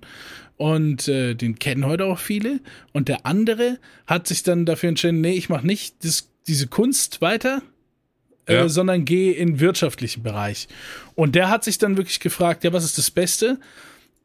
und 0.58 1.08
äh, 1.08 1.34
den 1.34 1.58
kennen 1.58 1.86
heute 1.86 2.06
auch 2.06 2.20
viele 2.20 2.60
und 2.94 3.08
der 3.08 3.26
andere 3.26 3.80
hat 4.06 4.28
sich 4.28 4.44
dann 4.44 4.66
dafür 4.66 4.90
entschieden, 4.90 5.22
nee, 5.22 5.34
ich 5.34 5.50
mache 5.50 5.66
nicht 5.66 6.04
das, 6.06 6.30
diese 6.48 6.68
Kunst 6.68 7.22
weiter, 7.22 7.64
Ja. 8.48 8.66
äh, 8.66 8.70
sondern 8.70 9.06
gehe 9.06 9.34
in 9.34 9.54
den 9.54 9.60
wirtschaftlichen 9.60 10.22
Bereich. 10.24 10.68
Und 11.16 11.34
der 11.36 11.50
hat 11.50 11.64
sich 11.64 11.78
dann 11.80 11.98
wirklich 11.98 12.20
gefragt, 12.20 12.64
ja, 12.64 12.74
was 12.74 12.84
ist 12.84 12.98
das 13.00 13.10
Beste, 13.10 13.60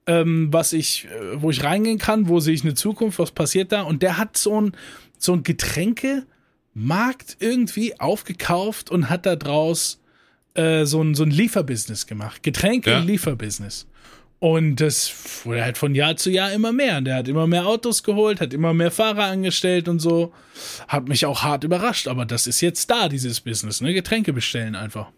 ähm, 0.06 0.52
was 0.52 0.72
ich, 0.72 1.06
äh, 1.06 1.40
wo 1.42 1.50
ich 1.50 1.64
reingehen 1.64 1.98
kann, 1.98 2.28
wo 2.28 2.40
sehe 2.40 2.54
ich 2.54 2.62
eine 2.62 2.74
Zukunft, 2.74 3.18
was 3.18 3.30
passiert 3.32 3.72
da? 3.72 3.82
Und 3.82 4.02
der 4.02 4.18
hat 4.18 4.36
so 4.36 4.60
ein, 4.60 4.72
so 5.18 5.32
ein 5.32 5.42
Getränkemarkt 5.42 7.36
irgendwie 7.40 7.98
aufgekauft 8.00 8.90
und 8.90 9.08
hat 9.10 9.26
da 9.26 9.36
draus 9.36 10.00
äh, 10.54 10.84
so 10.84 11.02
ein, 11.02 11.14
so 11.14 11.22
ein 11.24 11.30
Lieferbusiness 11.30 12.06
gemacht. 12.06 12.42
Getränke-Lieferbusiness. 12.42 13.86
Und 14.38 14.76
das 14.76 15.12
wurde 15.44 15.64
halt 15.64 15.78
von 15.78 15.94
Jahr 15.94 16.16
zu 16.16 16.30
Jahr 16.30 16.52
immer 16.52 16.70
mehr. 16.72 16.98
Und 16.98 17.06
der 17.06 17.16
hat 17.16 17.28
immer 17.28 17.46
mehr 17.46 17.66
Autos 17.66 18.02
geholt, 18.02 18.40
hat 18.40 18.52
immer 18.52 18.74
mehr 18.74 18.90
Fahrer 18.90 19.24
angestellt 19.24 19.88
und 19.88 19.98
so. 19.98 20.32
Hat 20.88 21.08
mich 21.08 21.24
auch 21.24 21.42
hart 21.42 21.64
überrascht, 21.64 22.06
aber 22.06 22.26
das 22.26 22.46
ist 22.46 22.60
jetzt 22.60 22.90
da, 22.90 23.08
dieses 23.08 23.40
Business, 23.40 23.80
ne? 23.80 23.94
Getränke 23.94 24.34
bestellen 24.34 24.74
einfach. 24.76 25.08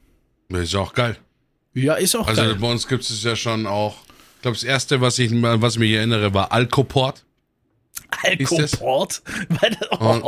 Ist 0.51 0.75
auch 0.77 0.95
geil. 0.95 1.17
Ja, 1.75 1.95
ist 1.95 2.15
auch 2.15 2.29
Also 2.29 2.43
geil. 2.43 2.55
bei 2.61 2.71
uns 2.71 2.87
gibt 2.87 3.03
es 3.03 3.23
ja 3.25 3.35
schon 3.35 3.67
auch, 3.67 3.97
ich 4.39 4.43
glaube, 4.43 4.57
das 4.57 4.65
erste, 4.65 5.01
was 5.01 5.19
ich, 5.19 5.31
was 5.43 5.75
ich 5.75 5.79
mich 5.81 5.93
erinnere, 5.93 6.33
war 6.33 6.53
Alcoport. 6.53 7.25
Das- 8.59 8.75
Und- 9.99 10.25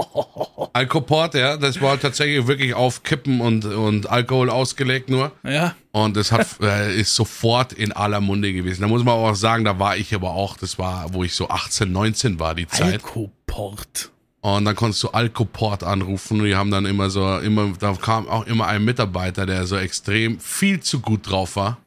Alcoport, 0.75 1.35
ja, 1.35 1.57
das 1.57 1.81
war 1.81 1.99
tatsächlich 1.99 2.47
wirklich 2.47 2.75
auf 2.75 3.03
Kippen 3.05 3.41
und, 3.41 3.65
und 3.65 4.09
Alkohol 4.11 4.51
ausgelegt 4.51 5.09
nur. 5.09 5.33
Ja, 5.45 5.75
Und 5.93 6.17
das 6.17 6.31
hat, 6.33 6.47
äh, 6.61 6.95
ist 7.01 7.15
sofort 7.15 7.73
in 7.73 7.93
aller 7.93 8.21
Munde 8.21 8.53
gewesen. 8.53 8.83
Da 8.83 8.89
muss 8.89 9.03
man 9.05 9.15
auch 9.15 9.35
sagen, 9.35 9.65
da 9.65 9.79
war 9.79 9.97
ich 9.97 10.15
aber 10.15 10.31
auch, 10.33 10.57
das 10.59 10.79
war, 10.79 11.15
wo 11.15 11.25
ich 11.25 11.35
so 11.35 11.49
18, 11.49 11.91
19 11.91 12.39
war, 12.39 12.55
die 12.55 12.67
Zeit. 12.67 12.95
Alkoport. 12.95 14.11
Und 14.43 14.65
dann 14.65 14.75
konntest 14.77 15.03
du 15.03 15.09
Alcoport 15.11 15.83
anrufen 15.85 16.41
und 16.41 16.47
die 16.47 16.57
haben 16.57 16.71
dann 16.71 16.87
immer 16.87 17.11
so, 17.11 17.39
immer, 17.39 17.73
da 17.79 17.93
kam 17.95 18.27
auch 18.29 18.47
immer 18.47 18.67
ein 18.67 18.85
Mitarbeiter, 18.85 19.47
der 19.47 19.67
so 19.67 19.77
extrem 19.77 20.41
viel 20.41 20.81
zu 20.81 21.01
gut 21.01 21.31
drauf 21.31 21.57
war. 21.57 21.79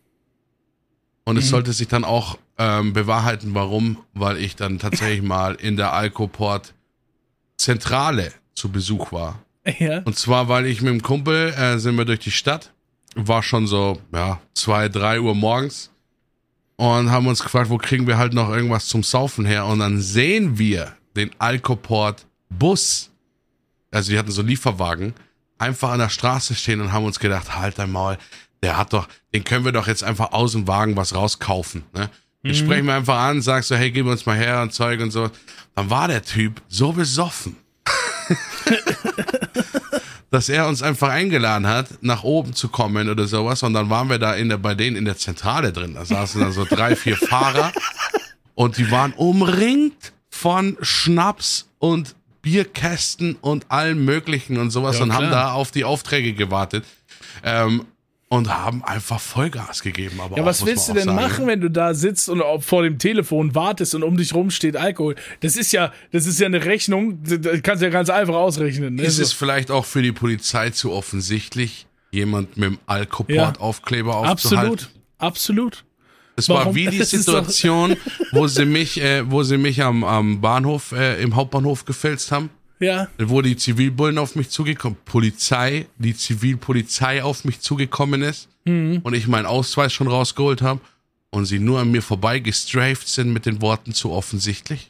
Und 1.25 1.37
es 1.37 1.49
sollte 1.49 1.71
sich 1.71 1.87
dann 1.87 2.03
auch 2.03 2.37
ähm, 2.57 2.93
bewahrheiten, 2.93 3.53
warum, 3.53 3.97
weil 4.13 4.37
ich 4.37 4.55
dann 4.55 4.79
tatsächlich 4.79 5.21
mal 5.23 5.55
in 5.55 5.77
der 5.77 5.93
Alcoport 5.93 6.73
Zentrale 7.57 8.33
zu 8.55 8.69
Besuch 8.69 9.11
war. 9.11 9.39
Ja. 9.79 9.99
Und 9.99 10.17
zwar, 10.17 10.49
weil 10.49 10.65
ich 10.65 10.81
mit 10.81 10.91
dem 10.91 11.01
Kumpel 11.01 11.53
äh, 11.53 11.77
sind 11.79 11.97
wir 11.97 12.05
durch 12.05 12.19
die 12.19 12.31
Stadt, 12.31 12.73
war 13.15 13.43
schon 13.43 13.67
so, 13.67 14.01
ja, 14.13 14.41
zwei, 14.53 14.89
drei 14.89 15.21
Uhr 15.21 15.35
morgens 15.35 15.91
und 16.75 17.11
haben 17.11 17.27
uns 17.27 17.41
gefragt, 17.41 17.69
wo 17.69 17.77
kriegen 17.77 18.07
wir 18.07 18.17
halt 18.17 18.33
noch 18.33 18.49
irgendwas 18.49 18.87
zum 18.87 19.03
Saufen 19.03 19.45
her? 19.45 19.65
Und 19.65 19.79
dann 19.79 20.01
sehen 20.01 20.57
wir 20.57 20.93
den 21.15 21.31
Alcoport 21.39 22.25
Bus, 22.49 23.11
also 23.91 24.11
die 24.11 24.19
hatten 24.19 24.31
so 24.31 24.41
Lieferwagen, 24.41 25.13
einfach 25.57 25.91
an 25.91 25.99
der 25.99 26.09
Straße 26.09 26.55
stehen 26.55 26.81
und 26.81 26.91
haben 26.91 27.05
uns 27.05 27.19
gedacht, 27.19 27.57
halt 27.57 27.79
dein 27.79 27.91
Maul, 27.91 28.17
der 28.63 28.77
hat 28.77 28.93
doch, 28.93 29.07
den 29.33 29.43
können 29.43 29.65
wir 29.65 29.71
doch 29.71 29.87
jetzt 29.87 30.03
einfach 30.03 30.31
aus 30.31 30.53
dem 30.53 30.67
Wagen 30.67 30.95
was 30.95 31.13
rauskaufen. 31.13 31.83
Ne? 31.93 32.09
Den 32.43 32.55
sprechen 32.55 32.87
wir 32.87 32.95
einfach 32.95 33.19
an, 33.19 33.41
sagst 33.41 33.69
so, 33.69 33.75
hey, 33.75 33.89
gib 33.91 34.05
uns 34.05 34.25
mal 34.25 34.35
her 34.35 34.61
und 34.61 34.73
Zeug 34.73 34.99
und 34.99 35.11
so. 35.11 35.29
Dann 35.75 35.89
war 35.89 36.09
der 36.09 36.23
Typ 36.23 36.61
so 36.67 36.91
besoffen, 36.91 37.55
dass 40.29 40.49
er 40.49 40.67
uns 40.67 40.81
einfach 40.81 41.09
eingeladen 41.09 41.67
hat, 41.67 41.87
nach 42.01 42.23
oben 42.23 42.53
zu 42.53 42.67
kommen 42.67 43.07
oder 43.07 43.27
sowas. 43.27 43.63
Und 43.63 43.73
dann 43.73 43.89
waren 43.89 44.09
wir 44.09 44.19
da 44.19 44.33
in 44.33 44.49
der, 44.49 44.57
bei 44.57 44.75
denen 44.75 44.97
in 44.97 45.05
der 45.05 45.17
Zentrale 45.17 45.71
drin. 45.71 45.93
Da 45.93 46.03
saßen 46.03 46.41
dann 46.41 46.51
so 46.51 46.65
drei, 46.65 46.95
vier 46.97 47.15
Fahrer 47.15 47.71
und 48.55 48.77
die 48.77 48.91
waren 48.91 49.13
umringt 49.13 50.11
von 50.29 50.77
Schnaps 50.81 51.69
und 51.79 52.15
Bierkästen 52.41 53.37
und 53.39 53.71
allem 53.71 54.03
Möglichen 54.03 54.57
und 54.57 54.71
sowas 54.71 54.97
Ja, 54.97 55.03
und 55.03 55.13
haben 55.13 55.27
klar. 55.29 55.45
da 55.45 55.51
auf 55.53 55.71
die 55.71 55.85
Aufträge 55.85 56.33
gewartet. 56.33 56.83
Ähm, 57.43 57.85
und 58.33 58.49
haben 58.49 58.83
einfach 58.83 59.19
Vollgas 59.19 59.83
gegeben. 59.83 60.19
Aber 60.19 60.35
Ja, 60.35 60.43
was 60.43 60.65
willst 60.65 60.89
du 60.89 60.93
denn 60.93 61.03
sagen, 61.03 61.15
machen, 61.15 61.45
wenn 61.45 61.61
du 61.61 61.69
da 61.69 61.93
sitzt 61.93 62.29
und 62.29 62.41
vor 62.63 62.81
dem 62.81 62.97
Telefon 62.97 63.53
wartest 63.53 63.93
und 63.93 64.01
um 64.01 64.17
dich 64.17 64.33
rum 64.33 64.49
steht 64.49 64.75
Alkohol? 64.75 65.15
Das 65.41 65.55
ist 65.55 65.71
ja, 65.71 65.93
das 66.11 66.25
ist 66.25 66.39
ja 66.39 66.47
eine 66.47 66.65
Rechnung, 66.65 67.21
das 67.23 67.61
kannst 67.61 67.83
du 67.83 67.85
ja 67.85 67.91
ganz 67.91 68.09
einfach 68.09 68.33
ausrechnen. 68.33 68.95
Ne? 68.95 69.03
Ist 69.03 69.19
es 69.19 69.33
vielleicht 69.33 69.69
auch 69.69 69.85
für 69.85 70.01
die 70.01 70.11
Polizei 70.11 70.71
zu 70.71 70.91
offensichtlich, 70.91 71.85
jemand 72.09 72.57
mit 72.57 72.71
dem 72.71 72.79
Alcoport-Aufkleber 72.87 74.15
aufzuhalten? 74.15 74.73
Absolut, 74.73 74.89
absolut. 75.19 75.85
Es 76.35 76.49
war 76.49 76.73
wie 76.73 76.87
die 76.87 77.03
Situation, 77.03 77.95
wo 78.31 78.47
sie 78.47 78.65
mich, 78.65 78.99
äh, 78.99 79.29
wo 79.29 79.43
sie 79.43 79.57
mich 79.59 79.83
am, 79.83 80.03
am 80.03 80.41
Bahnhof, 80.41 80.91
äh, 80.91 81.21
im 81.21 81.35
Hauptbahnhof 81.35 81.85
gefälzt 81.85 82.31
haben. 82.31 82.49
Ja. 82.79 83.07
wo 83.17 83.41
die 83.41 83.55
Zivilbullen 83.55 84.17
auf 84.17 84.35
mich 84.35 84.49
zugekommen, 84.49 84.97
Polizei, 85.05 85.85
die 85.97 86.15
Zivilpolizei 86.15 87.23
auf 87.23 87.45
mich 87.45 87.59
zugekommen 87.61 88.21
ist 88.21 88.49
Mhm. 88.65 88.99
und 89.03 89.13
ich 89.13 89.27
meinen 89.27 89.45
Ausweis 89.45 89.93
schon 89.93 90.07
rausgeholt 90.07 90.61
habe 90.61 90.79
und 91.29 91.45
sie 91.45 91.59
nur 91.59 91.79
an 91.79 91.91
mir 91.91 92.01
vorbei 92.01 92.39
gestraft 92.39 93.07
sind 93.07 93.31
mit 93.33 93.45
den 93.45 93.61
Worten 93.61 93.93
zu 93.93 94.11
offensichtlich. 94.11 94.89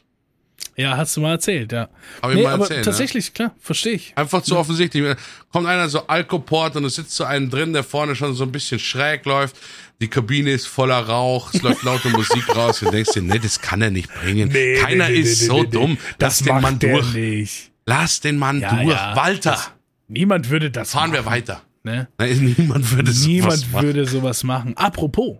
Ja, 0.76 0.96
hast 0.96 1.16
du 1.16 1.20
mal 1.20 1.32
erzählt, 1.32 1.70
ja. 1.72 1.88
Hab 2.20 2.30
ich 2.30 2.36
nee, 2.36 2.42
mal 2.42 2.54
aber 2.54 2.62
erzählt, 2.64 2.80
ne? 2.80 2.84
tatsächlich, 2.84 3.32
klar, 3.32 3.54
verstehe 3.60 3.92
ich. 3.94 4.12
Einfach 4.16 4.42
zu 4.42 4.56
offensichtlich. 4.56 5.16
Kommt 5.52 5.66
einer 5.68 5.88
so 5.88 6.06
Alkoport 6.08 6.74
und 6.76 6.84
es 6.84 6.96
sitzt 6.96 7.12
so 7.14 7.22
einen 7.24 7.48
drin, 7.48 7.72
der 7.72 7.84
vorne 7.84 8.16
schon 8.16 8.34
so 8.34 8.42
ein 8.44 8.50
bisschen 8.50 8.80
schräg 8.80 9.24
läuft. 9.24 9.56
Die 10.00 10.08
Kabine 10.08 10.50
ist 10.50 10.66
voller 10.66 10.98
Rauch, 10.98 11.54
es 11.54 11.62
läuft 11.62 11.84
laute 11.84 12.08
Musik 12.10 12.48
raus 12.56 12.82
und 12.82 12.92
denkst 12.92 13.12
dir, 13.12 13.22
nee, 13.22 13.38
das 13.38 13.60
kann 13.60 13.82
er 13.82 13.90
nicht 13.92 14.12
bringen. 14.12 14.52
Keiner 14.80 15.10
ist 15.10 15.44
so 15.46 15.62
dumm. 15.62 15.96
Lass 16.18 16.38
den 16.40 16.60
Mann 16.60 16.78
durch. 16.80 17.12
nicht. 17.14 17.70
Lass 17.86 18.20
den 18.20 18.38
Mann 18.38 18.60
Ja, 18.60 18.74
durch. 18.76 18.88
ja. 18.88 19.16
Walter, 19.16 19.50
Das- 19.52 19.70
Niemand 20.08 20.50
würde 20.50 20.70
das 20.70 20.92
fahren 20.92 21.12
wir 21.12 21.22
machen. 21.22 21.32
weiter. 21.32 21.62
Ne? 21.82 22.08
Nein, 22.18 22.54
niemand 22.58 22.90
würde 22.90 23.12
sowas 23.12 23.26
Niemand 23.26 23.72
machen. 23.72 23.86
würde 23.86 24.06
sowas 24.06 24.44
machen. 24.44 24.76
Apropos, 24.76 25.38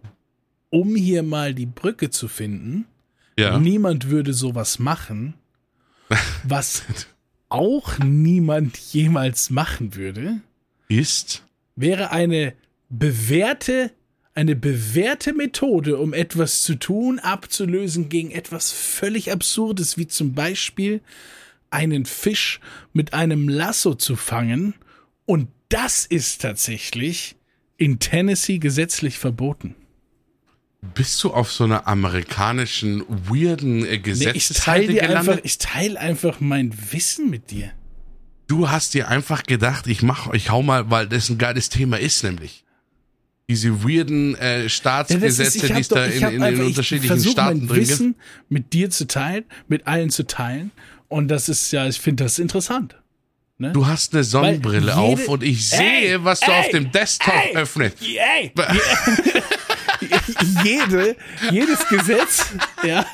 um 0.71 0.95
hier 0.97 1.23
mal 1.23 1.55
die 1.55 1.67
Brücke 1.67 2.11
zu 2.11 2.29
finden, 2.29 2.87
Ja. 3.39 3.59
niemand 3.59 4.09
würde 4.11 4.33
sowas 4.33 4.79
machen, 4.79 5.35
was 6.45 6.83
auch 7.49 7.99
niemand 7.99 8.77
jemals 8.79 9.51
machen 9.51 9.95
würde, 9.95 10.41
Ist 10.89 11.45
wäre 11.77 12.11
eine 12.11 12.53
bewährte, 12.91 13.91
eine 14.35 14.57
bewährte 14.57 15.33
Methode, 15.33 15.97
um 15.99 16.13
etwas 16.13 16.63
zu 16.63 16.75
tun, 16.77 17.19
abzulösen 17.19 18.09
gegen 18.09 18.31
etwas 18.31 18.71
völlig 18.73 19.31
Absurdes, 19.33 19.97
wie 19.99 20.07
zum 20.07 20.35
Beispiel 20.35 21.01
einen 21.75 22.07
Fisch 22.07 22.61
mit 22.95 23.13
einem 23.13 23.49
Lasso 23.49 23.95
zu 23.95 24.17
fangen. 24.17 24.75
Und 25.27 25.49
das 25.69 26.07
ist 26.07 26.41
tatsächlich 26.41 27.37
in 27.77 27.99
Tennessee 27.99 28.59
gesetzlich 28.59 29.19
verboten. 29.19 29.75
Bist 30.95 31.23
du 31.25 31.33
auf 31.33 31.51
so 31.51 31.65
einer 31.65 31.87
amerikanischen, 31.87 33.05
weirden 33.09 33.85
äh, 33.85 33.89
Nee, 33.89 33.95
ich 33.97 34.03
Gesetzesseite 34.03 34.95
teile 34.97 35.17
einfach, 35.19 35.39
ich 35.43 35.59
teile 35.59 35.99
einfach 35.99 36.41
mein 36.41 36.75
Wissen 36.93 37.31
mit 37.31 37.51
dir. 37.51 37.71
Du 38.47 38.69
hast 38.71 38.93
dir 38.93 39.09
einfach 39.09 39.45
gedacht, 39.45 39.87
ich 39.87 40.03
mach, 40.03 40.33
ich 40.35 40.51
hau 40.51 40.63
mal, 40.63 40.91
weil 40.91 41.09
das 41.09 41.31
ein 41.31 41.39
geiles 41.39 41.71
Thema 41.71 41.99
ist, 41.99 42.23
nämlich. 42.23 42.65
Diese 43.49 43.83
weirden 43.83 44.35
äh, 44.37 44.65
Ja, 44.65 44.69
Staatsgesetze, 44.69 45.67
ich 45.67 45.73
die 45.73 45.81
es 45.81 45.89
da 45.89 46.05
in, 46.05 46.13
in 46.13 46.43
einfach- 46.43 46.49
den 46.51 46.61
ich 46.61 46.67
unterschiedlichen 46.69 47.21
Staaten 47.25 47.59
mein 47.61 47.69
drin 47.69 47.79
gibt. 47.79 47.91
Wissen 47.91 48.15
mit 48.51 48.73
dir 48.75 48.91
zu 48.91 49.07
teilen, 49.07 49.45
mit 49.69 49.87
allen 49.87 50.11
zu 50.11 50.27
teilen. 50.27 50.71
Und 51.15 51.29
das 51.29 51.49
ist 51.49 51.71
ja, 51.71 51.87
ich 51.87 52.01
finde 52.01 52.25
das 52.25 52.41
interessant. 52.41 52.97
Du 53.59 53.87
hast 53.87 54.13
eine 54.15 54.25
Sonnenbrille 54.25 54.81
jede- 54.91 54.97
auf 54.97 55.29
und 55.29 55.45
ich 55.45 55.69
sehe, 55.69 56.15
Ey, 56.15 56.25
was 56.25 56.41
du 56.41 56.51
ey, 56.51 56.59
auf 56.61 56.69
dem 56.71 56.91
Desktop 56.91 57.33
ey. 57.33 57.57
öffnest. 57.57 57.97
Ey, 58.03 58.53
jede, 60.65 61.17
jedes 61.53 61.87
Gesetz, 61.89 62.47
ja, 62.83 63.07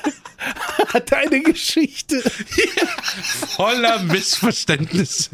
hat 0.93 1.13
eine 1.13 1.41
Geschichte. 1.41 2.21
Voller 3.55 4.01
Missverständnisse. 4.03 5.29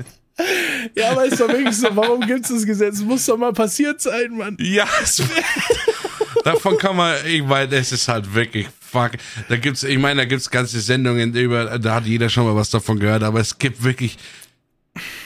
Ja, 0.93 1.11
aber 1.11 1.25
ist 1.25 1.39
doch 1.39 1.47
wirklich 1.47 1.75
so, 1.77 1.87
warum 1.95 2.21
gibt's 2.27 2.49
das 2.49 2.65
Gesetz? 2.65 2.99
Muss 2.99 3.25
doch 3.25 3.37
mal 3.37 3.53
passiert 3.53 4.01
sein, 4.01 4.35
Mann. 4.37 4.57
Ja, 4.59 4.87
es, 5.01 5.23
davon 6.47 6.77
kann 6.77 6.95
man, 6.95 7.15
ich 7.25 7.43
meine, 7.43 7.67
das 7.67 7.91
ist 7.91 8.07
halt 8.07 8.33
wirklich 8.33 8.67
fuck. 8.79 9.11
Da 9.49 9.57
gibt's, 9.57 9.83
ich 9.83 9.97
meine, 9.97 10.21
da 10.21 10.25
gibt's 10.25 10.49
ganze 10.49 10.79
Sendungen 10.79 11.33
über, 11.35 11.77
da 11.77 11.95
hat 11.95 12.05
jeder 12.05 12.29
schon 12.29 12.45
mal 12.45 12.55
was 12.55 12.69
davon 12.69 12.99
gehört, 12.99 13.23
aber 13.23 13.39
es 13.39 13.57
gibt 13.57 13.83
wirklich, 13.83 14.17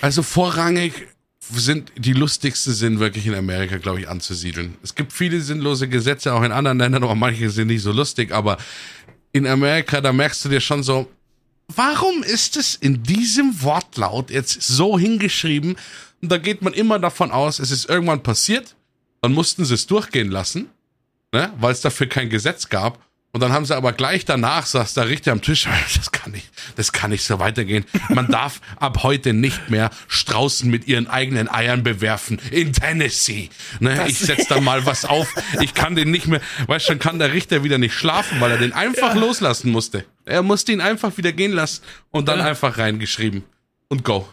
also 0.02 0.24
vorrangig 0.24 0.94
sind 1.54 1.92
die 1.98 2.14
lustigsten 2.14 2.74
sind 2.74 3.00
wirklich 3.00 3.28
in 3.28 3.36
Amerika, 3.36 3.78
glaube 3.78 4.00
ich, 4.00 4.08
anzusiedeln. 4.08 4.78
Es 4.84 4.96
gibt 4.96 5.12
viele 5.12 5.42
sinnlose 5.42 5.88
Gesetze 5.88 6.34
auch 6.34 6.44
in 6.44 6.52
anderen 6.52 6.80
Ländern, 6.80 7.04
aber 7.04 7.16
manche 7.16 7.50
sind 7.50 7.68
nicht 7.68 7.82
so 7.82 7.92
lustig, 7.92 8.32
aber 8.32 8.58
in 9.34 9.48
Amerika, 9.48 10.02
da 10.02 10.14
merkst 10.14 10.46
du 10.46 10.50
dir 10.50 10.62
schon 10.62 10.84
so, 10.84 11.10
warum 11.76 12.24
ist 12.24 12.58
es 12.58 12.76
in 12.76 13.04
diesem 13.04 13.62
Wortlaut 13.62 14.30
jetzt 14.30 14.62
so 14.62 14.98
hingeschrieben? 14.98 15.76
Und 16.22 16.32
da 16.32 16.38
geht 16.38 16.62
man 16.62 16.74
immer 16.74 17.00
davon 17.00 17.32
aus, 17.32 17.60
es 17.60 17.72
ist 17.72 17.90
irgendwann 17.90 18.24
passiert, 18.24 18.76
dann 19.22 19.34
mussten 19.34 19.66
sie 19.66 19.74
es 19.74 19.88
durchgehen 19.88 20.32
lassen, 20.32 20.70
ne, 21.32 21.52
weil 21.60 21.72
es 21.72 21.82
dafür 21.82 22.08
kein 22.08 22.30
Gesetz 22.30 22.70
gab. 22.70 23.00
Und 23.34 23.40
dann 23.40 23.54
haben 23.54 23.66
sie 23.66 23.74
aber 23.74 23.94
gleich 23.94 24.26
danach, 24.26 24.66
saß 24.66 24.94
der 24.94 25.08
Richter 25.08 25.32
am 25.32 25.42
Tisch, 25.42 25.66
das 25.96 26.12
kann 26.12 26.34
nicht, 26.34 26.50
das 26.76 26.92
kann 26.92 27.12
nicht 27.12 27.24
so 27.24 27.40
weitergehen. 27.40 27.86
Man 28.10 28.28
darf 28.28 28.60
ab 28.76 29.04
heute 29.04 29.32
nicht 29.32 29.70
mehr 29.70 29.90
Straußen 30.10 30.70
mit 30.70 30.86
ihren 30.88 31.08
eigenen 31.08 31.50
Eiern 31.50 31.82
bewerfen 31.82 32.42
in 32.52 32.74
Tennessee. 32.74 33.50
Ne, 33.80 34.06
ich 34.10 34.20
setz 34.20 34.48
da 34.48 34.60
mal 34.62 34.86
was 34.86 35.06
auf. 35.06 35.34
Ich 35.62 35.74
kann 35.74 35.96
den 35.96 36.12
nicht 36.12 36.28
mehr, 36.28 36.42
weißt 36.68 36.88
schon, 36.88 37.00
kann 37.00 37.20
der 37.20 37.32
Richter 37.32 37.64
wieder 37.64 37.78
nicht 37.78 37.94
schlafen, 37.94 38.42
weil 38.42 38.52
er 38.52 38.58
den 38.58 38.74
einfach 38.74 39.16
loslassen 39.16 39.72
musste. 39.72 40.04
Er 40.26 40.44
musste 40.44 40.74
ihn 40.74 40.82
einfach 40.82 41.16
wieder 41.16 41.32
gehen 41.32 41.54
lassen 41.54 41.84
und 42.12 42.28
dann 42.28 42.40
Ja. 42.40 42.46
einfach 42.46 42.78
reingeschrieben. 42.78 43.46
Und 43.88 44.04
go. 44.04 44.28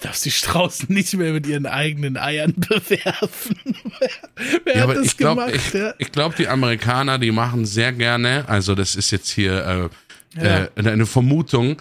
Du 0.00 0.08
darfst 0.08 0.24
die 0.24 0.30
Straußen 0.30 0.92
nicht 0.92 1.12
mehr 1.14 1.32
mit 1.32 1.46
ihren 1.46 1.66
eigenen 1.66 2.16
Eiern 2.16 2.54
bewerfen. 2.56 3.56
wer 3.98 4.60
wer 4.64 4.76
Ja, 4.76 4.88
hat 4.88 4.96
das 4.96 5.06
ich 5.06 5.16
glaube, 5.16 5.46
gemacht? 5.46 5.56
ich, 5.66 5.72
ja? 5.74 5.94
ich 5.98 6.12
glaub, 6.12 6.36
die 6.36 6.48
Amerikaner, 6.48 7.18
die 7.18 7.30
machen 7.32 7.64
sehr 7.66 7.92
gerne, 7.92 8.44
also 8.48 8.74
das 8.74 8.94
ist 8.96 9.10
jetzt 9.10 9.28
hier 9.30 9.90
äh, 10.36 10.40
Ja. 10.42 10.64
äh, 10.64 10.70
eine 10.76 11.06
Vermutung, 11.06 11.80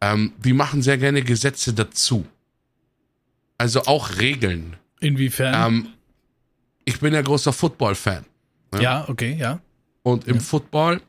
ähm, 0.00 0.32
die 0.44 0.52
machen 0.52 0.82
sehr 0.82 0.98
gerne 0.98 1.22
Gesetze 1.22 1.72
dazu. 1.72 2.26
Also 3.58 3.82
auch 3.84 4.18
Regeln. 4.18 4.76
Inwiefern? 5.00 5.74
Ähm, 5.74 5.86
ich 6.84 6.98
bin 7.00 7.14
ja 7.14 7.22
großer 7.22 7.52
Football-Fan. 7.52 8.24
ja, 8.80 9.08
okay, 9.08 9.36
ja. 9.38 9.60
Und 10.02 10.26
im 10.26 10.40
Football, 10.40 11.00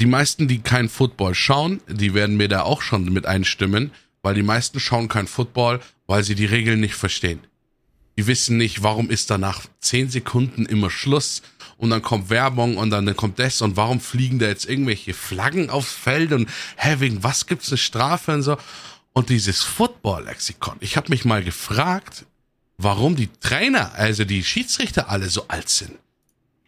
die 0.00 0.06
meisten, 0.06 0.48
die 0.48 0.60
kein 0.60 0.88
Football 0.88 1.34
schauen, 1.34 1.80
die 1.88 2.14
werden 2.14 2.36
mir 2.36 2.48
da 2.48 2.62
auch 2.62 2.82
schon 2.82 3.04
mit 3.12 3.26
einstimmen, 3.26 3.92
weil 4.22 4.34
die 4.34 4.42
meisten 4.42 4.80
schauen 4.80 5.08
kein 5.08 5.26
Football, 5.26 5.80
weil 6.06 6.24
sie 6.24 6.34
die 6.34 6.46
Regeln 6.46 6.80
nicht 6.80 6.94
verstehen. 6.94 7.40
Die 8.16 8.26
wissen 8.26 8.56
nicht, 8.56 8.82
warum 8.82 9.10
ist 9.10 9.30
da 9.30 9.38
nach 9.38 9.66
zehn 9.80 10.10
Sekunden 10.10 10.66
immer 10.66 10.90
Schluss 10.90 11.42
und 11.76 11.90
dann 11.90 12.02
kommt 12.02 12.30
Werbung 12.30 12.76
und 12.76 12.90
dann 12.90 13.14
kommt 13.16 13.38
das 13.38 13.62
und 13.62 13.76
warum 13.76 14.00
fliegen 14.00 14.38
da 14.38 14.46
jetzt 14.46 14.68
irgendwelche 14.68 15.14
Flaggen 15.14 15.70
aufs 15.70 15.92
Feld 15.92 16.32
und 16.32 16.48
hä, 16.76 16.96
wegen 16.98 17.22
was 17.22 17.46
gibt's 17.46 17.68
eine 17.68 17.78
Strafe 17.78 18.32
und 18.32 18.42
so. 18.42 18.56
Und 19.12 19.28
dieses 19.30 19.62
Football-Lexikon, 19.62 20.76
ich 20.80 20.96
habe 20.96 21.10
mich 21.10 21.24
mal 21.24 21.44
gefragt, 21.44 22.26
warum 22.76 23.14
die 23.14 23.28
Trainer, 23.40 23.94
also 23.94 24.24
die 24.24 24.42
Schiedsrichter 24.42 25.08
alle 25.08 25.28
so 25.28 25.46
alt 25.48 25.68
sind 25.68 25.92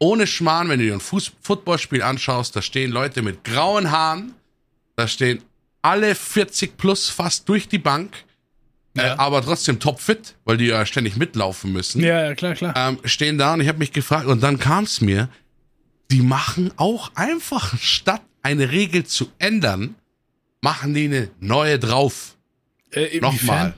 ohne 0.00 0.26
Schmarrn, 0.26 0.68
wenn 0.68 0.80
du 0.80 0.86
dir 0.86 0.94
ein 0.94 1.00
Fuß 1.00 1.32
Footballspiel 1.42 2.02
anschaust, 2.02 2.56
da 2.56 2.62
stehen 2.62 2.90
Leute 2.90 3.22
mit 3.22 3.44
grauen 3.44 3.92
Haaren, 3.92 4.34
da 4.96 5.06
stehen 5.06 5.42
alle 5.82 6.14
40 6.14 6.76
plus 6.76 7.08
fast 7.08 7.48
durch 7.48 7.68
die 7.68 7.78
Bank, 7.78 8.14
äh, 8.96 9.06
Ja. 9.06 9.18
aber 9.18 9.42
trotzdem 9.42 9.78
topfit, 9.80 10.34
weil 10.44 10.56
die 10.56 10.66
ja 10.66 10.84
ständig 10.84 11.16
mitlaufen 11.16 11.72
müssen, 11.72 12.02
Ja, 12.02 12.24
ja, 12.24 12.34
klar, 12.34 12.54
klar. 12.54 12.74
ähm, 12.76 12.98
stehen 13.04 13.38
da 13.38 13.54
und 13.54 13.60
ich 13.60 13.68
habe 13.68 13.78
mich 13.78 13.92
gefragt 13.92 14.26
und 14.26 14.42
dann 14.42 14.58
kam 14.58 14.84
es 14.84 15.00
mir, 15.00 15.28
die 16.10 16.22
machen 16.22 16.72
auch 16.76 17.12
einfach, 17.14 17.78
statt 17.78 18.22
eine 18.42 18.70
Regel 18.70 19.04
zu 19.06 19.30
ändern, 19.38 19.94
machen 20.60 20.92
die 20.94 21.04
eine 21.04 21.30
neue 21.40 21.78
drauf. 21.78 22.36
Äh? 22.92 23.20
Nochmal. 23.20 23.74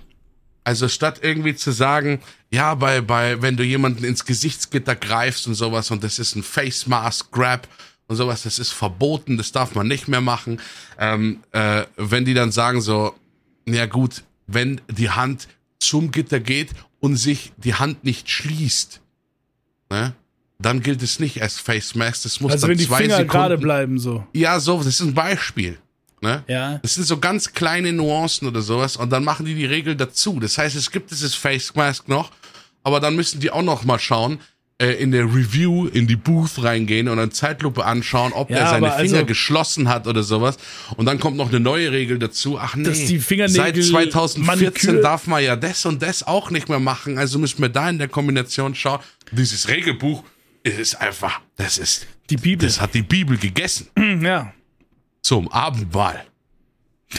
Also 0.65 0.89
statt 0.89 1.19
irgendwie 1.23 1.55
zu 1.57 1.73
sagen, 1.73 2.21
ja, 2.51 2.75
bei, 2.77 3.01
bei, 3.01 3.43
wenn 3.43 3.57
du 3.57 3.65
jemanden 3.65 4.05
ins 4.05 4.25
Gesichtsgitter 4.25 4.95
greifst 4.95 5.47
und 5.49 5.55
sowas 5.55 5.91
und 5.91 6.03
das 6.05 6.19
ist 6.21 6.37
ein 6.37 6.43
Face 6.43 6.87
Mask 6.87 7.31
Grab 7.33 7.67
und 8.09 8.17
sowas, 8.17 8.43
das 8.43 8.59
ist 8.59 8.73
verboten, 8.73 9.37
das 9.37 9.53
darf 9.53 9.75
man 9.75 9.89
nicht 9.89 10.09
mehr 10.09 10.21
machen. 10.21 10.61
Ähm, 10.99 11.41
äh, 11.53 11.85
wenn 11.97 12.25
die 12.25 12.35
dann 12.35 12.53
sagen 12.53 12.81
so, 12.81 13.15
ja 13.67 13.87
gut, 13.87 14.23
wenn 14.47 14.81
die 14.89 15.11
Hand 15.11 15.49
zum 15.79 16.11
Gitter 16.11 16.41
geht 16.41 16.71
und 17.01 17.17
sich 17.17 17.53
die 17.57 17.75
Hand 17.75 18.05
nicht 18.05 18.29
schließt, 18.29 19.01
ne, 19.91 20.15
dann 20.59 20.81
gilt 20.81 21.03
es 21.03 21.19
nicht 21.19 21.43
als 21.43 21.59
Face 21.59 21.95
Mask, 21.95 22.23
das 22.23 22.41
muss 22.41 22.53
Also 22.53 22.67
dann 22.67 22.73
wenn 22.73 22.79
die 22.79 22.87
zwei 22.87 22.99
Finger 22.99 23.25
gerade 23.25 23.59
bleiben 23.59 23.99
so. 23.99 24.27
Ja, 24.33 24.61
so, 24.61 24.79
das 24.79 24.87
ist 24.87 25.01
ein 25.01 25.15
Beispiel. 25.15 25.79
Ne? 26.21 26.45
Ja. 26.47 26.79
Das 26.79 26.95
sind 26.95 27.05
so 27.05 27.19
ganz 27.19 27.53
kleine 27.53 27.93
Nuancen 27.93 28.47
oder 28.47 28.63
sowas 28.63 28.97
und 28.97 29.11
dann 29.11 29.25
machen 29.25 29.45
die 29.45 29.57
die 29.57 29.67
Regel 29.67 29.97
dazu. 29.97 30.39
Das 30.39 30.57
heißt, 30.57 30.77
es 30.77 30.91
gibt 30.93 31.11
dieses 31.11 31.35
Face 31.35 31.75
Mask 31.75 32.09
noch, 32.09 32.31
aber 32.85 33.01
dann 33.01 33.17
müssen 33.17 33.41
die 33.41 33.51
auch 33.51 33.63
noch 33.63 33.85
mal 33.85 33.99
schauen, 33.99 34.39
äh, 34.83 34.95
in 35.03 35.12
der 35.12 35.24
Review 35.24 35.87
in 35.87 36.07
die 36.07 36.16
Booth 36.16 36.62
reingehen 36.62 37.09
und 37.09 37.16
dann 37.16 37.30
Zeitlupe 37.30 37.85
anschauen, 37.85 38.33
ob 38.33 38.51
Ja, 38.51 38.57
er 38.59 38.68
seine 38.70 38.91
Finger 38.93 39.14
also- 39.18 39.26
geschlossen 39.26 39.89
hat 39.89 40.07
oder 40.07 40.22
sowas. 40.22 40.57
Und 40.97 41.07
dann 41.07 41.18
kommt 41.20 41.37
noch 41.37 41.49
eine 41.51 41.61
neue 41.61 41.93
Regel 41.93 42.18
dazu. 42.18 42.59
Ach 42.59 42.74
nee, 42.74 42.85
Dass 42.85 43.05
die 43.07 43.18
Fingernägel 43.18 43.83
seit 43.83 44.12
2014 44.12 44.45
Maniküre- 44.45 45.01
darf 45.03 45.26
man 45.26 45.43
ja 45.43 45.57
das 45.57 45.87
und 45.87 46.03
das 46.03 46.22
auch 46.26 46.51
nicht 46.51 46.68
mehr 46.68 46.80
machen. 46.80 47.16
Also 47.18 47.39
müssen 47.39 47.62
wir 47.62 47.68
da 47.68 47.89
in 47.89 47.99
der 47.99 48.09
Kombination 48.09 48.74
schauen. 48.74 49.01
Dieses 49.30 49.68
Regelbuch, 49.68 50.24
ist 50.64 51.01
einfach, 51.01 51.41
das 51.57 51.76
ist, 51.78 52.07
Die 52.30 52.37
Bibel. 52.37 52.66
das 52.68 52.80
hat 52.80 52.95
die 52.95 53.03
Bibel 53.03 53.37
gegessen 53.37 53.89
ja. 54.22 54.53
zum 55.20 55.49
Abendmahl. 55.51 56.24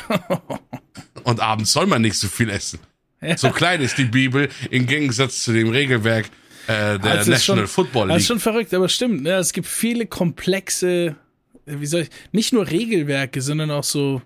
Und 1.24 1.40
abends 1.40 1.72
soll 1.72 1.86
man 1.88 2.02
nicht 2.02 2.16
so 2.18 2.28
viel 2.28 2.50
essen. 2.50 2.80
So 3.38 3.50
klein 3.52 3.80
ist 3.82 3.98
die 3.98 4.04
Bibel 4.06 4.50
im 4.70 4.86
Gegensatz 4.86 5.44
zu 5.44 5.54
dem 5.54 5.70
Regelwerk 5.70 6.26
äh, 6.68 7.00
der 7.00 7.12
Also 7.12 7.32
National 7.32 7.66
schon- 7.66 7.68
Football 7.68 8.08
Das 8.08 8.16
League. 8.16 8.22
ist 8.22 8.28
schon 8.28 8.40
verrückt, 8.40 8.74
aber 8.74 8.90
stimmt. 8.90 9.24
Ne? 9.24 9.32
Es 9.34 9.54
gibt 9.54 9.68
viele 9.68 10.06
komplexe, 10.06 11.16
äh, 11.66 11.76
wie 11.80 11.86
soll 11.86 12.02
ich, 12.02 12.10
nicht 12.32 12.54
nur 12.54 12.70
Regelwerke, 12.70 13.42
sondern 13.42 13.72
auch 13.72 13.84
so, 13.84 14.22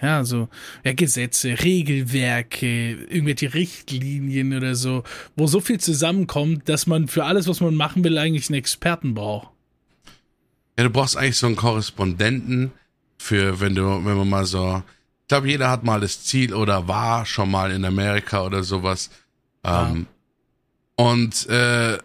ja, 0.00 0.24
so, 0.24 0.48
ja, 0.84 0.92
Gesetze, 0.94 1.56
Regelwerke, 1.62 2.92
irgendwelche 3.08 3.54
Richtlinien 3.54 4.56
oder 4.56 4.74
so, 4.74 5.04
wo 5.36 5.46
so 5.46 5.60
viel 5.60 5.78
zusammenkommt, 5.78 6.68
dass 6.68 6.86
man 6.86 7.08
für 7.08 7.24
alles, 7.24 7.46
was 7.46 7.60
man 7.60 7.74
machen 7.74 8.02
will, 8.04 8.18
eigentlich 8.18 8.48
einen 8.48 8.58
Experten 8.58 9.14
braucht. 9.14 9.48
Ja, 10.78 10.84
du 10.84 10.90
brauchst 10.90 11.16
eigentlich 11.16 11.36
so 11.36 11.46
einen 11.46 11.56
Korrespondenten 11.56 12.72
für, 13.18 13.60
wenn 13.60 13.74
du, 13.74 13.82
wenn 14.04 14.16
man 14.16 14.28
mal 14.28 14.44
so, 14.46 14.82
ich 15.22 15.28
glaube, 15.28 15.48
jeder 15.48 15.70
hat 15.70 15.84
mal 15.84 16.00
das 16.00 16.24
Ziel 16.24 16.52
oder 16.54 16.88
war 16.88 17.24
schon 17.24 17.50
mal 17.50 17.70
in 17.70 17.84
Amerika 17.84 18.44
oder 18.44 18.62
sowas. 18.64 19.10
Ähm, 19.64 20.06
Und 21.10 21.46
äh, 21.48 21.98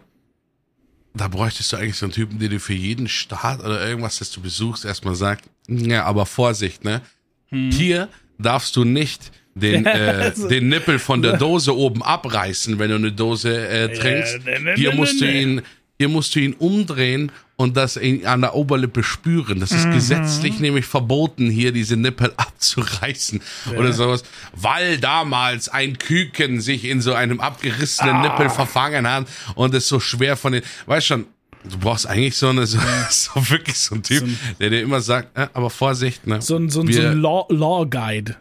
da 1.14 1.28
bräuchtest 1.28 1.72
du 1.72 1.76
eigentlich 1.76 1.96
so 1.96 2.06
einen 2.06 2.12
Typen, 2.12 2.38
der 2.38 2.48
dir 2.48 2.60
für 2.60 2.74
jeden 2.74 3.08
Staat 3.08 3.60
oder 3.60 3.86
irgendwas, 3.86 4.18
das 4.18 4.30
du 4.30 4.40
besuchst, 4.40 4.84
erstmal 4.84 5.14
sagt, 5.14 5.48
ja, 5.68 6.04
aber 6.04 6.26
Vorsicht, 6.26 6.84
ne? 6.84 7.02
Hier 7.50 8.08
darfst 8.38 8.76
du 8.76 8.84
nicht 8.84 9.32
den, 9.54 9.84
äh, 9.86 9.88
Also- 9.88 10.48
den 10.48 10.68
Nippel 10.68 10.98
von 10.98 11.22
der 11.22 11.36
Dose 11.36 11.76
oben 11.76 12.02
abreißen, 12.02 12.78
wenn 12.78 12.90
du 12.90 12.96
eine 12.96 13.12
Dose 13.12 13.68
äh, 13.68 13.92
trinkst. 13.92 14.44
ne, 14.44 14.60
ne, 14.60 14.74
Hier 14.74 14.90
ne, 14.90 14.96
musst 14.96 15.20
du 15.20 15.24
ihn, 15.30 15.62
hier 15.98 16.08
musst 16.08 16.34
du 16.34 16.40
ihn 16.40 16.54
umdrehen 16.54 17.32
und 17.60 17.76
das 17.76 17.96
in, 17.96 18.24
an 18.24 18.40
der 18.40 18.54
Oberlippe 18.54 19.02
spüren. 19.02 19.58
Das 19.58 19.72
ist 19.72 19.86
Mhm. 19.86 19.92
gesetzlich 19.92 20.60
nämlich 20.60 20.86
verboten, 20.86 21.50
hier 21.50 21.72
diese 21.72 21.96
Nippel 21.96 22.32
abzureißen 22.36 23.40
oder 23.76 23.92
sowas, 23.92 24.22
weil 24.52 24.98
damals 24.98 25.68
ein 25.68 25.98
Küken 25.98 26.60
sich 26.60 26.84
in 26.84 27.00
so 27.00 27.14
einem 27.14 27.40
abgerissenen 27.40 28.14
Ah. 28.16 28.22
Nippel 28.22 28.48
verfangen 28.48 29.06
hat 29.10 29.26
und 29.56 29.74
es 29.74 29.88
so 29.88 29.98
schwer 29.98 30.36
von 30.36 30.52
den, 30.52 30.62
weißt 30.86 31.06
schon, 31.08 31.26
du 31.68 31.78
brauchst 31.78 32.06
eigentlich 32.06 32.36
so 32.36 32.48
eine, 32.48 32.64
so, 32.66 32.78
so 33.10 33.50
wirklich 33.50 33.76
so 33.78 33.96
ein 33.96 34.04
Typ, 34.04 34.24
der 34.60 34.70
dir 34.70 34.80
immer 34.80 35.00
sagt, 35.00 35.36
äh, 35.36 35.48
aber 35.52 35.68
Vorsicht, 35.70 36.28
ne? 36.28 36.40
So 36.40 36.56
ein, 36.56 36.70
so 36.70 36.80
ein, 36.82 36.92
so 36.92 37.00
ein 37.02 37.20
Law, 37.20 37.44
Law 37.50 37.84
Guide. 37.86 38.36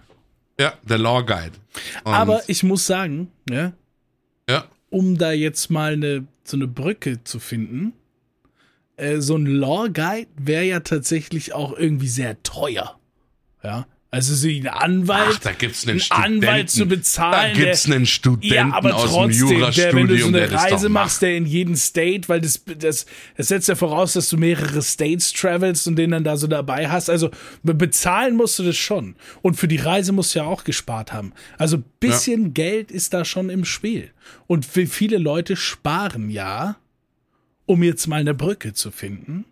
ja, 0.59 0.73
der 0.83 0.99
Law 0.99 1.23
Guide. 1.23 1.53
Und, 2.03 2.13
Aber 2.13 2.41
ich 2.47 2.61
muss 2.61 2.85
sagen, 2.85 3.31
ja, 3.49 3.73
ja, 4.47 4.65
um 4.91 5.17
da 5.17 5.31
jetzt 5.31 5.71
mal 5.71 5.93
eine, 5.93 6.27
so 6.43 6.55
eine 6.55 6.67
Brücke 6.67 7.23
zu 7.23 7.39
finden, 7.39 7.93
äh, 8.97 9.21
so 9.21 9.35
ein 9.37 9.45
Law 9.45 9.87
Guide 9.87 10.27
wäre 10.37 10.65
ja 10.65 10.81
tatsächlich 10.81 11.53
auch 11.53 11.77
irgendwie 11.77 12.07
sehr 12.09 12.43
teuer. 12.43 12.99
Ja. 13.63 13.87
Also 14.09 14.33
so 14.35 14.47
ein 14.47 14.67
Anwalt, 14.67 15.33
Ach, 15.33 15.39
da 15.39 15.51
gibt's 15.51 15.83
einen 15.83 15.91
einen 15.91 15.99
Studenten. 15.99 16.45
Anwalt 16.45 16.69
zu 16.69 16.85
bezahlen. 16.85 17.53
Da 17.57 17.61
gibt's 17.61 17.83
der, 17.83 17.95
einen 17.95 18.05
Studenten 18.05 18.55
ja, 18.55 18.71
aber 18.71 18.95
aus 18.95 19.11
dem 19.11 19.31
trotzdem, 19.31 19.49
der, 19.49 19.93
wenn 19.93 20.07
du 20.07 20.17
so 20.17 20.29
Jurastudium, 20.29 20.33
der 20.33 20.43
eine 20.43 20.53
Reise 20.53 20.89
machst, 20.89 21.21
der 21.21 21.35
in 21.35 21.45
jeden 21.45 21.75
State, 21.75 22.29
weil 22.29 22.39
das, 22.39 22.63
das, 22.79 23.05
das 23.35 23.47
setzt 23.49 23.67
ja 23.67 23.75
voraus, 23.75 24.13
dass 24.13 24.29
du 24.29 24.37
mehrere 24.37 24.81
States 24.81 25.33
travelst 25.33 25.89
und 25.89 25.97
den 25.97 26.11
dann 26.11 26.23
da 26.23 26.37
so 26.37 26.47
dabei 26.47 26.89
hast. 26.89 27.09
Also 27.09 27.31
be- 27.63 27.73
bezahlen 27.73 28.37
musst 28.37 28.57
du 28.59 28.63
das 28.63 28.77
schon. 28.77 29.17
Und 29.41 29.55
für 29.55 29.67
die 29.67 29.75
Reise 29.75 30.13
musst 30.13 30.33
du 30.33 30.39
ja 30.39 30.45
auch 30.45 30.63
gespart 30.63 31.11
haben. 31.11 31.33
Also 31.57 31.77
bisschen 31.99 32.53
Geld 32.53 32.91
ist 32.91 33.13
da 33.13 33.25
schon 33.25 33.49
im 33.49 33.65
Spiel. 33.65 34.11
Und 34.47 34.73
wie 34.77 34.87
viele 34.87 35.17
Leute 35.17 35.57
sparen 35.57 36.29
ja, 36.29 36.77
um 37.67 37.83
jetzt 37.83 38.07
mal 38.07 38.19
eine 38.21 38.33
Brücke 38.33 38.73
zu 38.73 38.89
finden. 38.89 39.45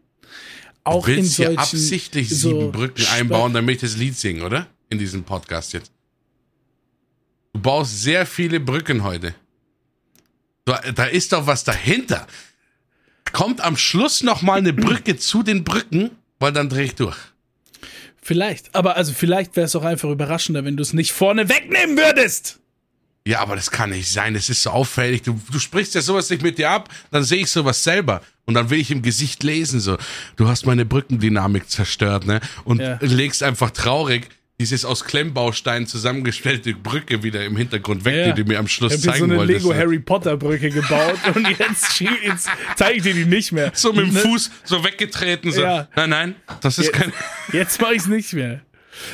Auch 0.84 1.06
Du 1.06 1.14
willst 1.14 1.38
in 1.40 1.46
hier 1.46 1.46
solchen, 1.56 1.60
absichtlich 1.60 2.30
so 2.30 2.50
sieben 2.50 2.72
Brücken 2.72 3.02
Spa- 3.02 3.14
einbauen, 3.16 3.54
damit 3.54 3.76
ich 3.76 3.82
das 3.82 3.98
Lied 3.98 4.18
singen, 4.18 4.42
oder? 4.42 4.68
In 4.90 4.98
diesem 5.00 5.24
Podcast 5.24 5.74
jetzt. 5.74 5.92
Du 7.54 7.60
baust 7.62 8.02
sehr 8.02 8.26
viele 8.26 8.60
Brücken 8.60 9.04
heute. 9.04 9.34
Da, 10.66 10.82
da 10.94 11.06
ist 11.06 11.32
doch 11.34 11.46
was 11.48 11.64
dahinter. 11.64 12.26
Kommt 13.32 13.62
am 13.62 13.78
Schluss 13.78 14.24
noch 14.24 14.42
mal 14.42 14.58
eine 14.60 14.74
Brücke 14.74 15.16
zu 15.18 15.44
den 15.44 15.64
Brücken, 15.64 16.12
weil 16.40 16.52
dann 16.54 16.70
dreh 16.70 16.84
ich 16.86 16.96
durch. 16.96 17.18
Vielleicht. 18.22 18.74
Aber 18.74 18.96
also 18.96 19.14
vielleicht 19.14 19.56
wäre 19.56 19.66
es 19.66 19.76
auch 19.76 19.84
einfach 19.84 20.10
überraschender, 20.10 20.66
wenn 20.66 20.78
du 20.78 20.82
es 20.84 20.94
nicht 20.94 21.12
vorne 21.14 21.48
wegnehmen 21.50 21.98
würdest. 21.98 22.60
Ja, 23.28 23.40
aber 23.40 23.56
das 23.56 23.72
kann 23.72 23.90
nicht 23.90 24.08
sein. 24.12 24.36
Das 24.36 24.50
ist 24.50 24.62
so 24.62 24.70
auffällig. 24.70 25.24
Du, 25.24 25.40
du 25.52 25.58
sprichst 25.60 25.96
ja 25.96 26.02
sowas 26.02 26.30
nicht 26.30 26.44
mit 26.44 26.58
dir 26.60 26.70
ab, 26.70 26.90
dann 27.12 27.24
sehe 27.24 27.40
ich 27.42 27.50
sowas 27.50 27.84
selber. 27.84 28.22
Und 28.46 28.54
dann 28.54 28.70
will 28.70 28.80
ich 28.80 28.92
im 28.92 29.02
Gesicht 29.02 29.42
lesen, 29.44 29.80
so, 29.80 29.98
du 30.36 30.48
hast 30.48 30.68
meine 30.68 30.86
Brückendynamik 30.86 31.68
zerstört, 31.70 32.28
ne? 32.28 32.40
Und 32.64 32.80
Ja. 32.82 33.00
legst 33.02 33.42
einfach 33.42 33.72
traurig 33.72 34.30
dieses 34.60 34.86
aus 34.86 35.04
Klemmbausteinen 35.04 35.88
zusammengestellte 35.88 36.74
Brücke 36.76 37.24
wieder 37.24 37.44
im 37.44 37.58
Hintergrund 37.58 38.06
weg, 38.06 38.16
Ja. 38.28 38.32
die 38.32 38.44
du 38.44 38.48
mir 38.48 38.60
am 38.60 38.68
Schluss 38.68 38.94
Ich 38.94 39.02
hier 39.02 39.06
so 39.06 39.12
zeigen 39.12 39.26
eine 39.32 39.38
wolltest. 39.40 39.64
Lego 39.64 39.74
ne? 39.74 39.80
Harry 39.80 40.00
Potter 40.00 40.38
Brücke 40.38 40.70
gebaut 40.70 41.18
und 41.34 41.50
jetzt, 41.50 42.00
jetzt 42.00 42.48
zeige 42.78 42.98
ich 42.98 43.04
dir 43.04 43.14
die 43.16 43.26
nicht 43.26 43.52
mehr. 43.52 43.72
So 43.74 43.92
mit 43.92 44.06
dem 44.06 44.14
Ne? 44.14 44.20
Fuß 44.20 44.52
so 44.64 44.84
weggetreten, 44.84 45.52
so. 45.52 45.62
Ja. 45.62 45.88
Nein, 45.96 46.10
nein, 46.12 46.36
das 46.62 46.78
ist 46.78 46.86
Jetzt, 46.86 46.94
kein. 46.96 47.12
jetzt 47.52 47.82
mache 47.82 47.96
ich 47.96 48.02
es 48.04 48.08
nicht 48.08 48.32
mehr. 48.34 48.62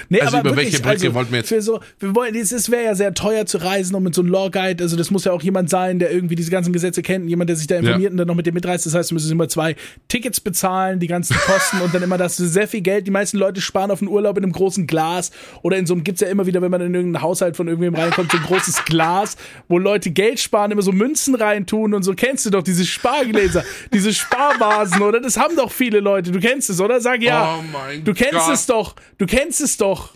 Nee, 0.09 0.21
Also 0.21 0.37
aber 0.37 0.49
über 0.49 0.57
wirklich, 0.57 0.73
welche 0.73 0.81
Brücke 0.83 0.89
also 1.07 1.13
wollten 1.13 1.31
wir 1.31 1.39
jetzt- 1.39 1.65
so, 1.65 1.79
wir 1.99 2.15
wollen, 2.15 2.35
es 2.35 2.71
wäre 2.71 2.83
ja 2.83 2.95
sehr 2.95 3.13
teuer 3.13 3.45
zu 3.45 3.57
reisen 3.59 3.95
und 3.95 4.03
mit 4.03 4.15
so 4.15 4.21
einem 4.21 4.31
Law 4.31 4.49
Guide, 4.49 4.83
also 4.83 4.95
das 4.97 5.11
muss 5.11 5.25
ja 5.25 5.31
auch 5.31 5.41
jemand 5.41 5.69
sein, 5.69 5.99
der 5.99 6.11
irgendwie 6.11 6.35
diese 6.35 6.51
ganzen 6.51 6.73
Gesetze 6.73 7.01
kennt, 7.01 7.29
jemand, 7.29 7.49
der 7.49 7.55
sich 7.57 7.67
da 7.67 7.77
informiert 7.77 8.11
und 8.11 8.17
dann 8.17 8.27
noch 8.27 8.35
mit 8.35 8.45
dir 8.45 8.53
mitreist. 8.53 8.85
Das 8.85 8.93
heißt, 8.93 9.11
du 9.11 9.15
müsstest 9.15 9.31
immer 9.31 9.47
zwei 9.47 9.75
Tickets 10.07 10.39
bezahlen, 10.39 10.99
die 10.99 11.07
ganzen 11.07 11.35
Kosten 11.37 11.81
und 11.81 11.93
dann 11.93 12.03
immer 12.03 12.17
das 12.17 12.37
sehr 12.37 12.67
viel 12.67 12.81
Geld. 12.81 13.07
Die 13.07 13.11
meisten 13.11 13.37
Leute 13.37 13.61
sparen 13.61 13.91
auf 13.91 14.01
einen 14.01 14.09
Urlaub 14.09 14.37
in 14.37 14.43
einem 14.43 14.53
großen 14.53 14.87
Glas 14.87 15.31
oder 15.61 15.77
in 15.77 15.85
so 15.85 15.93
einem 15.93 16.03
gibt's 16.03 16.21
ja 16.21 16.27
immer 16.27 16.45
wieder, 16.45 16.61
wenn 16.61 16.71
man 16.71 16.81
in 16.81 16.93
irgendeinen 16.93 17.21
Haushalt 17.23 17.55
von 17.57 17.67
irgendwem 17.67 17.95
reinkommt, 17.95 18.31
so 18.31 18.37
ein 18.37 18.43
großes 18.43 18.85
Glas, 18.85 19.37
wo 19.67 19.77
Leute 19.77 20.11
Geld 20.11 20.39
sparen, 20.39 20.71
immer 20.71 20.81
so 20.81 20.91
Münzen 20.91 21.35
reintun 21.35 21.93
und 21.93 22.03
so. 22.03 22.13
Kennst 22.13 22.45
du 22.45 22.49
doch 22.49 22.63
diese 22.63 22.85
Spargläser, 22.85 23.63
diese 23.93 24.13
Sparvasen, 24.13 25.01
oder? 25.01 25.19
Das 25.19 25.37
haben 25.37 25.55
doch 25.55 25.71
viele 25.71 25.99
Leute. 25.99 26.31
Du 26.31 26.39
kennst 26.39 26.69
es, 26.69 26.79
oder? 26.79 26.99
Sag 27.01 27.21
ja. 27.21 27.57
Oh 27.59 27.63
mein 27.71 28.03
du 28.03 28.13
kennst 28.13 28.33
Gott. 28.45 28.53
es 28.53 28.65
doch. 28.65 28.95
Du 29.17 29.25
kennst 29.25 29.61
es 29.61 29.70
doch. 29.77 30.13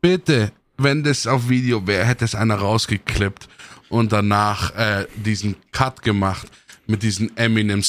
Bitte, 0.00 0.52
wenn 0.76 1.02
das 1.02 1.26
auf 1.26 1.48
Video 1.48 1.86
wäre, 1.86 2.04
hätte 2.04 2.24
es 2.24 2.34
einer 2.34 2.56
rausgeklippt 2.56 3.48
und 3.88 4.12
danach 4.12 4.74
äh, 4.76 5.06
diesen 5.14 5.56
Cut 5.72 6.02
gemacht 6.02 6.46
mit 6.86 7.02
diesen 7.02 7.36
Eminem. 7.36 7.82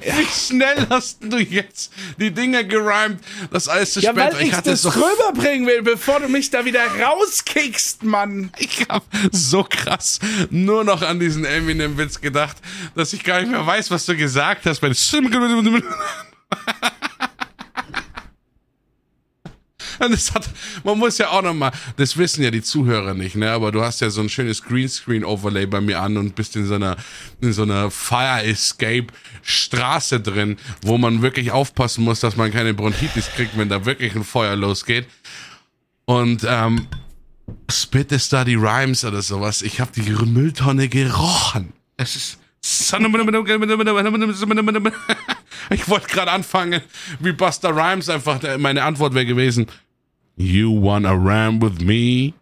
Wie 0.00 0.24
schnell 0.26 0.86
hast 0.88 1.18
du 1.22 1.36
jetzt 1.38 1.92
die 2.18 2.30
Dinger 2.30 2.64
gerimt? 2.64 3.20
Das 3.50 3.68
alles 3.68 3.92
zu 3.92 4.00
Ja, 4.00 4.12
spät. 4.12 4.32
weil 4.34 4.46
ich, 4.46 4.54
hatte 4.54 4.70
das 4.70 4.82
so, 4.82 4.88
rüberbringen 4.88 5.66
will, 5.66 5.82
bevor 5.82 6.20
du 6.20 6.28
mich 6.28 6.48
da 6.50 6.64
wieder 6.64 6.86
rauskickst, 6.86 8.02
Mann. 8.02 8.50
ich 8.58 8.86
hab 8.88 9.04
so 9.30 9.64
krass 9.68 10.18
nur 10.50 10.84
noch 10.84 11.02
an 11.02 11.20
diesen 11.20 11.44
Eminem-Witz 11.44 12.20
gedacht, 12.22 12.56
dass 12.94 13.12
ich 13.12 13.22
gar 13.24 13.40
nicht 13.40 13.50
mehr 13.50 13.66
weiß, 13.66 13.90
was 13.90 14.06
du 14.06 14.16
gesagt 14.16 14.64
hast. 14.64 14.80
Bei 14.80 14.88
Und 20.04 20.12
es 20.12 20.34
hat, 20.34 20.48
man 20.84 20.98
muss 20.98 21.18
ja 21.18 21.30
auch 21.30 21.42
nochmal, 21.42 21.72
das 21.96 22.16
wissen 22.16 22.42
ja 22.42 22.50
die 22.50 22.62
Zuhörer 22.62 23.14
nicht, 23.14 23.36
ne, 23.36 23.50
aber 23.50 23.70
du 23.70 23.82
hast 23.82 24.00
ja 24.00 24.10
so 24.10 24.20
ein 24.20 24.28
schönes 24.28 24.62
Greenscreen-Overlay 24.64 25.66
bei 25.66 25.80
mir 25.80 26.00
an 26.00 26.16
und 26.16 26.34
bist 26.34 26.56
in 26.56 26.66
so 26.66 26.74
einer, 26.74 26.96
in 27.40 27.52
so 27.52 27.62
einer 27.62 27.90
Fire 27.90 28.42
Escape 28.42 29.06
Straße 29.42 30.20
drin, 30.20 30.56
wo 30.82 30.98
man 30.98 31.22
wirklich 31.22 31.52
aufpassen 31.52 32.04
muss, 32.04 32.20
dass 32.20 32.36
man 32.36 32.52
keine 32.52 32.74
Bronchitis 32.74 33.30
kriegt, 33.34 33.56
wenn 33.56 33.68
da 33.68 33.84
wirklich 33.84 34.14
ein 34.14 34.24
Feuer 34.24 34.56
losgeht. 34.56 35.06
Und, 36.04 36.44
ähm, 36.48 36.88
Spit 37.70 38.12
ist 38.12 38.32
da 38.32 38.44
die 38.44 38.54
Rhymes 38.54 39.04
oder 39.04 39.22
sowas. 39.22 39.62
Ich 39.62 39.80
habe 39.80 39.90
die 39.94 40.02
Mülltonne 40.02 40.88
gerochen. 40.88 41.72
Es 41.96 42.16
ist. 42.16 42.38
Ich 45.70 45.88
wollte 45.88 46.08
gerade 46.08 46.30
anfangen, 46.30 46.80
wie 47.20 47.32
Buster 47.32 47.70
Rhymes 47.74 48.08
einfach, 48.08 48.40
meine 48.58 48.82
Antwort 48.82 49.14
wäre 49.14 49.26
gewesen. 49.26 49.66
You 50.36 50.70
wanna 50.70 51.14
ram 51.14 51.60
with 51.60 51.80
me? 51.80 52.34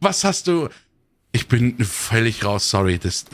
Was 0.00 0.24
hast 0.24 0.46
du? 0.46 0.68
Ich 1.32 1.48
bin 1.48 1.76
völlig 1.84 2.44
raus, 2.44 2.70
sorry. 2.70 2.98
Das, 2.98 3.26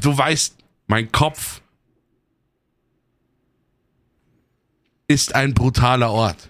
du 0.00 0.16
weißt, 0.16 0.56
mein 0.86 1.10
Kopf 1.12 1.60
ist 5.06 5.34
ein 5.34 5.54
brutaler 5.54 6.10
Ort. 6.10 6.48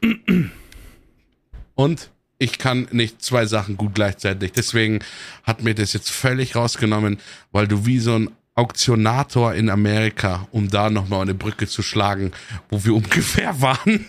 Und 1.74 2.10
ich 2.38 2.58
kann 2.58 2.88
nicht 2.90 3.22
zwei 3.22 3.46
Sachen 3.46 3.76
gut 3.76 3.94
gleichzeitig. 3.94 4.52
Deswegen 4.52 5.00
hat 5.44 5.62
mir 5.62 5.74
das 5.74 5.92
jetzt 5.92 6.10
völlig 6.10 6.56
rausgenommen, 6.56 7.18
weil 7.52 7.66
du 7.66 7.86
wie 7.86 7.98
so 7.98 8.16
ein 8.16 8.30
Auktionator 8.54 9.54
in 9.54 9.68
Amerika, 9.68 10.46
um 10.52 10.68
da 10.68 10.90
nochmal 10.90 11.22
eine 11.22 11.34
Brücke 11.34 11.66
zu 11.66 11.82
schlagen, 11.82 12.32
wo 12.70 12.84
wir 12.84 12.94
ungefähr 12.94 13.60
waren. 13.60 14.06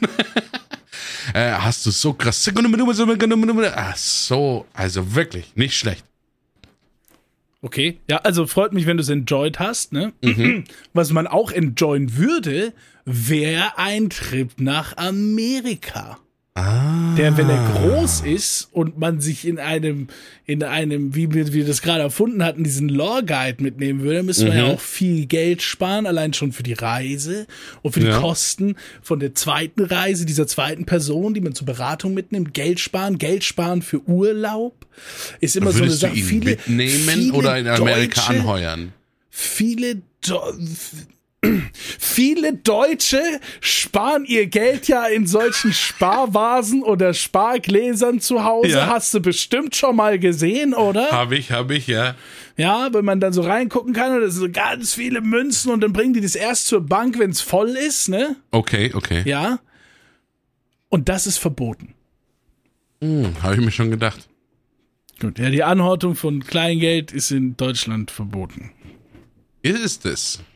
äh, 1.33 1.51
hast 1.51 1.85
du 1.85 1.91
so 1.91 2.13
krass. 2.13 2.43
Ach 3.75 3.97
so, 3.97 4.65
also 4.73 5.15
wirklich, 5.15 5.55
nicht 5.55 5.77
schlecht. 5.77 6.05
Okay, 7.61 7.99
ja, 8.07 8.17
also 8.17 8.45
freut 8.45 8.73
mich, 8.73 8.85
wenn 8.85 8.97
du 8.97 9.01
es 9.01 9.09
enjoyed 9.09 9.57
hast. 9.57 9.91
Ne? 9.91 10.13
Was 10.93 11.11
man 11.11 11.25
auch 11.25 11.51
enjoyen 11.51 12.15
würde, 12.15 12.73
wäre 13.05 13.79
ein 13.79 14.11
Trip 14.11 14.51
nach 14.59 14.95
Amerika. 14.97 16.19
Ah. 16.57 17.13
Der, 17.17 17.35
wenn 17.35 17.49
er 17.49 17.69
groß 17.73 18.21
ist 18.21 18.69
und 18.71 18.97
man 18.97 19.19
sich 19.19 19.45
in 19.45 19.59
einem, 19.59 20.07
in 20.45 20.63
einem, 20.63 21.13
wie 21.13 21.33
wir, 21.33 21.51
wir 21.51 21.65
das 21.65 21.81
gerade 21.81 22.01
erfunden 22.01 22.41
hatten, 22.43 22.63
diesen 22.63 22.87
Law 22.87 23.21
Guide 23.21 23.61
mitnehmen 23.61 23.99
würde, 24.01 24.23
müsste 24.23 24.47
man 24.47 24.57
ja 24.57 24.65
auch 24.67 24.79
viel 24.79 25.25
Geld 25.25 25.61
sparen, 25.61 26.05
allein 26.05 26.33
schon 26.33 26.53
für 26.53 26.63
die 26.63 26.71
Reise 26.71 27.45
und 27.81 27.91
für 27.91 27.99
die 27.99 28.05
Ja. 28.05 28.19
Kosten 28.21 28.75
von 29.01 29.19
der 29.19 29.35
zweiten 29.35 29.83
Reise, 29.83 30.25
dieser 30.25 30.47
zweiten 30.47 30.85
Person, 30.85 31.33
die 31.33 31.41
man 31.41 31.53
zur 31.53 31.65
Beratung 31.65 32.13
mitnimmt. 32.13 32.53
Geld 32.53 32.79
sparen, 32.79 33.17
Geld 33.17 33.43
sparen 33.43 33.81
für 33.81 34.01
Urlaub. 34.07 34.85
Ist 35.41 35.57
immer 35.57 35.71
so 35.71 35.79
eine 35.79 35.87
Würdest 35.87 35.99
Sache. 36.01 36.15
Viele, 36.15 36.51
mitnehmen 36.51 37.09
viele 37.09 37.33
oder 37.33 37.57
in 37.57 37.67
Amerika 37.67 38.21
Deutsche, 38.21 38.39
anheuern? 38.39 38.93
viele 39.29 40.01
Do 40.25 40.41
Viele 41.99 42.53
Deutsche 42.53 43.21
sparen 43.61 44.25
ihr 44.25 44.47
Geld 44.47 44.87
ja 44.87 45.05
in 45.05 45.27
solchen 45.27 45.73
Sparvasen 45.73 46.83
oder 46.83 47.13
Spargläsern 47.13 48.19
zu 48.19 48.43
Hause. 48.43 48.69
Ja. 48.69 48.87
Hast 48.87 49.13
du 49.13 49.19
bestimmt 49.19 49.75
schon 49.75 49.95
mal 49.95 50.19
gesehen, 50.19 50.73
oder? 50.73 51.09
Hab 51.11 51.31
ich, 51.31 51.51
hab 51.51 51.71
ich, 51.71 51.87
ja. 51.87 52.15
Ja, 52.57 52.89
wenn 52.93 53.03
man 53.03 53.19
dann 53.19 53.33
so 53.33 53.41
reingucken 53.41 53.93
kann 53.93 54.13
und 54.15 54.21
das 54.21 54.35
sind 54.35 54.41
so 54.41 54.49
ganz 54.51 54.93
viele 54.93 55.21
Münzen 55.21 55.71
und 55.71 55.81
dann 55.81 55.93
bringen 55.93 56.13
die 56.13 56.21
das 56.21 56.35
erst 56.35 56.67
zur 56.67 56.81
Bank, 56.81 57.19
wenn 57.19 57.31
es 57.31 57.41
voll 57.41 57.69
ist, 57.71 58.07
ne? 58.07 58.37
Okay, 58.51 58.91
okay. 58.93 59.23
Ja. 59.25 59.59
Und 60.89 61.09
das 61.09 61.27
ist 61.27 61.37
verboten. 61.37 61.93
Hm, 63.01 63.33
Habe 63.41 63.55
ich 63.55 63.61
mir 63.61 63.71
schon 63.71 63.91
gedacht. 63.91 64.29
Gut, 65.19 65.39
ja, 65.39 65.49
die 65.49 65.63
Anhortung 65.63 66.15
von 66.15 66.43
Kleingeld 66.43 67.11
ist 67.11 67.31
in 67.31 67.55
Deutschland 67.57 68.11
verboten. 68.11 68.71
Ist 69.61 70.05
es? 70.05 70.39
Ah, 70.39 70.54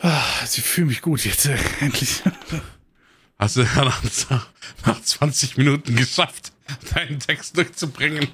ich 0.00 0.62
fühle 0.62 0.88
mich 0.88 1.02
gut 1.02 1.24
jetzt, 1.24 1.46
äh, 1.46 1.56
endlich. 1.80 2.22
Hast 3.38 3.56
du 3.56 3.62
ja 3.62 3.84
nach, 3.84 4.02
nach 4.86 5.02
20 5.02 5.56
Minuten 5.56 5.94
geschafft, 5.96 6.52
deinen 6.94 7.18
Text 7.20 7.56
durchzubringen? 7.56 8.28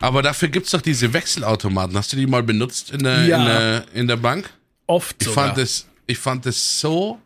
Aber 0.00 0.22
dafür 0.22 0.48
gibt's 0.48 0.70
doch 0.72 0.82
diese 0.82 1.12
Wechselautomaten. 1.12 1.96
Hast 1.96 2.12
du 2.12 2.16
die 2.16 2.26
mal 2.26 2.42
benutzt 2.42 2.90
in 2.90 3.02
der, 3.04 3.24
Ja. 3.24 3.38
in 3.38 3.44
der, 3.46 3.84
in 3.94 4.08
der 4.08 4.16
Bank? 4.16 4.50
Oft 4.86 5.16
Ich 5.20 5.28
sogar. 5.28 5.46
fand 5.48 5.58
es, 5.58 5.86
ich 6.06 6.18
fand 6.18 6.44
es 6.46 6.80
so 6.80 7.18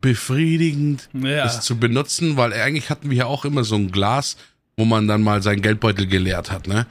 befriedigend, 0.00 1.08
Ja. 1.12 1.42
das 1.44 1.62
zu 1.62 1.76
benutzen, 1.76 2.36
weil 2.36 2.52
eigentlich 2.52 2.88
hatten 2.90 3.10
wir 3.10 3.16
ja 3.16 3.26
auch 3.26 3.44
immer 3.44 3.64
so 3.64 3.74
ein 3.74 3.90
Glas, 3.90 4.36
wo 4.76 4.84
man 4.84 5.08
dann 5.08 5.22
mal 5.22 5.42
seinen 5.42 5.60
Geldbeutel 5.60 6.06
geleert 6.06 6.52
hat, 6.52 6.68
ne? 6.68 6.86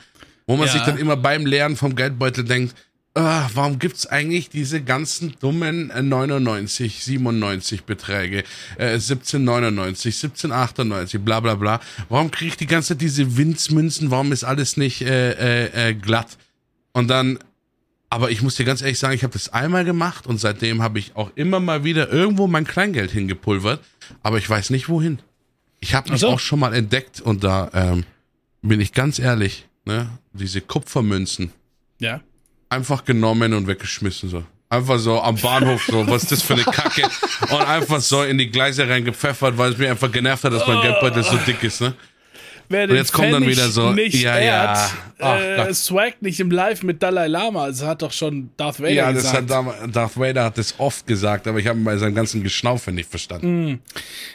Wo 0.47 0.55
man 0.57 0.65
Ja. 0.67 0.73
sich 0.73 0.81
dann 0.81 0.97
immer 0.97 1.15
beim 1.17 1.45
Leeren 1.45 1.75
vom 1.75 1.95
Geldbeutel 1.95 2.43
denkt, 2.45 2.75
ah, 3.13 3.49
warum 3.53 3.79
gibt's 3.79 4.05
eigentlich 4.05 4.49
diese 4.49 4.81
ganzen 4.81 5.35
dummen 5.39 5.89
äh, 5.89 6.01
99, 6.01 7.03
97 7.03 7.83
Beträge, 7.83 8.43
äh, 8.77 8.93
1799, 8.93 10.15
1798, 10.15 11.21
bla 11.21 11.39
bla 11.39 11.55
bla. 11.55 11.79
Warum 12.09 12.31
kriege 12.31 12.49
ich 12.49 12.57
die 12.57 12.67
ganze 12.67 12.89
Zeit 12.89 13.01
diese 13.01 13.37
Winzmünzen? 13.37 14.09
Warum 14.11 14.31
ist 14.31 14.43
alles 14.43 14.77
nicht 14.77 15.01
äh, 15.01 15.31
äh, 15.65 15.89
äh, 15.89 15.93
glatt? 15.93 16.37
Und 16.93 17.07
dann 17.09 17.39
aber 18.09 18.31
ich 18.31 18.41
muss 18.41 18.55
dir 18.55 18.63
ganz 18.63 18.81
ehrlich 18.81 18.99
sagen, 18.99 19.13
ich 19.15 19.23
habe 19.23 19.33
das 19.33 19.49
einmal 19.51 19.83
gemacht 19.83 20.27
und 20.27 20.39
seitdem 20.39 20.81
habe 20.81 20.97
ich 20.97 21.17
auch 21.17 21.29
immer 21.35 21.59
mal 21.59 21.83
wieder 21.83 22.09
irgendwo 22.09 22.47
mein 22.47 22.65
Kleingeld 22.65 23.11
hingepulvert, 23.11 23.81
aber 24.23 24.37
ich 24.37 24.49
weiß 24.49 24.69
nicht 24.69 24.87
wohin. 24.87 25.19
Ich 25.81 25.93
habe 25.93 26.11
mich 26.11 26.23
Ach 26.23 26.29
so. 26.29 26.33
auch 26.35 26.39
schon 26.39 26.59
mal 26.61 26.73
entdeckt 26.73 27.19
und 27.19 27.43
da 27.43 27.69
ähm, 27.73 28.05
bin 28.61 28.79
ich 28.79 28.93
ganz 28.93 29.19
ehrlich, 29.19 29.67
ne, 29.87 30.09
diese 30.33 30.61
Kupfermünzen 30.61 31.51
Ja. 31.99 32.21
einfach 32.69 33.03
genommen 33.05 33.53
und 33.53 33.67
weggeschmissen 33.67 34.29
so. 34.29 34.43
Einfach 34.69 34.99
so 34.99 35.21
am 35.21 35.35
Bahnhof 35.37 35.85
so, 35.87 36.05
was 36.07 36.23
ist 36.23 36.31
das 36.33 36.41
für 36.43 36.53
eine 36.55 36.63
Kacke 36.65 37.03
und 37.49 37.61
einfach 37.61 38.01
so 38.01 38.23
in 38.23 38.37
die 38.37 38.49
Gleise 38.51 38.87
reingepfeffert, 38.87 39.57
weil 39.57 39.71
es 39.71 39.77
mir 39.77 39.89
einfach 39.89 40.11
genervt 40.11 40.43
hat, 40.43 40.53
dass 40.53 40.67
mein 40.67 40.81
Geldbeutel 40.81 41.23
so 41.23 41.37
dick 41.47 41.63
ist, 41.63 41.81
ne? 41.81 41.93
Wer 42.69 42.85
den 42.87 42.97
jetzt 42.97 43.13
kommt 43.13 43.31
dann 43.31 43.47
wieder 43.47 43.69
so, 43.69 43.93
nicht 43.93 44.21
ja, 44.21 44.37
ja. 44.37 44.73
ehrt, 44.75 44.93
Ach 45.19 45.39
äh, 45.69 45.73
swagt 45.73 46.21
nicht 46.21 46.41
im 46.41 46.51
Live 46.51 46.83
mit 46.83 47.01
Dalai 47.01 47.27
Lama. 47.27 47.63
Also 47.63 47.87
hat 47.87 48.01
doch 48.01 48.11
schon 48.11 48.49
Darth 48.57 48.81
Vader 48.81 48.89
Ja, 48.91 49.13
das 49.13 49.23
gesagt. 49.23 49.49
damals, 49.49 49.77
Darth 49.89 50.19
Vader 50.19 50.43
hat 50.43 50.57
das 50.57 50.75
oft 50.77 51.07
gesagt, 51.07 51.47
aber 51.47 51.59
ich 51.59 51.67
habe 51.67 51.79
ihn 51.79 51.85
bei 51.85 51.95
seinem 51.95 52.13
ganzen 52.13 52.43
Geschnaufe 52.43 52.91
nicht 52.91 53.09
verstanden. 53.09 53.81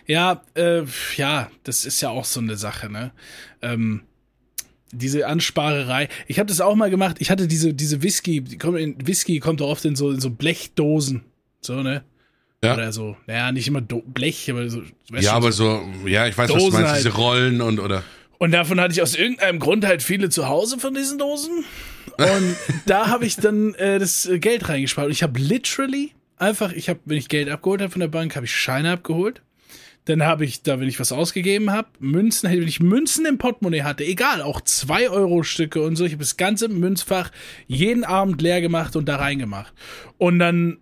Ja, 0.07 0.40
äh, 0.55 0.80
ja, 1.18 1.50
das 1.64 1.84
ist 1.84 2.00
ja 2.00 2.09
auch 2.09 2.24
so 2.24 2.40
eine 2.40 2.57
Sache, 2.57 2.88
ne? 2.88 3.11
Ähm, 3.61 4.00
diese 4.93 5.26
Ansparerei. 5.26 6.09
Ich 6.26 6.38
habe 6.38 6.49
das 6.49 6.61
auch 6.61 6.74
mal 6.74 6.90
gemacht. 6.90 7.16
Ich 7.18 7.30
hatte 7.30 7.49
diese 7.49 7.74
diese 7.74 8.03
Whisky. 8.03 8.40
Die 8.43 8.59
kommt 8.59 8.78
in, 8.78 9.07
Whisky 9.07 9.40
kommt 9.40 9.61
doch 9.61 9.68
oft 9.68 9.84
in 9.84 9.97
so 9.97 10.11
in 10.11 10.20
so 10.20 10.30
Blechdosen, 10.30 11.22
so 11.61 11.82
ne? 11.82 12.05
Ja. 12.64 12.74
Oder 12.74 12.93
so. 12.93 13.16
Naja, 13.26 13.51
nicht 13.51 13.66
immer 13.66 13.80
Do 13.80 14.03
Blech, 14.07 14.49
aber 14.49 14.68
so. 14.68 14.82
Ja, 15.11 15.32
aber 15.32 15.51
so. 15.51 15.82
so, 16.03 16.09
ja, 16.09 16.28
ich 16.28 16.38
weiß, 16.38 16.49
was 16.49 16.57
du 16.57 16.64
Dosen 16.64 16.72
meinst, 16.74 16.93
halt. 16.93 17.05
diese 17.05 17.14
Rollen 17.14 17.61
und 17.61 17.80
oder. 17.80 18.05
Und 18.38 18.53
davon 18.53 18.80
hatte 18.80 18.93
ich 18.93 19.03
aus 19.03 19.14
irgendeinem 19.14 19.59
Grund 19.59 19.84
halt 19.84 20.03
viele 20.03 20.28
zu 20.28 20.49
Hause 20.49 20.78
von 20.78 20.95
diesen 20.95 21.18
Dosen. 21.18 21.64
Und 22.18 22.57
da 22.86 23.09
habe 23.09 23.24
ich 23.24 23.36
dann 23.36 23.74
äh, 23.74 23.99
das 23.99 24.26
äh, 24.26 24.38
Geld 24.38 24.68
reingespart. 24.68 25.07
Und 25.07 25.12
ich 25.12 25.22
habe 25.22 25.38
literally 25.38 26.12
einfach, 26.36 26.72
ich 26.72 26.88
habe, 26.88 27.01
wenn 27.05 27.18
ich 27.18 27.28
Geld 27.28 27.49
abgeholt 27.49 27.80
habe 27.80 27.90
von 27.90 28.01
der 28.01 28.09
Bank, 28.09 28.36
habe 28.36 28.47
ich 28.47 28.55
Scheine 28.55 28.93
abgeholt. 28.93 29.43
Dann 30.07 30.24
habe 30.24 30.44
ich 30.44 30.62
da, 30.62 30.80
wenn 30.80 30.88
ich 30.88 30.98
was 30.98 31.12
ausgegeben 31.12 31.70
habe, 31.70 31.88
Münzen, 32.00 32.50
wenn 32.50 32.66
ich 32.66 32.80
Münzen 32.80 33.24
im 33.24 33.38
Portemonnaie 33.38 33.82
hatte, 33.82 34.05
egal, 34.05 34.42
auch 34.42 34.61
2-Euro-Stücke 34.61 35.80
und 35.80 35.94
so, 35.94 36.05
ich 36.05 36.12
habe 36.12 36.24
das 36.24 36.36
ganze 36.36 36.68
Münzfach 36.68 37.30
jeden 37.68 38.03
Abend 38.03 38.42
leer 38.42 38.61
gemacht 38.61 38.96
und 38.96 39.07
da 39.07 39.16
reingemacht. 39.16 39.72
Und 40.18 40.40
dann, 40.40 40.78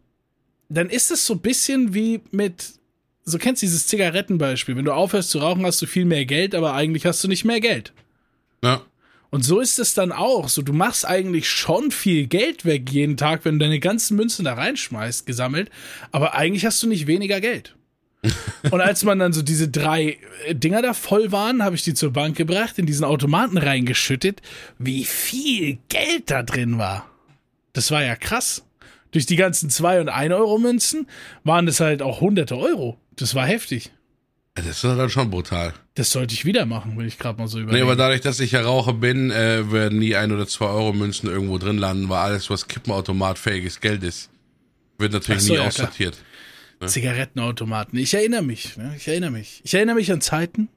dann 0.70 0.88
ist 0.88 1.10
es 1.10 1.26
so 1.26 1.34
ein 1.34 1.40
bisschen 1.40 1.92
wie 1.92 2.22
mit, 2.30 2.72
so 3.24 3.36
kennst 3.36 3.60
du 3.60 3.66
dieses 3.66 3.86
Zigarettenbeispiel. 3.88 4.76
Wenn 4.76 4.86
du 4.86 4.94
aufhörst 4.94 5.30
zu 5.30 5.38
rauchen, 5.38 5.66
hast 5.66 5.82
du 5.82 5.86
viel 5.86 6.06
mehr 6.06 6.24
Geld, 6.24 6.54
aber 6.54 6.74
eigentlich 6.74 7.04
hast 7.04 7.22
du 7.22 7.28
nicht 7.28 7.44
mehr 7.44 7.60
Geld. 7.60 7.92
Ja. 8.64 8.82
Und 9.30 9.44
so 9.44 9.60
ist 9.60 9.78
es 9.78 9.94
dann 9.94 10.12
auch. 10.12 10.48
So, 10.48 10.62
du 10.62 10.72
machst 10.72 11.06
eigentlich 11.06 11.48
schon 11.48 11.90
viel 11.90 12.26
Geld 12.26 12.64
weg 12.64 12.90
jeden 12.90 13.16
Tag, 13.16 13.44
wenn 13.44 13.58
du 13.58 13.64
deine 13.64 13.78
ganzen 13.80 14.16
Münzen 14.16 14.44
da 14.44 14.54
reinschmeißt, 14.54 15.24
gesammelt. 15.24 15.70
Aber 16.10 16.34
eigentlich 16.34 16.66
hast 16.66 16.82
du 16.82 16.88
nicht 16.88 17.06
weniger 17.06 17.40
Geld. 17.40 17.76
Und 18.70 18.80
als 18.80 19.04
man 19.04 19.18
dann 19.18 19.32
so 19.32 19.42
diese 19.42 19.68
drei 19.68 20.18
äh, 20.46 20.54
Dinger 20.54 20.82
da 20.82 20.92
voll 20.94 21.32
waren, 21.32 21.62
habe 21.62 21.74
ich 21.76 21.82
die 21.82 21.94
zur 21.94 22.12
Bank 22.12 22.36
gebracht, 22.36 22.78
in 22.78 22.86
diesen 22.86 23.04
Automaten 23.04 23.56
reingeschüttet, 23.56 24.42
wie 24.78 25.04
viel 25.04 25.78
Geld 25.88 26.30
da 26.30 26.42
drin 26.42 26.78
war. 26.78 27.08
Das 27.72 27.90
war 27.90 28.04
ja 28.04 28.16
krass. 28.16 28.64
Durch 29.12 29.26
die 29.26 29.36
ganzen 29.36 29.70
2 29.70 30.02
und 30.02 30.08
1 30.08 30.32
Euro 30.34 30.58
Münzen 30.58 31.08
waren 31.44 31.66
das 31.66 31.80
halt 31.80 32.02
auch 32.02 32.20
hunderte 32.20 32.56
Euro. 32.56 32.98
Das 33.16 33.34
war 33.34 33.46
heftig. 33.46 33.90
Das 34.54 34.66
ist 34.66 34.84
dann 34.84 35.08
schon 35.10 35.30
brutal. 35.30 35.72
Das 35.94 36.10
sollte 36.10 36.34
ich 36.34 36.44
wieder 36.44 36.66
machen, 36.66 36.92
wenn 36.96 37.06
ich 37.06 37.18
gerade 37.18 37.38
mal 37.38 37.48
so 37.48 37.58
Nee, 37.58 37.64
überlege. 37.64 37.84
aber 37.84 37.96
dadurch, 37.96 38.20
dass 38.20 38.40
ich 38.40 38.52
ja 38.52 38.60
Raucher 38.62 38.92
bin, 38.92 39.30
äh, 39.30 39.70
werden 39.72 39.98
nie 39.98 40.14
ein 40.16 40.32
oder 40.32 40.46
zwei 40.46 40.66
Euro 40.66 40.92
Münzen 40.92 41.28
irgendwo 41.28 41.56
drin 41.58 41.78
landen, 41.78 42.08
weil 42.08 42.18
alles, 42.18 42.50
was 42.50 42.68
Kippenautomatfähiges 42.68 43.80
Geld 43.80 44.02
ist, 44.02 44.28
wird 44.98 45.12
natürlich 45.12 45.42
so, 45.42 45.52
nie 45.54 45.58
ja, 45.60 45.66
aussortiert. 45.66 46.18
Zigarettenautomaten. 46.86 47.98
Ich 47.98 48.14
erinnere 48.14 48.42
mich, 48.42 48.76
ne? 48.76 48.94
ich 48.96 49.06
erinnere 49.08 49.30
mich. 49.30 49.60
Ich 49.64 49.74
erinnere 49.74 49.96
mich 49.96 50.10
an 50.12 50.20
Zeiten, 50.20 50.68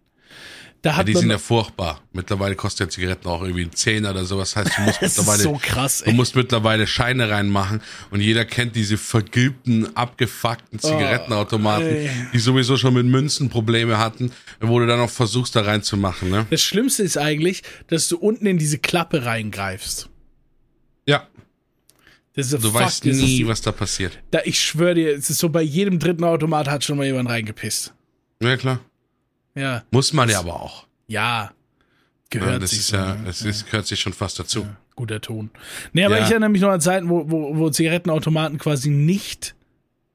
da 0.82 0.90
Ja, 0.92 0.96
hat 0.98 1.08
die 1.08 1.14
man 1.14 1.22
sind 1.22 1.30
ja 1.30 1.38
furchtbar. 1.38 2.02
Mittlerweile 2.12 2.56
kostet 2.56 2.88
ja 2.88 2.90
Zigaretten 2.90 3.28
auch 3.30 3.42
irgendwie 3.42 3.64
ein 3.64 3.72
Zehner 3.72 4.12
oder 4.12 4.26
sowas. 4.26 4.56
Heißt, 4.58 4.72
du 4.78 4.82
musst 4.82 4.98
das 5.02 5.12
ist 5.14 5.18
mittlerweile 5.20 5.44
so 5.44 5.60
krass, 5.62 6.04
Du 6.06 6.12
musst 6.12 6.36
mittlerweile 6.36 6.88
Scheine 6.88 7.30
reinmachen 7.30 7.82
und 8.12 8.20
jeder 8.20 8.44
kennt 8.44 8.76
diese 8.76 8.98
vergilbten, 8.98 9.96
abgefuckten 9.96 10.80
Zigarettenautomaten, 10.80 11.88
Oh, 11.88 12.30
die 12.34 12.40
sowieso 12.40 12.76
schon 12.76 12.96
mit 12.96 13.06
Münzen 13.06 13.50
Probleme 13.50 13.98
hatten, 13.98 14.32
wo 14.60 14.78
du 14.80 14.86
dann 14.86 15.00
noch 15.00 15.10
versuchst, 15.10 15.56
da 15.56 15.62
reinzumachen, 15.62 16.30
ne? 16.30 16.46
Das 16.50 16.62
Schlimmste 16.62 17.04
ist 17.04 17.18
eigentlich, 17.18 17.64
dass 17.88 18.10
du 18.10 18.18
unten 18.18 18.46
in 18.46 18.58
diese 18.58 18.78
Klappe 18.78 19.24
reingreifst. 19.26 20.10
Ja, 22.36 22.42
Das 22.44 22.50
du 22.50 22.74
weißt 22.74 23.06
das 23.06 23.18
nie, 23.18 23.42
ist, 23.44 23.48
was 23.48 23.62
da 23.62 23.72
passiert. 23.72 24.18
da, 24.32 24.40
Ich 24.44 24.60
schwöre 24.60 24.96
dir, 24.96 25.16
es 25.16 25.30
ist 25.30 25.38
so 25.40 25.50
bei 25.50 25.62
jedem 25.62 26.00
dritten 26.00 26.24
Automat 26.24 26.68
hat 26.68 26.84
schon 26.84 26.98
mal 26.98 27.06
jemand 27.06 27.30
reingepisst. 27.30 27.94
Ja, 28.42 28.58
klar. 28.58 28.80
Ja, 29.56 29.84
Muss 29.92 30.14
man 30.14 30.30
ja 30.30 30.40
aber 30.40 30.60
auch. 30.62 30.88
ja. 31.08 31.52
Ja, 32.34 32.40
Gehört 32.40 32.64
das 32.64 32.72
sich 32.72 32.80
ist 32.80 32.92
ja, 32.92 33.14
ne? 33.14 33.30
es 33.30 33.44
ist, 33.44 33.68
gehört 33.68 33.86
sich 33.86 34.00
schon 34.00 34.12
fast 34.14 34.40
dazu. 34.40 34.66
Guter 34.96 35.22
Ton. 35.22 35.52
Nee, 35.92 36.04
aber 36.04 36.18
Ja. 36.18 36.26
ich 36.26 36.32
erinnere 36.32 36.50
mich 36.50 36.62
noch 36.62 36.72
an 36.72 36.82
Zeiten, 36.82 37.08
wo, 37.08 37.30
wo, 37.30 37.56
wo 37.56 37.70
Zigarettenautomaten 37.70 38.58
quasi 38.58 38.90
nicht 38.90 39.54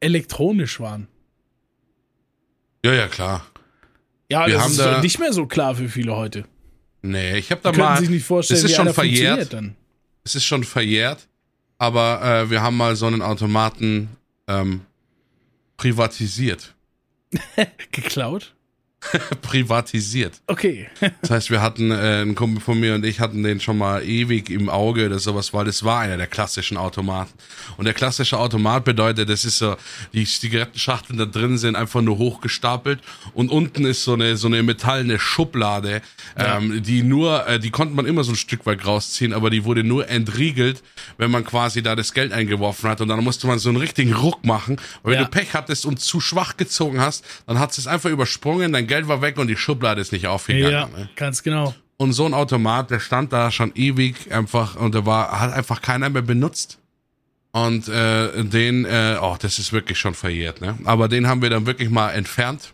elektronisch 0.00 0.80
waren. 0.80 1.06
Ja, 2.84 2.92
ja, 2.94 3.06
klar. 3.06 3.46
Ja, 4.30 4.46
Wir 4.46 4.54
das 4.54 4.62
haben 4.64 4.70
ist 4.72 4.80
da- 4.80 5.00
nicht 5.00 5.18
mehr 5.20 5.32
so 5.32 5.46
klar 5.46 5.76
für 5.76 5.88
viele 5.88 6.16
heute. 6.16 6.44
Nee, 7.02 7.38
ich 7.38 7.52
habe 7.52 7.60
da 7.62 7.70
Die 7.70 7.78
mal. 7.78 7.98
sich 8.00 8.10
nicht 8.10 8.24
vorstellen, 8.26 8.58
es 8.58 8.64
ist 8.64 8.70
wie 8.72 8.74
schon 8.74 8.92
verjährt. 8.92 9.54
es 10.24 10.34
ist 10.34 10.44
schon 10.44 10.64
verjährt, 10.64 11.28
aber 11.78 12.22
äh, 12.22 12.50
wir 12.50 12.62
haben 12.62 12.76
mal 12.76 12.96
so 12.96 13.06
einen 13.06 13.22
Automaten 13.22 14.16
ähm, 14.46 14.82
privatisiert. 15.76 16.74
Geklaut? 17.92 18.54
privatisiert. 19.42 20.40
Okay. 20.46 20.88
Das 21.22 21.30
heißt, 21.30 21.50
wir 21.50 21.60
hatten, 21.62 21.90
äh, 21.90 22.22
ein 22.22 22.34
Kumpel 22.34 22.60
von 22.62 22.78
mir 22.80 22.94
und 22.94 23.04
ich 23.04 23.20
hatten 23.20 23.42
den 23.42 23.60
schon 23.60 23.76
mal 23.78 24.02
ewig 24.04 24.50
im 24.50 24.68
Auge 24.68 25.06
oder 25.06 25.18
sowas, 25.18 25.52
weil 25.52 25.64
das 25.64 25.84
war 25.84 26.00
einer 26.00 26.16
der 26.16 26.26
klassischen 26.26 26.76
Automaten. 26.76 27.32
Und 27.76 27.84
der 27.84 27.94
klassische 27.94 28.38
Automat 28.38 28.84
bedeutet, 28.84 29.28
das 29.28 29.44
ist 29.44 29.58
so, 29.58 29.76
die 30.12 30.24
Zigarettenschachteln 30.24 31.18
da 31.18 31.26
drin 31.26 31.58
sind 31.58 31.76
einfach 31.76 32.00
nur 32.00 32.18
hochgestapelt 32.18 33.00
und 33.34 33.50
unten 33.50 33.84
ist 33.84 34.04
so 34.04 34.14
eine, 34.14 34.36
so 34.36 34.46
eine 34.46 34.62
metallene 34.62 35.18
Schublade, 35.18 36.02
ähm, 36.36 36.82
die 36.82 37.02
nur, 37.02 37.46
äh, 37.46 37.58
die 37.58 37.70
konnte 37.70 37.94
man 37.94 38.06
immer 38.06 38.24
so 38.24 38.32
ein 38.32 38.36
Stück 38.36 38.64
weit 38.66 38.86
rausziehen, 38.86 39.32
aber 39.32 39.50
die 39.50 39.64
wurde 39.64 39.84
nur 39.84 40.08
entriegelt, 40.08 40.82
wenn 41.18 41.30
man 41.30 41.44
quasi 41.44 41.82
da 41.82 41.94
das 41.96 42.12
Geld 42.14 42.32
eingeworfen 42.32 42.88
hat 42.88 43.00
und 43.00 43.08
dann 43.08 43.22
musste 43.22 43.46
man 43.46 43.58
so 43.58 43.68
einen 43.68 43.78
richtigen 43.78 44.12
Ruck 44.14 44.44
machen. 44.44 44.76
Und 45.02 45.10
wenn 45.10 45.18
Ja. 45.18 45.24
du 45.24 45.30
Pech 45.30 45.54
hattest 45.54 45.84
und 45.86 46.00
zu 46.00 46.20
schwach 46.20 46.56
gezogen 46.56 47.00
hast, 47.00 47.24
dann 47.46 47.58
hat 47.58 47.76
es 47.76 47.86
einfach 47.86 48.10
übersprungen, 48.10 48.72
dein 48.72 48.86
Geld 48.88 49.06
war 49.06 49.22
weg 49.22 49.38
und 49.38 49.46
die 49.46 49.56
Schublade 49.56 50.00
ist 50.00 50.10
nicht 50.12 50.26
aufgegangen. 50.26 50.72
Ja, 50.72 50.86
Ne? 50.88 51.08
ganz 51.14 51.42
genau. 51.44 51.74
Und 51.96 52.12
so 52.12 52.24
ein 52.26 52.34
Automat, 52.34 52.90
der 52.90 52.98
stand 53.00 53.32
da 53.32 53.50
schon 53.52 53.72
ewig 53.74 54.32
einfach 54.32 54.74
und 54.76 54.94
der 54.94 55.06
war, 55.06 55.40
hat 55.40 55.52
einfach 55.52 55.80
keiner 55.82 56.08
mehr 56.10 56.22
benutzt. 56.22 56.78
Und 57.52 57.88
äh, 57.88 58.44
den, 58.44 58.84
äh, 58.84 59.16
oh, 59.20 59.36
das 59.40 59.58
ist 59.58 59.72
wirklich 59.72 59.98
schon 59.98 60.14
verjährt, 60.14 60.60
ne? 60.60 60.78
Aber 60.84 61.08
den 61.08 61.26
haben 61.26 61.40
wir 61.42 61.50
dann 61.50 61.66
wirklich 61.66 61.90
mal 61.90 62.10
entfernt, 62.10 62.72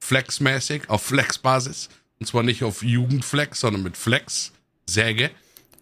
flexmäßig, 0.00 0.88
auf 0.88 1.02
Flexbasis. 1.02 1.88
Und 2.20 2.26
zwar 2.26 2.42
nicht 2.42 2.62
auf 2.64 2.82
Jugendflex, 2.82 3.60
sondern 3.60 3.82
mit 3.82 3.96
Flex, 3.96 4.52
Säge. 4.86 5.30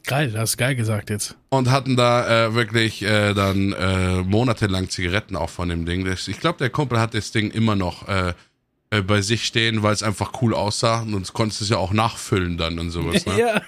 Geil, 0.05 0.31
das 0.31 0.51
ist 0.51 0.57
geil 0.57 0.77
gesagt 0.77 1.11
jetzt. 1.11 1.37
Und 1.49 1.71
hatten 1.71 1.97
da 1.97 2.47
äh, 2.47 2.55
wirklich 2.55 3.03
äh, 3.03 3.35
dann 3.35 3.73
äh, 3.73 4.23
monatelang 4.23 4.89
Zigaretten 4.89 5.37
auch 5.37 5.51
von 5.51 5.69
dem 5.69 5.85
Ding. 5.87 6.07
Ich 6.07 6.41
glaube, 6.41 6.59
der 6.59 6.71
Kumpel 6.71 7.01
hat 7.01 7.15
das 7.15 7.33
Ding 7.33 7.51
immer 7.51 7.75
noch 7.75 8.07
äh, 8.09 8.35
äh, 8.91 9.03
bei 9.03 9.21
sich 9.21 9.45
stehen, 9.45 9.83
weil 9.83 9.93
es 9.93 10.03
einfach 10.03 10.33
cool 10.43 10.55
aussah. 10.55 11.01
Und 11.03 11.13
sonst 11.13 11.33
konntest 11.33 11.61
du 11.61 11.65
es 11.65 11.71
ja 11.71 11.77
auch 11.79 11.93
nachfüllen 11.93 12.57
dann 12.57 12.79
und 12.79 12.91
sowas. 12.91 13.27
Ne? 13.27 13.39
Ja. 13.39 13.63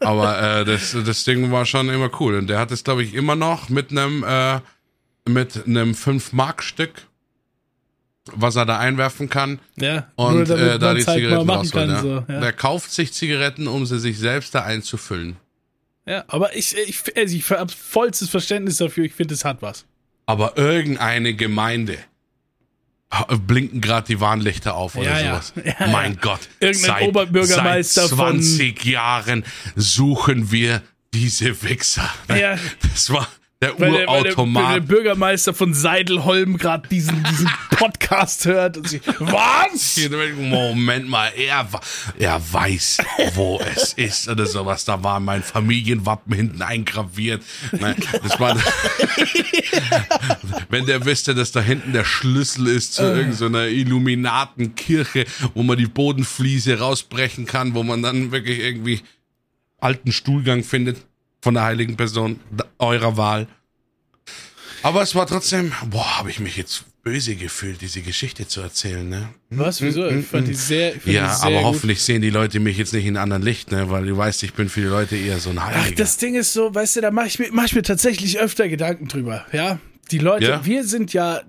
Aber 0.00 0.60
äh, 0.60 0.64
das, 0.64 0.96
das 1.04 1.24
Ding 1.24 1.50
war 1.52 1.64
schon 1.64 1.88
immer 1.88 2.10
cool. 2.20 2.36
Und 2.36 2.48
der 2.48 2.58
hat 2.58 2.72
es, 2.72 2.82
glaube 2.82 3.02
ich, 3.02 3.14
immer 3.14 3.36
noch 3.36 3.68
mit 3.68 3.90
einem 3.90 4.24
äh, 4.24 4.60
mit 5.28 5.66
einem 5.66 5.92
5-Mark-Stück, 5.92 7.06
was 8.32 8.56
er 8.56 8.66
da 8.66 8.78
einwerfen 8.78 9.28
kann. 9.28 9.60
Ja. 9.76 10.08
Und 10.16 10.50
äh, 10.50 10.78
da 10.78 10.94
die 10.94 11.04
mal 11.04 11.14
Zigaretten 11.14 11.50
rausholen. 11.50 11.88
kann. 11.88 11.88
Ja. 11.90 12.00
So, 12.00 12.32
ja. 12.32 12.40
Der 12.40 12.52
kauft 12.52 12.90
sich 12.90 13.12
Zigaretten, 13.12 13.68
um 13.68 13.86
sie 13.86 13.98
sich 13.98 14.18
selbst 14.18 14.54
da 14.54 14.62
einzufüllen. 14.62 15.36
ja, 16.06 16.24
aber 16.28 16.56
ich, 16.56 16.76
ich, 16.76 17.16
also 17.16 17.36
ich 17.36 17.50
habe 17.50 17.72
vollstes 17.72 18.28
Verständnis 18.28 18.78
dafür. 18.78 19.04
Ich 19.04 19.14
finde, 19.14 19.34
es 19.34 19.44
hat 19.44 19.62
was. 19.62 19.84
Aber 20.26 20.56
irgendeine 20.56 21.34
Gemeinde 21.34 21.98
blinken 23.46 23.80
gerade 23.80 24.06
die 24.06 24.20
Warnlichter 24.20 24.74
auf 24.74 24.96
oder 24.96 25.20
Ja, 25.20 25.40
sowas. 25.42 25.52
Ja, 25.80 25.86
mein 25.88 26.14
ja. 26.14 26.18
Gott. 26.20 26.40
Irgendein 26.60 26.90
seit, 26.90 27.08
Oberbürgermeister 27.08 28.08
seit 28.08 28.18
von- 28.18 28.42
20 28.42 28.84
Jahren 28.84 29.44
suchen 29.76 30.50
wir 30.50 30.82
diese 31.14 31.62
Wichser. 31.62 32.08
Ja. 32.28 32.56
Das 32.92 33.10
war 33.10 33.28
der 33.62 33.78
Weil 33.78 33.92
der, 33.92 34.06
weil 34.08 34.22
der, 34.24 34.32
Urautomat. 34.32 34.64
weil 34.64 34.80
der 34.80 34.86
Bürgermeister 34.86 35.54
von 35.54 35.72
Seidelholm 35.72 36.58
gerade 36.58 36.88
diesen, 36.88 37.22
diesen 37.30 37.48
Podcast 37.70 38.44
hört 38.44 38.76
und 38.76 38.88
sich, 38.88 39.00
was? 39.20 40.00
Moment 40.36 41.08
mal, 41.08 41.30
er, 41.36 41.68
er 42.18 42.42
weiß, 42.52 42.98
wo 43.34 43.60
es 43.60 43.92
ist 43.92 44.28
oder 44.28 44.46
sowas. 44.46 44.84
Da 44.84 45.04
war 45.04 45.20
mein 45.20 45.44
Familienwappen 45.44 46.34
hinten 46.34 46.60
eingraviert. 46.60 47.44
Nein, 47.70 47.94
das 48.24 48.40
war, 48.40 48.56
wenn 50.68 50.86
der 50.86 51.04
wüsste, 51.04 51.36
dass 51.36 51.52
da 51.52 51.60
hinten 51.60 51.92
der 51.92 52.04
Schlüssel 52.04 52.66
ist 52.66 52.94
zu 52.94 53.02
irgendeiner 53.02 53.66
Illuminatenkirche, 53.66 55.24
wo 55.54 55.62
man 55.62 55.78
die 55.78 55.86
Bodenfliese 55.86 56.80
rausbrechen 56.80 57.46
kann, 57.46 57.74
wo 57.74 57.84
man 57.84 58.02
dann 58.02 58.32
wirklich 58.32 58.58
irgendwie 58.58 59.02
alten 59.78 60.10
Stuhlgang 60.10 60.64
findet 60.64 60.96
von 61.42 61.52
der 61.54 61.64
heiligen 61.64 61.96
Person 61.96 62.40
eurer 62.78 63.18
Wahl. 63.18 63.46
Aber 64.82 65.02
es 65.02 65.14
war 65.14 65.26
trotzdem, 65.26 65.72
boah, 65.90 66.18
habe 66.18 66.30
ich 66.30 66.40
mich 66.40 66.56
jetzt 66.56 66.84
böse 67.04 67.34
gefühlt, 67.36 67.80
diese 67.82 68.00
Geschichte 68.00 68.46
zu 68.46 68.60
erzählen, 68.60 69.08
ne? 69.08 69.28
Was? 69.50 69.82
Wieso? 69.82 70.06
Ich 70.08 70.24
fand 70.26 70.46
die 70.48 70.54
sehr, 70.54 70.94
ich 70.96 71.02
fand 71.02 71.14
Ja, 71.14 71.28
die 71.28 71.34
sehr 71.34 71.46
aber 71.46 71.56
gut. 71.56 71.64
hoffentlich 71.64 72.00
sehen 72.02 72.22
die 72.22 72.30
Leute 72.30 72.60
mich 72.60 72.78
jetzt 72.78 72.92
nicht 72.92 73.04
in 73.04 73.16
einem 73.16 73.24
anderen 73.24 73.42
Licht, 73.42 73.70
ne? 73.72 73.90
Weil 73.90 74.06
du 74.06 74.16
weißt, 74.16 74.42
ich 74.44 74.54
bin 74.54 74.68
für 74.68 74.80
die 74.80 74.86
Leute 74.86 75.16
eher 75.16 75.38
so 75.38 75.50
ein 75.50 75.58
Ach, 75.58 75.66
Heiliger. 75.74 75.96
das 75.96 76.16
Ding 76.16 76.36
ist 76.36 76.52
so, 76.52 76.72
weißt 76.74 76.96
du, 76.96 77.00
da 77.00 77.10
mache 77.10 77.26
ich, 77.26 77.38
mir- 77.40 77.48
mach 77.52 77.64
ich 77.66 77.74
mir 77.74 77.82
tatsächlich 77.82 78.38
öfter 78.38 78.68
Gedanken 78.68 79.08
drüber, 79.08 79.44
ja? 79.52 79.78
Die 80.12 80.18
Leute, 80.18 80.46
Ja. 80.46 80.64
wir 80.64 80.84
sind 80.84 81.12
ja 81.12 81.42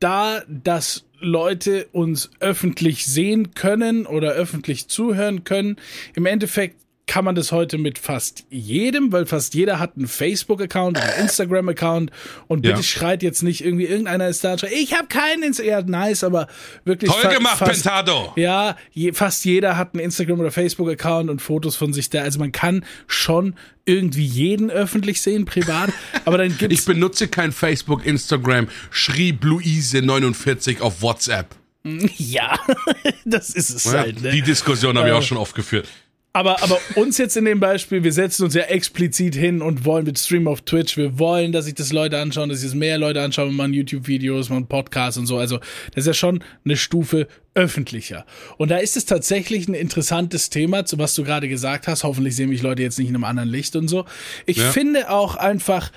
da, 0.00 0.42
dass 0.48 1.04
Leute 1.18 1.86
uns 1.92 2.30
öffentlich 2.40 3.06
sehen 3.06 3.54
können 3.54 4.04
oder 4.04 4.32
öffentlich 4.32 4.88
zuhören 4.88 5.44
können. 5.44 5.76
Im 6.14 6.26
Endeffekt 6.26 6.76
kann 7.06 7.24
man 7.24 7.34
das 7.34 7.52
heute 7.52 7.76
mit 7.76 7.98
fast 7.98 8.44
jedem, 8.48 9.12
weil 9.12 9.26
fast 9.26 9.54
jeder 9.54 9.78
hat 9.78 9.96
einen 9.96 10.08
Facebook-Account 10.08 10.96
oder 10.96 11.16
Instagram-Account 11.16 12.10
und 12.46 12.62
bitte 12.62 12.76
Ja. 12.76 12.82
schreit 12.82 13.22
jetzt 13.22 13.42
nicht 13.42 13.62
irgendwie, 13.62 13.84
irgendeiner 13.84 14.26
ist 14.28 14.42
da 14.42 14.54
ich 14.54 14.94
habe 14.94 15.06
keinen 15.08 15.42
Instagram, 15.42 15.70
ja, 15.70 15.82
nice, 15.82 16.24
aber 16.24 16.48
wirklich 16.84 17.10
Toll 17.10 17.30
gemacht, 17.34 17.58
fast, 17.58 17.84
Pentado! 17.84 18.32
ja, 18.36 18.76
je, 18.92 19.12
fast 19.12 19.44
jeder 19.44 19.76
hat 19.76 19.94
einen 19.94 20.02
Instagram- 20.02 20.40
oder 20.40 20.50
Facebook-Account 20.50 21.28
und 21.28 21.42
Fotos 21.42 21.76
von 21.76 21.92
sich 21.92 22.08
da. 22.08 22.22
Also 22.22 22.38
man 22.38 22.52
kann 22.52 22.84
schon 23.06 23.54
irgendwie 23.84 24.24
jeden 24.24 24.70
öffentlich 24.70 25.20
sehen, 25.20 25.44
privat. 25.44 25.90
Aber 26.24 26.38
dann 26.38 26.52
Ich 26.52 26.58
gibt's 26.58 26.84
benutze 26.86 27.28
kein 27.28 27.52
Facebook, 27.52 28.06
Instagram, 28.06 28.68
schrieb 28.90 29.44
Luise49 29.44 30.80
auf 30.80 31.02
WhatsApp. 31.02 31.54
ja, 32.16 32.58
das 33.26 33.50
ist 33.50 33.70
es 33.70 33.84
Ja, 33.84 33.92
halt. 34.00 34.22
Ne? 34.22 34.30
Die 34.30 34.40
Diskussion 34.42 34.96
habe 34.96 35.08
ich 35.08 35.14
Äh. 35.14 35.18
auch 35.18 35.22
schon 35.22 35.36
oft 35.38 35.54
geführt. 35.54 35.86
Aber, 36.36 36.60
aber 36.64 36.80
uns 36.96 37.16
jetzt 37.18 37.36
in 37.36 37.44
dem 37.44 37.60
Beispiel, 37.60 38.02
wir 38.02 38.12
setzen 38.12 38.42
uns 38.44 38.54
ja 38.54 38.62
explizit 38.62 39.36
hin 39.36 39.62
und 39.62 39.84
wollen 39.84 40.04
mit 40.04 40.18
Stream 40.18 40.48
auf 40.48 40.62
Twitch, 40.62 40.96
wir 40.96 41.16
wollen, 41.16 41.52
dass 41.52 41.66
sich 41.66 41.74
das 41.74 41.92
Leute 41.92 42.18
anschauen, 42.18 42.48
dass 42.48 42.58
sich 42.58 42.70
das 42.70 42.74
mehr 42.74 42.98
Leute 42.98 43.22
anschauen, 43.22 43.50
wir 43.50 43.54
machen 43.56 43.72
YouTube-Videos, 43.72 44.48
machen 44.48 44.66
Podcasts 44.66 45.16
und 45.16 45.26
so. 45.26 45.38
Also 45.38 45.58
das 45.94 45.98
ist 46.02 46.06
ja 46.08 46.12
schon 46.12 46.42
eine 46.64 46.76
Stufe 46.76 47.28
öffentlicher. 47.54 48.26
Und 48.56 48.72
da 48.72 48.78
ist 48.78 48.96
es 48.96 49.04
tatsächlich 49.04 49.68
ein 49.68 49.74
interessantes 49.74 50.50
Thema, 50.50 50.84
zu 50.84 50.98
was 50.98 51.14
du 51.14 51.22
gerade 51.22 51.48
gesagt 51.48 51.86
hast. 51.86 52.02
Hoffentlich 52.02 52.34
sehen 52.34 52.48
mich 52.48 52.62
Leute 52.62 52.82
jetzt 52.82 52.98
nicht 52.98 53.08
in 53.10 53.14
einem 53.14 53.22
anderen 53.24 53.48
Licht 53.48 53.76
und 53.76 53.86
so. 53.86 54.04
Ich 54.44 54.56
Ja. 54.56 54.72
finde 54.72 55.10
auch 55.10 55.36
einfach, 55.36 55.92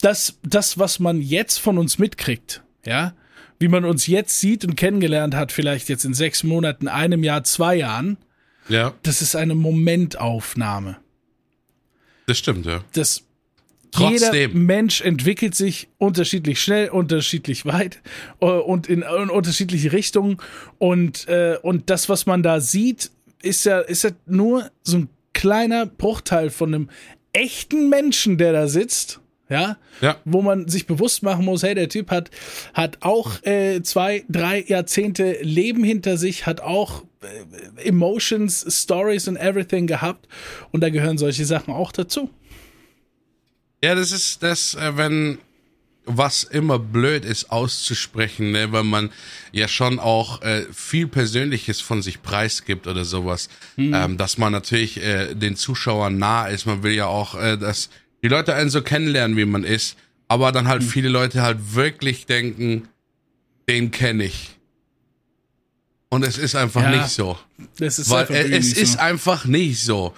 dass 0.00 0.36
das, 0.42 0.80
was 0.80 0.98
man 0.98 1.22
jetzt 1.22 1.58
von 1.58 1.78
uns 1.78 2.00
mitkriegt, 2.00 2.60
ja, 2.84 3.14
wie 3.60 3.68
man 3.68 3.84
uns 3.84 4.08
jetzt 4.08 4.40
sieht 4.40 4.64
und 4.64 4.74
kennengelernt 4.74 5.36
hat, 5.36 5.52
vielleicht 5.52 5.88
jetzt 5.88 6.04
in 6.04 6.12
sechs 6.12 6.42
Monaten, 6.42 6.88
einem 6.88 7.22
Jahr, 7.22 7.44
zwei 7.44 7.76
Jahren, 7.76 8.16
Ja, 8.68 8.94
das 9.02 9.22
ist 9.22 9.36
eine 9.36 9.54
Momentaufnahme. 9.54 10.96
das 12.26 12.38
stimmt, 12.38 12.66
ja. 12.66 12.82
Das 12.94 13.22
Trotzdem. 13.92 14.32
jeder 14.32 14.54
Mensch 14.54 15.00
entwickelt 15.00 15.54
sich 15.54 15.88
unterschiedlich 15.98 16.60
schnell, 16.60 16.90
unterschiedlich 16.90 17.64
weit 17.64 18.02
äh, 18.40 18.46
und 18.46 18.88
in, 18.88 19.02
in 19.02 19.30
unterschiedliche 19.30 19.92
Richtungen 19.92 20.36
und 20.78 21.26
äh, 21.28 21.56
und 21.62 21.88
das, 21.88 22.08
was 22.08 22.26
man 22.26 22.42
da 22.42 22.60
sieht, 22.60 23.10
ist 23.42 23.64
ja 23.64 23.78
ist 23.80 24.04
ja 24.04 24.10
nur 24.26 24.70
so 24.82 24.98
ein 24.98 25.08
kleiner 25.32 25.86
Bruchteil 25.86 26.50
von 26.50 26.74
einem 26.74 26.90
echten 27.32 27.88
Menschen, 27.88 28.36
der 28.38 28.52
da 28.52 28.68
sitzt. 28.68 29.20
Ja, 29.48 29.76
Ja. 30.00 30.16
wo 30.24 30.42
man 30.42 30.66
sich 30.66 30.88
bewusst 30.88 31.22
machen 31.22 31.44
muss, 31.44 31.62
hey, 31.62 31.76
der 31.76 31.88
Typ 31.88 32.10
hat, 32.10 32.32
hat 32.74 32.98
auch 33.02 33.40
äh, 33.44 33.80
zwei, 33.82 34.24
drei 34.28 34.64
Jahrzehnte 34.66 35.38
Leben 35.40 35.84
hinter 35.84 36.16
sich, 36.16 36.46
hat 36.46 36.60
auch 36.60 37.04
Emotions, 37.76 38.64
Stories 38.68 39.28
und 39.28 39.36
everything 39.36 39.86
gehabt. 39.86 40.28
Und 40.72 40.80
da 40.80 40.90
gehören 40.90 41.18
solche 41.18 41.44
Sachen 41.44 41.72
auch 41.72 41.92
dazu. 41.92 42.30
Ja, 43.82 43.94
das 43.94 44.12
ist 44.12 44.42
das, 44.42 44.74
äh, 44.74 44.96
wenn 44.96 45.38
was 46.06 46.44
immer 46.44 46.78
blöd 46.78 47.24
ist 47.24 47.50
auszusprechen, 47.50 48.52
ne, 48.52 48.70
weil 48.72 48.84
man 48.84 49.10
ja 49.52 49.66
schon 49.66 49.98
auch 49.98 50.40
äh, 50.42 50.64
viel 50.72 51.08
Persönliches 51.08 51.80
von 51.80 52.00
sich 52.00 52.22
preisgibt 52.22 52.86
oder 52.86 53.04
sowas, 53.04 53.48
ähm, 53.76 54.16
dass 54.16 54.38
man 54.38 54.52
natürlich 54.52 55.02
äh, 55.02 55.34
den 55.34 55.56
Zuschauern 55.56 56.16
nah 56.16 56.46
ist. 56.46 56.64
Man 56.64 56.84
will 56.84 56.92
ja 56.92 57.06
auch, 57.06 57.34
äh, 57.34 57.58
dass 57.58 57.90
die 58.22 58.28
Leute 58.28 58.54
einen 58.54 58.70
so 58.70 58.82
kennenlernen, 58.82 59.36
wie 59.36 59.44
man 59.44 59.64
ist, 59.64 59.96
aber 60.28 60.52
dann 60.52 60.68
halt 60.68 60.84
viele 60.84 61.08
Leute 61.08 61.42
halt 61.42 61.74
wirklich 61.74 62.26
denken, 62.26 62.88
den 63.68 63.90
kenne 63.90 64.24
ich. 64.24 64.55
Und 66.16 66.26
es 66.26 66.38
ist 66.38 66.54
einfach 66.56 66.82
Ja, 66.82 66.90
nicht 66.90 67.08
so. 67.10 67.38
Das 67.78 67.98
ist 67.98 68.10
Weil 68.10 68.20
einfach 68.26 68.34
es 68.58 68.72
ist 68.72 68.92
so. 68.94 68.98
einfach 68.98 69.44
nicht 69.44 69.80
so. 69.82 70.14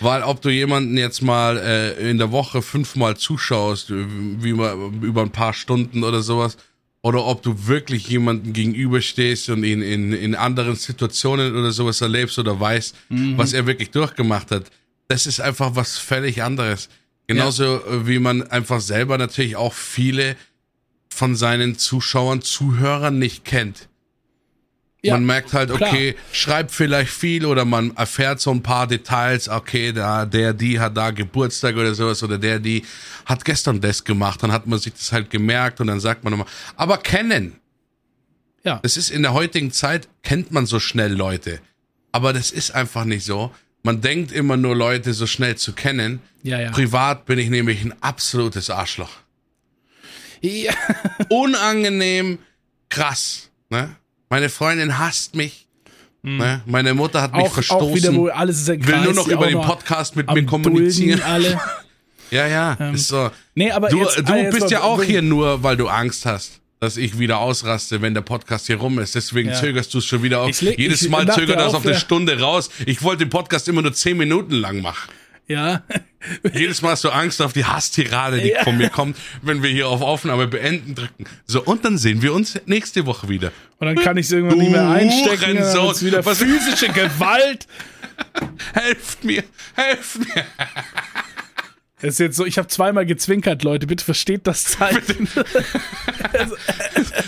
Weil 0.00 0.22
ob 0.22 0.42
du 0.42 0.50
jemanden 0.50 0.98
jetzt 0.98 1.22
mal 1.22 1.56
äh, 1.56 2.10
in 2.10 2.18
der 2.18 2.30
Woche 2.32 2.60
fünfmal 2.62 3.16
zuschaust, 3.16 3.90
äh, 3.90 4.04
wie 4.42 4.52
man 4.52 5.00
über 5.02 5.22
ein 5.22 5.30
paar 5.30 5.54
Stunden 5.54 6.04
oder 6.04 6.20
sowas, 6.22 6.56
oder 7.02 7.24
ob 7.24 7.42
du 7.42 7.66
wirklich 7.66 8.08
jemanden 8.08 8.52
gegenüberstehst 8.52 9.48
und 9.50 9.62
ihn 9.64 9.80
in, 9.80 10.12
in 10.12 10.34
anderen 10.34 10.74
Situationen 10.76 11.54
oder 11.56 11.70
sowas 11.70 12.00
erlebst 12.00 12.38
oder 12.38 12.58
weißt, 12.58 12.94
Mhm. 13.10 13.38
was 13.38 13.52
er 13.52 13.66
wirklich 13.66 13.90
durchgemacht 13.90 14.50
hat, 14.50 14.64
das 15.08 15.26
ist 15.26 15.40
einfach 15.40 15.76
was 15.76 15.96
völlig 15.98 16.42
anderes. 16.42 16.88
Genauso 17.28 17.64
äh, 17.86 18.06
wie 18.06 18.18
man 18.18 18.42
einfach 18.50 18.80
selber 18.80 19.16
natürlich 19.18 19.56
auch 19.56 19.72
viele 19.72 20.36
von 21.08 21.36
seinen 21.36 21.78
Zuschauern, 21.78 22.42
Zuhörern 22.42 23.18
nicht 23.18 23.44
kennt. 23.44 23.88
Ja, 25.06 25.14
man 25.14 25.24
merkt 25.26 25.52
halt, 25.52 25.70
klar. 25.74 25.90
okay, 25.90 26.14
schreibt 26.32 26.70
vielleicht 26.70 27.10
viel 27.10 27.46
oder 27.46 27.64
man 27.64 27.96
erfährt 27.96 28.40
so 28.40 28.50
ein 28.50 28.62
paar 28.62 28.86
Details, 28.86 29.48
okay, 29.48 29.92
da, 29.92 30.26
der, 30.26 30.52
die 30.52 30.78
hat 30.80 30.96
da 30.96 31.10
Geburtstag 31.10 31.76
oder 31.76 31.94
sowas 31.94 32.22
oder 32.22 32.38
der, 32.38 32.58
die 32.58 32.84
hat 33.24 33.44
gestern 33.44 33.80
das 33.80 34.04
gemacht, 34.04 34.42
dann 34.42 34.52
hat 34.52 34.66
man 34.66 34.78
sich 34.78 34.92
das 34.92 35.12
halt 35.12 35.30
gemerkt 35.30 35.80
und 35.80 35.86
dann 35.86 36.00
sagt 36.00 36.24
man 36.24 36.32
nochmal, 36.32 36.48
aber 36.76 36.98
kennen, 36.98 37.56
Ja. 38.64 38.80
das 38.82 38.96
ist 38.96 39.10
in 39.10 39.22
der 39.22 39.32
heutigen 39.32 39.70
Zeit, 39.72 40.08
kennt 40.22 40.50
man 40.52 40.66
so 40.66 40.78
schnell 40.80 41.12
Leute. 41.12 41.60
Aber 42.12 42.32
das 42.32 42.50
ist 42.50 42.70
einfach 42.72 43.04
nicht 43.04 43.24
so. 43.24 43.52
Man 43.82 44.00
denkt 44.00 44.32
immer 44.32 44.56
nur 44.56 44.74
Leute 44.74 45.12
so 45.14 45.26
schnell 45.26 45.56
zu 45.56 45.72
kennen. 45.72 46.20
Ja, 46.42 46.58
ja. 46.60 46.70
Privat 46.70 47.26
bin 47.26 47.38
ich 47.38 47.50
nämlich 47.50 47.84
ein 47.84 47.94
absolutes 48.02 48.70
Arschloch. 48.70 49.10
ja. 50.40 50.72
Unangenehm, 51.28 52.38
krass. 52.88 53.50
Ne? 53.70 53.94
Meine 54.28 54.48
Freundin 54.48 54.98
hasst 54.98 55.34
mich. 55.34 55.66
Ne? 56.22 56.60
Meine 56.66 56.92
Mutter 56.94 57.22
hat 57.22 57.32
mich. 57.34 57.44
Auch, 57.44 57.54
verstoßen. 57.54 57.88
auch 57.88 57.94
wieder, 57.94 58.14
wo 58.14 58.26
alles 58.28 58.60
ist 58.60 58.70
ein 58.70 58.84
will 58.84 58.94
Kreis, 58.94 59.04
nur 59.04 59.14
noch 59.14 59.28
über 59.28 59.46
den 59.46 59.60
Podcast 59.60 60.16
mit 60.16 60.30
mir 60.32 60.44
kommunizieren. 60.44 61.22
Alle. 61.22 61.60
Ja, 62.32 62.48
ja. 62.48 62.72
ist 62.90 63.06
so. 63.06 63.30
Nee, 63.54 63.70
aber 63.70 63.88
Du, 63.88 64.00
jetzt, 64.00 64.18
du 64.18 64.24
ah, 64.32 64.50
bist 64.50 64.68
ja 64.72 64.82
auch 64.82 65.00
hier 65.00 65.22
nur, 65.22 65.62
weil 65.62 65.76
du 65.76 65.86
Angst 65.86 66.26
hast, 66.26 66.60
dass 66.80 66.96
ich 66.96 67.20
wieder 67.20 67.38
ausraste, 67.38 68.02
wenn 68.02 68.14
der 68.14 68.22
Podcast 68.22 68.66
hier 68.66 68.78
rum 68.78 68.98
ist. 68.98 69.14
Deswegen 69.14 69.50
Ja. 69.50 69.54
zögerst 69.54 69.94
du 69.94 69.98
es 69.98 70.06
schon 70.06 70.24
wieder 70.24 70.40
auf. 70.40 70.48
Ich 70.48 70.60
Jedes 70.60 71.02
ich 71.02 71.08
Mal 71.08 71.32
zögert 71.32 71.60
das 71.60 71.72
auf 71.72 71.86
eine 71.86 71.94
Stunde 71.94 72.40
raus. 72.40 72.68
Ich 72.84 73.04
wollte 73.04 73.24
den 73.26 73.30
Podcast 73.30 73.68
immer 73.68 73.80
nur 73.80 73.92
zehn 73.92 74.16
Minuten 74.16 74.54
lang 74.54 74.80
machen. 74.80 75.08
Ja. 75.46 75.84
Jedes 76.52 76.82
Mal 76.82 76.90
hast 76.92 77.04
du 77.04 77.10
Angst 77.10 77.40
auf 77.42 77.52
die 77.52 77.64
Hasstirade, 77.64 78.40
die 78.40 78.50
Ja. 78.50 78.64
von 78.64 78.76
mir 78.76 78.88
kommt, 78.90 79.16
wenn 79.42 79.62
wir 79.62 79.70
hier 79.70 79.88
auf 79.88 80.00
Aufnahme 80.02 80.46
beenden 80.46 80.94
drücken. 80.94 81.24
So, 81.46 81.62
und 81.62 81.84
dann 81.84 81.98
sehen 81.98 82.22
wir 82.22 82.32
uns 82.32 82.58
nächste 82.66 83.06
Woche 83.06 83.28
wieder. 83.28 83.52
Und 83.78 83.86
dann 83.86 83.96
kann 83.96 84.16
ich 84.16 84.26
es 84.26 84.32
irgendwann 84.32 84.58
nicht 84.58 84.70
mehr 84.72 84.88
einstecken. 84.88 85.58
Wird's 85.58 86.04
wieder 86.04 86.24
Was- 86.24 86.38
physische 86.38 86.88
Gewalt. 86.92 87.66
Helft 88.72 89.24
mir, 89.24 89.44
helft 89.74 90.18
mir. 90.20 90.44
Das 92.00 92.12
ist 92.14 92.18
jetzt 92.18 92.36
so, 92.36 92.44
ich 92.46 92.56
habe 92.58 92.68
zweimal 92.68 93.04
gezwinkert, 93.06 93.62
Leute. 93.62 93.86
Bitte 93.86 94.04
versteht 94.04 94.46
das 94.46 94.64
Zeichen. 94.64 95.28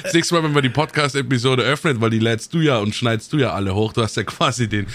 Das 0.02 0.12
nächste 0.14 0.34
Mal, 0.34 0.42
wenn 0.44 0.54
wir 0.54 0.62
die 0.62 0.68
Podcast-Episode 0.68 1.62
öffnen, 1.62 2.00
weil 2.00 2.10
die 2.10 2.18
lädst 2.18 2.52
du 2.54 2.60
ja 2.60 2.78
und 2.78 2.94
schneidest 2.94 3.32
du 3.32 3.38
ja 3.38 3.52
alle 3.52 3.74
hoch, 3.74 3.92
du 3.92 4.02
hast 4.02 4.16
ja 4.16 4.22
quasi 4.24 4.68
den, 4.68 4.86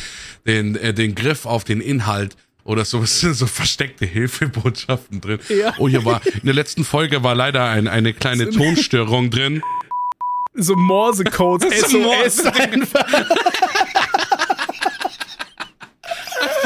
den, 0.46 0.76
äh, 0.76 0.94
den 0.94 1.16
Griff 1.16 1.46
auf 1.46 1.64
den 1.64 1.82
Inhalt 1.82 2.36
oder 2.64 2.86
so, 2.86 3.04
so 3.06 3.46
versteckte 3.48 4.06
Hilfebotschaften 4.06 5.22
drin. 5.22 5.40
Ja. 5.50 5.74
Oh, 5.78 5.88
hier 5.90 6.06
war, 6.06 6.22
in 6.26 6.46
der 6.46 6.54
letzten 6.54 6.84
Folge 6.84 7.24
war 7.24 7.36
leider 7.36 7.66
ein, 7.66 7.88
eine 7.88 8.14
kleine 8.14 8.50
Tonstörung 8.50 9.30
drin. 9.30 9.62
so 10.56 10.76
Morse-Codes, 10.76 11.82
SOS 11.82 11.94
Morse- 11.94 12.54
einfach. 12.54 13.06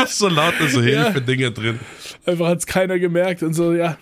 so 0.08 0.28
laute 0.30 0.68
so 0.70 0.82
Ja. 0.82 1.06
Hilfedinger 1.06 1.52
drin. 1.52 1.80
Einfach 2.26 2.48
hat's 2.48 2.66
keiner 2.66 3.00
gemerkt 3.00 3.44
und 3.44 3.54
so, 3.54 3.74
ja. 3.74 3.98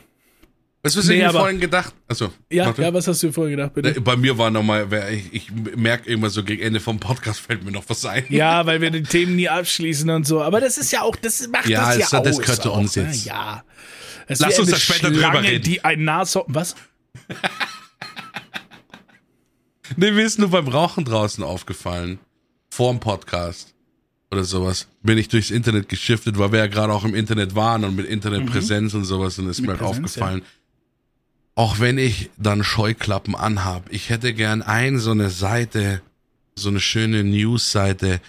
Was 0.86 0.96
hast 0.96 1.08
du 1.08 1.14
Nee, 1.14 1.18
dir 1.20 1.30
aber- 1.30 1.40
vorhin 1.40 1.60
gedacht? 1.60 1.96
Also, 2.08 2.32
Ja, 2.52 2.68
warte. 2.68 2.84
ja, 2.84 2.94
was 2.94 3.08
hast 3.08 3.24
du 3.24 3.32
vorher 3.32 3.56
gedacht, 3.56 3.74
bitte? 3.74 4.00
Bei 4.02 4.16
mir 4.16 4.38
war 4.38 4.52
nochmal, 4.52 4.88
ich, 5.12 5.34
ich 5.34 5.52
merke 5.76 6.08
immer 6.12 6.30
so 6.30 6.44
gegen 6.44 6.62
Ende 6.62 6.80
vom 6.80 7.00
Podcast 7.00 7.40
fällt 7.40 7.64
mir 7.66 7.72
noch 7.72 7.86
was 7.88 8.06
ein. 8.06 8.24
Ja, 8.30 8.64
weil 8.68 8.82
wir 8.82 8.92
die 8.92 9.02
Themen 9.02 9.36
nie 9.36 9.50
abschließen 9.50 10.08
und 10.12 10.28
so. 10.28 10.44
Aber 10.44 10.62
das 10.62 10.78
ist 10.78 10.92
ja 10.92 11.02
auch, 11.02 11.16
das 11.16 11.48
macht 11.48 11.68
Ja, 11.68 11.88
das 11.88 11.98
ja 11.98 12.06
es- 12.06 12.14
aus. 12.14 12.24
das 12.24 12.40
gehört 12.40 12.62
zu 12.62 12.72
auch, 12.72 12.78
uns 12.78 12.96
ne? 12.96 13.04
jetzt. 13.04 13.26
Ja. 13.26 13.64
Es 14.28 14.40
Lass 14.40 14.60
uns 14.60 14.68
eine 14.70 14.78
da 14.78 14.80
später 14.80 15.10
drüber 15.10 15.20
Schlange, 15.32 15.48
reden. 15.50 15.64
Die 15.64 15.84
ein 15.84 16.04
Nashorn, 16.04 16.46
was? 16.50 16.76
Nee, 19.98 20.12
mir 20.12 20.24
ist 20.26 20.40
nur 20.40 20.50
beim 20.50 20.68
Rauchen 20.68 21.06
draußen 21.06 21.44
aufgefallen. 21.44 22.20
Vorm 22.72 23.00
Podcast 23.00 23.74
oder 24.32 24.44
sowas. 24.44 24.88
Bin 25.04 25.18
ich 25.18 25.28
durchs 25.30 25.52
Internet 25.52 25.90
geschiftet, 25.90 26.38
weil 26.40 26.52
wir 26.52 26.60
ja 26.60 26.68
gerade 26.68 26.92
auch 26.92 27.06
im 27.06 27.14
Internet 27.16 27.56
waren 27.56 27.84
und 27.84 27.96
mit 27.96 28.06
Internetpräsenz 28.08 28.94
und 28.94 29.06
sowas 29.06 29.38
und 29.40 29.48
ist 29.48 29.62
mir 29.62 29.70
halt 29.70 29.80
Präsenz, 29.80 29.98
aufgefallen. 30.08 30.42
Auch 31.56 31.80
wenn 31.80 31.98
ich 31.98 32.30
dann 32.38 32.64
Scheuklappen 32.64 33.34
anhab, 33.34 33.86
ich 33.90 34.10
hätte 34.10 34.34
gern 34.34 34.62
ein 34.62 35.00
so 35.00 35.12
eine 35.12 35.30
Seite, 35.30 36.02
so 36.56 36.70
eine 36.70 36.82
schöne 36.82 37.24
News-Seite, 37.24 38.20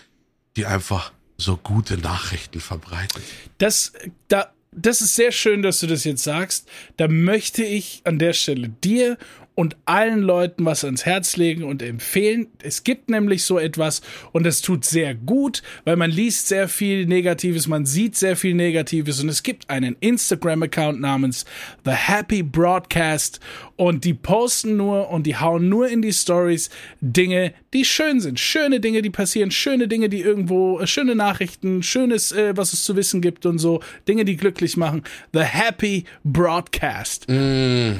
die 0.56 0.66
einfach 0.66 1.12
so 1.36 1.56
gute 1.56 1.98
Nachrichten 1.98 2.60
verbreitet. 2.60 3.22
Das, 3.58 3.92
da, 4.28 4.52
das 4.70 5.00
ist 5.00 5.16
sehr 5.16 5.32
schön, 5.32 5.62
dass 5.62 5.80
du 5.80 5.86
das 5.86 6.04
jetzt 6.04 6.22
sagst. 6.22 6.68
Da 6.96 7.08
möchte 7.08 7.64
ich 7.64 8.02
an 8.04 8.18
der 8.18 8.32
Stelle 8.32 8.68
dir 8.68 9.18
und 9.56 9.76
allen 9.86 10.20
Leuten 10.20 10.64
was 10.66 10.84
ans 10.84 11.06
Herz 11.06 11.36
legen 11.36 11.64
und 11.64 11.82
empfehlen. 11.82 12.46
Es 12.62 12.84
gibt 12.84 13.08
nämlich 13.08 13.42
so 13.42 13.58
etwas 13.58 14.02
und 14.32 14.46
es 14.46 14.60
tut 14.60 14.84
sehr 14.84 15.14
gut, 15.14 15.62
weil 15.84 15.96
man 15.96 16.10
liest 16.10 16.46
sehr 16.46 16.68
viel 16.68 17.06
Negatives, 17.06 17.66
man 17.66 17.86
sieht 17.86 18.16
sehr 18.16 18.36
viel 18.36 18.54
Negatives 18.54 19.20
und 19.20 19.30
es 19.30 19.42
gibt 19.42 19.68
einen 19.70 19.96
Instagram-Account 19.98 21.00
namens 21.00 21.46
The 21.86 21.92
Happy 21.92 22.42
Broadcast 22.42 23.40
und 23.76 24.04
die 24.04 24.12
posten 24.12 24.76
nur 24.76 25.08
und 25.08 25.26
die 25.26 25.36
hauen 25.36 25.70
nur 25.70 25.88
in 25.88 26.02
die 26.02 26.12
Stories 26.12 26.68
Dinge, 27.00 27.54
die 27.72 27.86
schön 27.86 28.20
sind, 28.20 28.38
schöne 28.38 28.78
Dinge, 28.80 29.00
die 29.00 29.10
passieren, 29.10 29.50
schöne 29.50 29.88
Dinge, 29.88 30.10
die 30.10 30.20
irgendwo, 30.20 30.80
äh, 30.80 30.86
schöne 30.86 31.14
Nachrichten, 31.14 31.82
schönes, 31.82 32.30
äh, 32.30 32.54
was 32.54 32.74
es 32.74 32.84
zu 32.84 32.94
wissen 32.94 33.22
gibt 33.22 33.46
und 33.46 33.58
so, 33.58 33.80
Dinge, 34.06 34.26
die 34.26 34.36
glücklich 34.36 34.76
machen. 34.76 35.02
The 35.32 35.40
Happy 35.40 36.04
Broadcast. 36.24 37.26
Äh, 37.28 37.94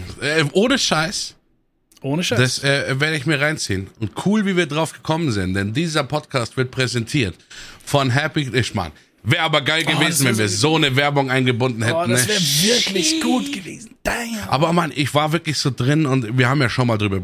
ohne 0.53 0.79
Scheiß. 0.79 1.37
Ohne 2.07 2.23
Scheiß. 2.23 2.39
Das 2.39 2.63
äh, 2.65 3.01
werde 3.01 3.17
ich 3.17 3.27
mir 3.27 3.41
reinziehen. 3.41 3.89
Und 4.01 4.13
cool, 4.25 4.47
wie 4.47 4.57
wir 4.57 4.67
drauf 4.67 4.93
gekommen 4.93 5.31
sind, 5.33 5.55
denn 5.55 5.73
dieser 5.73 6.05
Podcast 6.05 6.57
wird 6.57 6.71
präsentiert 6.71 7.35
von 7.85 8.11
Happy 8.11 8.43
Ishman. 8.43 8.93
Wäre 9.29 9.43
aber 9.43 9.61
geil 9.61 9.83
das 9.85 9.93
gewesen, 9.99 10.25
wenn 10.27 10.39
wir 10.39 10.49
so- 10.49 10.77
eine 10.77 10.95
Werbung 10.95 11.33
eingebunden 11.33 11.83
hätten. 11.83 11.97
oh, 11.97 12.07
das 12.07 12.29
ne? 12.29 12.35
wäre 12.35 12.41
wirklich 12.77 13.21
gut 13.21 13.53
gewesen. 13.53 13.91
Damn. 14.05 14.15
Aber 14.47 14.73
Mann, 14.73 14.93
ich 14.95 15.13
war 15.15 15.33
wirklich 15.33 15.59
so 15.59 15.73
drin 15.75 16.07
und 16.07 16.39
wir 16.39 16.49
haben 16.49 16.61
ja 16.61 16.69
schon 16.69 16.87
mal 16.87 16.97
drüber 16.97 17.21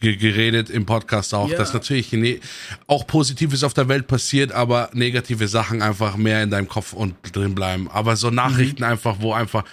geredet 0.00 0.70
im 0.70 0.86
Podcast 0.86 1.34
auch, 1.34 1.50
Ja. 1.50 1.58
dass 1.58 1.74
natürlich 1.74 2.12
ne 2.12 2.38
auch 2.86 3.04
Positives 3.04 3.64
auf 3.64 3.74
der 3.74 3.88
Welt 3.88 4.06
passiert, 4.06 4.52
aber 4.52 4.90
negative 4.92 5.48
Sachen 5.48 5.82
einfach 5.82 6.16
mehr 6.16 6.40
in 6.44 6.50
deinem 6.50 6.68
Kopf 6.68 6.92
und 6.92 7.16
drin 7.32 7.56
bleiben. 7.56 7.90
Aber 7.90 8.14
so 8.14 8.30
Nachrichten 8.30 8.84
einfach, 8.84 9.16
wo 9.18 9.32
einfach 9.32 9.64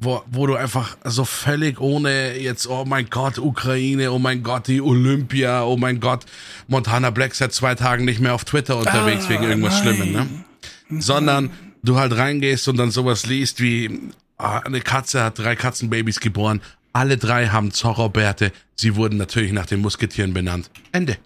wo, 0.00 0.22
wo 0.30 0.46
du 0.46 0.54
einfach 0.54 0.96
so 1.04 1.24
völlig 1.24 1.80
ohne 1.80 2.36
jetzt, 2.38 2.68
oh 2.68 2.84
mein 2.84 3.10
Gott, 3.10 3.38
Ukraine, 3.38 4.12
oh 4.12 4.18
mein 4.18 4.42
Gott, 4.42 4.68
die 4.68 4.80
Olympia, 4.80 5.64
oh 5.64 5.76
mein 5.76 6.00
Gott, 6.00 6.24
Montana 6.68 7.10
Black 7.10 7.34
seit 7.34 7.52
zwei 7.52 7.74
Tagen 7.74 8.04
nicht 8.04 8.20
mehr 8.20 8.34
auf 8.34 8.44
Twitter 8.44 8.76
unterwegs 8.76 9.24
Ah, 9.26 9.30
wegen 9.30 9.44
irgendwas 9.44 9.82
nein. 9.84 9.96
Schlimmem, 9.96 10.12
ne? 10.12 11.00
Sondern 11.00 11.50
du 11.82 11.98
halt 11.98 12.16
reingehst 12.16 12.68
und 12.68 12.76
dann 12.76 12.90
sowas 12.90 13.26
liest 13.26 13.60
wie, 13.60 14.00
ah, 14.36 14.58
eine 14.58 14.80
Katze 14.80 15.22
hat 15.22 15.38
drei 15.38 15.56
Katzenbabys 15.56 16.20
geboren, 16.20 16.60
alle 16.92 17.16
drei 17.16 17.48
haben 17.48 17.72
Zorro-Bärte, 17.72 18.52
sie 18.74 18.96
wurden 18.96 19.18
natürlich 19.18 19.52
nach 19.52 19.66
den 19.66 19.80
Musketieren 19.80 20.32
benannt. 20.32 20.70
Ende. 20.92 21.18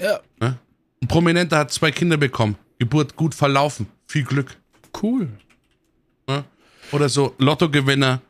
Ja, 0.00 0.20
Ne? 0.40 0.58
Ein 1.00 1.08
Prominenter 1.08 1.58
hat 1.58 1.72
zwei 1.72 1.90
Kinder 1.90 2.16
bekommen, 2.16 2.56
Geburt 2.78 3.14
gut 3.14 3.34
verlaufen, 3.34 3.86
viel 4.06 4.24
Glück. 4.24 4.56
cool. 5.02 5.28
Oder 6.94 7.08
so, 7.08 7.34
Lottogewinner 7.38 8.22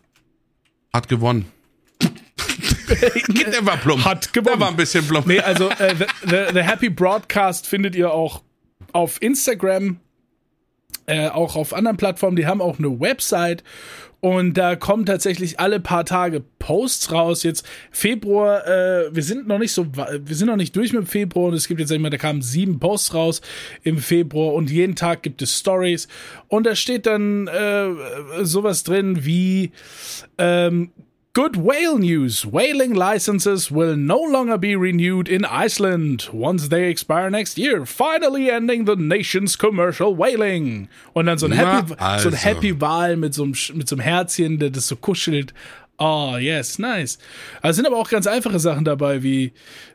hat 0.91 1.07
gewonnen. 1.07 1.53
Der 2.01 3.67
war 3.67 3.77
plump. 3.77 4.05
Hat 4.07 4.33
gewonnen. 4.33 4.59
Der 4.59 4.61
war 4.61 4.69
ein 4.69 4.77
bisschen 4.77 5.07
plump. 5.07 5.27
Nee, 5.27 5.41
also 5.41 5.69
äh, 5.69 5.95
the, 5.95 6.05
the, 6.23 6.37
the 6.55 6.63
Happy 6.63 6.89
Broadcast 6.89 7.67
findet 7.67 7.95
ihr 7.95 8.11
auch 8.11 8.43
auf 8.93 9.21
Instagram, 9.21 10.01
äh, 11.05 11.29
auch 11.29 11.57
auf 11.57 11.75
anderen 11.75 11.99
Plattformen. 11.99 12.37
Die 12.37 12.47
haben 12.47 12.63
auch 12.63 12.79
eine 12.79 13.01
Website 13.01 13.63
und 14.25 14.55
da 14.55 14.75
kommen 14.75 15.05
tatsächlich 15.05 15.61
alle 15.61 15.81
paar 15.81 16.07
Tage 16.07 16.43
Posts 16.59 17.13
raus. 17.13 17.43
Jetzt 17.43 17.67
Februar, 17.91 18.67
äh, 18.67 19.15
wir 19.15 19.23
sind 19.23 19.47
noch 19.47 19.59
nicht 19.59 19.73
so, 19.73 19.87
wir 19.95 20.35
sind 20.35 20.47
noch 20.47 20.57
nicht 20.57 20.75
durch 20.77 20.95
mit 20.95 21.07
Februar. 21.11 21.49
Und 21.49 21.55
es 21.55 21.69
gibt 21.69 21.79
jetzt 21.79 21.91
sag 21.91 21.97
ich 21.97 22.01
mal, 22.01 22.09
da 22.09 22.17
kamen 22.17 22.41
sieben 22.41 22.81
Posts 22.81 23.13
raus 23.13 23.43
im 23.83 23.99
Februar. 23.99 24.55
Und 24.55 24.71
jeden 24.71 24.97
Tag 24.97 25.25
gibt 25.25 25.43
es 25.43 25.59
Stories. 25.59 26.09
Und 26.49 26.65
da 26.65 26.75
steht 26.75 27.05
dann 27.05 27.49
äh, 27.49 27.91
sowas 28.45 28.83
drin 28.83 29.27
wie 29.27 29.73
ähm, 30.39 30.91
Good 31.35 31.57
whale 31.57 31.99
news. 31.99 32.47
Whaling 32.47 32.95
licenses 32.95 33.69
will 33.69 33.97
no 33.97 34.21
longer 34.21 34.57
be 34.57 34.77
renewed 34.77 35.29
in 35.29 35.45
Iceland 35.45 36.29
once 36.33 36.69
they 36.69 36.89
expire 36.89 37.29
next 37.29 37.59
year, 37.59 37.85
finally 37.85 38.49
ending 38.49 38.85
the 38.85 38.95
nation's 38.95 39.57
commercial 39.57 40.15
whaling. 40.15 40.89
Und 41.13 41.27
dann 41.27 41.39
so 41.39 41.47
ein 41.47 41.57
Na, 41.57 41.79
Happy, 41.79 41.89
so 41.89 41.95
also. 41.97 42.29
ein 42.29 42.35
Happy 42.37 42.81
Wal 42.81 43.17
mit 43.17 43.35
so 43.35 43.43
einem, 43.43 43.57
mit 43.75 43.89
so 43.89 43.97
einem 43.97 44.03
Herzchen, 44.03 44.61
der 44.61 44.71
das 44.71 44.87
so 44.87 44.95
kuschelt. 44.95 45.53
Oh, 45.99 46.37
yes, 46.39 46.79
nice. 46.79 47.19
Also 47.63 47.79
sind 47.79 47.87
aber 47.89 47.97
auch 47.97 48.11
ganz 48.11 48.29
einfache 48.29 48.61
Sachen 48.61 48.85
dabei, 48.85 49.25
wie 49.25 49.53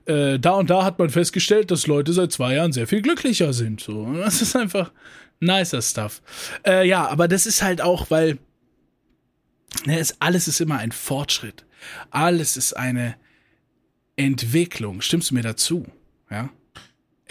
äh, 0.07 0.39
da 0.39 0.55
und 0.55 0.69
da 0.69 0.83
hat 0.83 0.99
man 0.99 1.09
festgestellt, 1.09 1.71
dass 1.71 1.87
Leute 1.87 2.11
seit 2.11 2.33
zwei 2.33 2.55
Jahren 2.55 2.73
sehr 2.73 2.85
viel 2.85 3.01
glücklicher 3.01 3.53
sind. 3.53 3.79
So, 3.79 4.11
das 4.17 4.41
ist 4.41 4.57
einfach 4.57 4.91
nicer 5.39 5.81
Stuff. 5.81 6.21
Äh, 6.67 6.85
ja, 6.85 7.07
aber 7.07 7.29
das 7.29 7.45
ist 7.45 7.63
halt 7.63 7.79
auch, 7.79 8.07
weil 8.09 8.39
Ne, 9.85 9.99
es, 9.99 10.19
alles 10.19 10.47
ist 10.47 10.61
immer 10.61 10.77
ein 10.79 10.91
Fortschritt. 10.91 11.65
Alles 12.11 12.57
ist 12.57 12.73
eine 12.73 13.15
Entwicklung. 14.15 15.01
Stimmst 15.01 15.31
du 15.31 15.35
mir 15.35 15.43
dazu? 15.43 15.85
Ja. 16.29 16.49